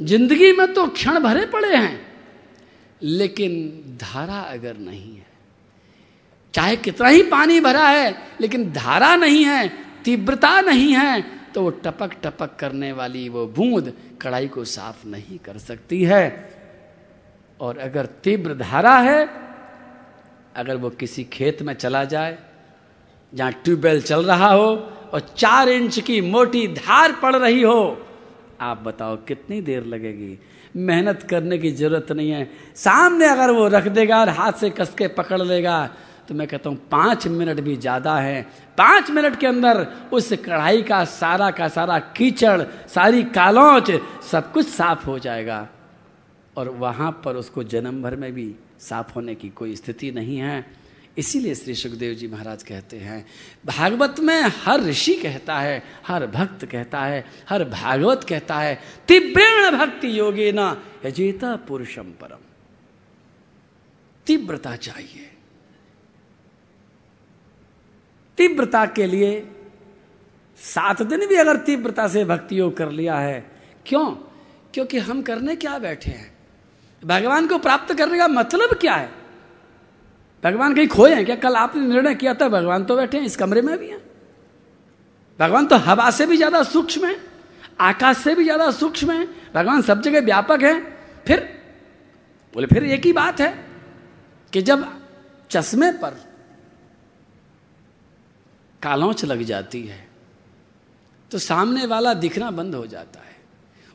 ज़िंदगी 0.01 0.53
में 0.53 0.73
तो 0.75 0.87
क्षण 0.89 1.19
भरे 1.21 1.45
पड़े 1.47 1.75
हैं, 1.77 2.01
लेकिन 3.03 3.53
धारा 4.03 4.41
अगर 4.43 4.77
नहीं 4.79 5.15
है, 5.15 5.27
चाहे 6.55 6.77
कितना 6.79 7.09
ही 7.09 7.23
पानी 7.25 7.61
भरा 7.61 7.89
है, 7.89 8.15
लेकिन 8.41 8.71
धारा 8.73 9.15
नहीं 9.17 9.45
है, 9.45 9.69
तीव्रता 10.05 10.61
नहीं 10.61 10.93
है 10.95 11.38
तो 11.55 11.63
वो 11.63 11.71
टपक 11.71 12.15
टपक 12.23 12.57
करने 12.59 12.93
वाली 12.93 13.29
वो 13.29 13.47
बूंद 13.47 13.93
कढ़ाई 14.21 14.49
को 14.49 14.65
साफ़ 14.65 15.07
नहीं 15.07 15.39
कर 15.39 15.59
सकती 15.59 16.03
है। 16.05 16.51
और 17.61 17.79
अगर 17.79 18.07
तीव्र 18.07 18.55
धारा 18.55 18.97
है, 18.99 19.29
अगर 20.57 20.77
वो 20.77 20.91
किसी 20.91 21.25
खेत 21.25 21.63
में 21.63 21.75
चला 21.75 22.05
जाए, 22.05 22.39
जहाँ 23.35 23.53
ट्यूबवेल 23.53 24.03
चल 24.03 24.25
रहा 24.25 24.51
हो 24.53 24.67
और 25.13 25.21
चार 25.37 25.69
इंच 25.69 25.99
की 26.01 26.21
मोटी 26.21 26.67
धार 26.69 27.13
पड़ 27.13 27.37
रही 27.37 27.63
हो, 27.63 28.07
आप 28.61 28.83
बताओ 28.83 29.17
कितनी 29.17 29.61
देर 29.61 29.85
लगेगी? 29.85 30.39
मेहनत 30.77 31.23
करने 31.23 31.59
की 31.59 31.71
ज़रूरत 31.71 32.13
नहीं 32.13 32.31
है। 32.31 32.51
सामने 32.77 33.27
अगर 33.27 33.51
वो 33.51 33.69
रख 33.69 33.89
देगा 33.89 34.21
और 34.21 34.29
हाथ 34.29 34.53
से 34.53 34.71
कस 34.71 34.95
के 34.99 35.09
पकड़ 35.09 35.43
लेगा 35.43 35.79
तो 36.29 36.35
मैं 36.35 36.47
कहता 36.49 36.71
हूँ, 36.71 36.77
पाँच 36.91 37.27
मिनट 37.27 37.61
भी 37.61 37.77
ज़्यादा 37.77 38.19
है। 38.19 38.43
पाँच 38.79 39.11
मिनट 39.11 39.39
के 39.41 39.47
अंदर 39.47 39.87
उस 40.13 40.33
कढ़ाई 40.45 40.83
का 40.83 41.05
सारा 41.05 41.51
का 41.51 41.69
सारा 41.69 41.99
कीचड़, 41.99 42.63
सारी 42.89 43.23
कालौच 43.25 43.91
सब 44.23 44.53
कुछ 44.53 44.69
साफ़ 44.69 45.07
हो 45.07 45.19
जाएगा। 45.19 45.69
और 46.57 46.69
वहाँ 46.69 47.11
पर 47.25 47.37
उसको 47.37 47.63
जन्म 47.65 48.03
भर 48.03 48.17
में 48.17 48.33
भी 48.33 48.55
साफ़ 48.81 49.13
होने 49.13 49.35
की 49.35 49.49
कोई 49.49 49.77
स्थिति 49.77 50.11
नहीं 50.11 50.37
है। 50.37 50.67
इसीलिए 51.19 51.55
श्री 51.55 51.75
सुखदेव 51.75 52.15
जी 52.15 52.27
महाराज 52.27 52.63
कहते 52.63 52.97
हैं, 52.97 53.25
भागवत 53.67 54.21
में 54.21 54.43
हर 54.65 54.81
ऋषि 54.81 55.15
कहता 55.15 55.59
है, 55.59 55.83
हर 56.07 56.27
भक्त 56.27 56.65
कहता 56.65 57.01
है, 57.01 57.25
हर 57.49 57.65
भागवत 57.65 58.25
कहता 58.25 58.59
है, 58.59 58.79
तीव्रेण 59.09 59.79
भक्ति 59.79 60.19
योगे 60.19 60.53
ना 60.53 60.77
यजेता 61.07 61.57
पुरुषम 61.57 62.13
परम। 62.21 62.45
तीव्रता 64.27 64.77
चाहिए। 64.77 65.31
तीव्रता 68.39 68.85
के 68.87 69.07
लिए 69.07 69.31
सात 70.61 71.03
दिन 71.03 71.27
भी 71.27 71.37
अगर 71.37 71.57
तीव्रता 71.57 72.07
से 72.09 72.25
भक्ति 72.25 72.59
योग 72.59 72.77
कर 72.77 72.91
लिया 72.91 73.17
है, 73.17 73.45
क्यों? 73.87 74.05
क्योंकि 74.75 74.99
हम 74.99 75.23
करने 75.23 75.57
क्या 75.57 75.79
बैठे 75.79 76.11
हैं? 76.11 76.33
भगवान 77.03 77.47
को 77.47 77.59
प्राप्त 77.59 77.95
करने 77.95 78.19
का 78.19 78.29
मतलब 78.29 78.75
क्या 78.75 78.95
है? 78.95 79.11
भगवान 80.45 80.75
कहीं 80.75 80.89
खोए 80.89 81.15
हैं 81.15 81.25
क्या? 81.25 81.37
कल 81.37 81.57
आपने 81.57 81.83
निर्णय 81.83 82.15
किया 82.15 82.35
था, 82.35 82.49
भगवान 82.49 82.85
तो 82.85 82.97
बैठे 82.97 83.19
हैं, 83.19 83.25
इस 83.25 83.37
कमरे 83.37 83.63
में 83.63 83.77
भी 83.79 83.89
हैं। 83.89 84.01
भगवान 85.39 85.67
तो 85.67 85.77
हवा 85.77 86.11
से 86.11 86.27
भी 86.27 86.37
ज़्यादा 86.37 86.63
सूक्ष्म 86.63 87.07
है, 87.07 87.17
आकाश 87.81 88.17
से 88.17 88.35
भी 88.35 88.45
ज़्यादा 88.45 88.71
सूक्ष्म 88.71 89.13
है, 89.13 89.27
भगवान 89.55 89.83
सब 89.83 90.03
जगह 90.03 90.21
व्यापक 90.21 90.63
है। 90.63 90.81
फिर, 91.27 91.41
बोले, 92.55 92.67
फिर 92.67 92.85
एक 92.85 93.07
ही 93.07 93.13
बात 93.13 93.41
है 93.41 93.53
कि 94.53 94.63
जब 94.63 94.87
चश्मे 95.51 95.91
पर 95.93 96.17
कालौच 98.83 99.25
लग 99.25 99.43
जाती 99.45 99.83
है 99.83 100.07
तो 101.31 101.39
सामने 101.39 101.87
वाला 101.87 102.13
दिखना 102.17 102.51
बंद 102.51 102.75
हो 102.75 102.87
जाता 102.87 103.21
है। 103.21 103.37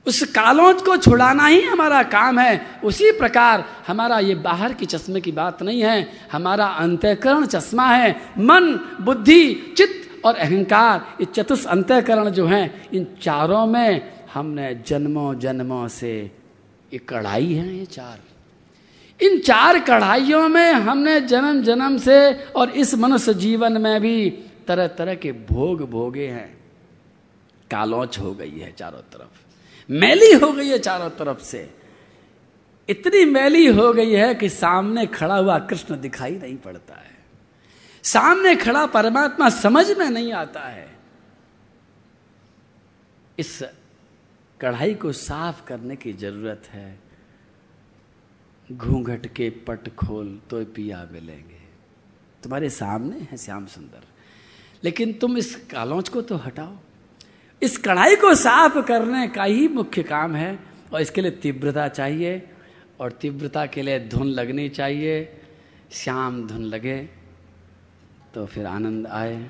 उस 0.06 0.22
कालौच 0.32 0.82
को 0.82 0.96
छुड़ाना 0.98 1.46
ही 1.46 1.62
हमारा 1.62 2.02
काम 2.06 2.40
है। 2.40 2.82
उसी 2.84 3.12
प्रकार 3.12 3.64
हमारा 3.88 4.20
ये 4.20 4.36
बाहर 4.38 4.74
की 4.74 4.86
चश्मे 4.86 5.22
की 5.22 5.32
बात 5.32 5.64
नहीं 5.64 5.82
है, 5.82 6.28
हमारा 6.32 6.66
अंतःकरण 6.66 7.46
चश्मा 7.46 7.88
है। 7.88 8.12
मन, 8.40 8.74
बुद्धि, 9.02 9.74
चित्त 9.78 10.26
और 10.26 10.36
अहंकार, 10.36 11.16
ये 11.22 11.26
चतुष 11.26 11.66
अंतःकरण 11.66 12.30
जो 12.30 12.46
हैं, 12.46 12.90
इन 12.92 13.08
चारों 13.22 13.66
में 13.66 14.12
हमने 14.34 14.74
जन्मों 14.88 15.34
जन्मों 15.40 15.88
से 15.88 16.14
ये 16.94 17.00
कढ़ाई 17.00 17.54
है 17.54 17.78
ये 17.78 17.86
चार। 17.86 18.20
इन 19.20 19.40
चार 19.40 19.80
कढ़ाइयों 19.80 20.48
में 20.50 20.72
हमने 20.72 21.20
जन्म 21.22 21.62
जन्म 21.64 21.98
से 21.98 22.34
और 22.56 22.70
इस 22.70 22.96
मनुष्य 22.96 23.34
जीवन 23.34 23.82
में 23.82 24.02
भी 24.02 24.18
तरह 24.68 24.88
तरह 24.88 25.16
के 25.16 25.32
भोग 25.32 25.90
भोगे 25.90 26.28
हैं। 26.28 26.64
कालौच 27.72 28.20
हो 28.20 28.34
गई 28.34 28.60
है 28.60 28.72
चारों 28.72 29.02
तरफ़। 29.02 29.46
मैली 29.92 30.32
हो 30.34 30.52
गई 30.52 30.68
है 30.68 30.80
चारों 30.80 31.10
तरफ़ 31.10 31.40
से। 31.40 31.78
इतनी 32.90 33.26
मैली 33.26 33.66
हो 33.66 33.94
गई 33.94 34.12
है 34.12 34.36
कि 34.36 34.50
सामने 34.50 35.06
खड़ा 35.06 35.38
हुआ 35.38 35.60
कृष्ण 35.60 36.02
दिखाई 36.02 36.36
नहीं 36.36 36.58
पड़ता 36.58 36.96
है। 36.96 37.18
सामने 38.04 38.56
खड़ा 38.56 38.86
परमात्मा 38.86 39.50
समझ 39.50 39.98
में 39.98 40.10
नहीं 40.10 40.34
आता 40.34 40.60
है। 40.60 41.00
इस 43.40 43.64
कढ़ाई 44.62 44.94
को 44.94 45.12
साफ़ 45.12 45.66
करने 45.66 45.96
की 45.96 46.14
ज़रूरत 46.14 46.64
है। 46.68 47.00
घूंघट 48.72 49.28
के 49.28 49.50
पट 49.50 49.96
खोल 49.96 50.42
तो 50.50 50.66
पिया 50.66 51.08
मिलेंगे। 51.12 51.64
तुम्हारे 52.44 52.70
सामने 52.70 53.20
है 53.20 53.38
श्याम 53.38 53.66
सुंदर। 53.66 54.13
लेकिन 54.84 55.14
तुम 55.14 55.38
इस 55.38 55.56
कालौच 55.72 56.10
को 56.10 56.22
तो 56.22 56.36
हटाओ। 56.36 56.76
इस 57.62 57.78
कढ़ाई 57.78 58.16
को 58.16 58.34
साफ़ 58.36 58.78
करने 58.80 59.28
का 59.28 59.44
ही 59.44 59.68
मुख्य 59.68 60.04
काम 60.04 60.36
है 60.36 60.60
और 60.94 61.02
इसके 61.02 61.22
लिए 61.22 61.32
तीव्रता 61.32 61.88
चाहिए 61.88 62.42
और 63.00 63.12
तीव्रता 63.12 63.66
के 63.66 63.82
लिए 63.82 64.00
धुन 64.10 64.28
लगनी 64.28 64.68
चाहिए। 64.70 65.40
श्याम 65.92 66.48
धुन 66.48 66.64
लगे 66.64 66.98
तो 68.34 68.46
फिर 68.46 68.66
आनंद 68.66 69.08
आए। 69.08 69.50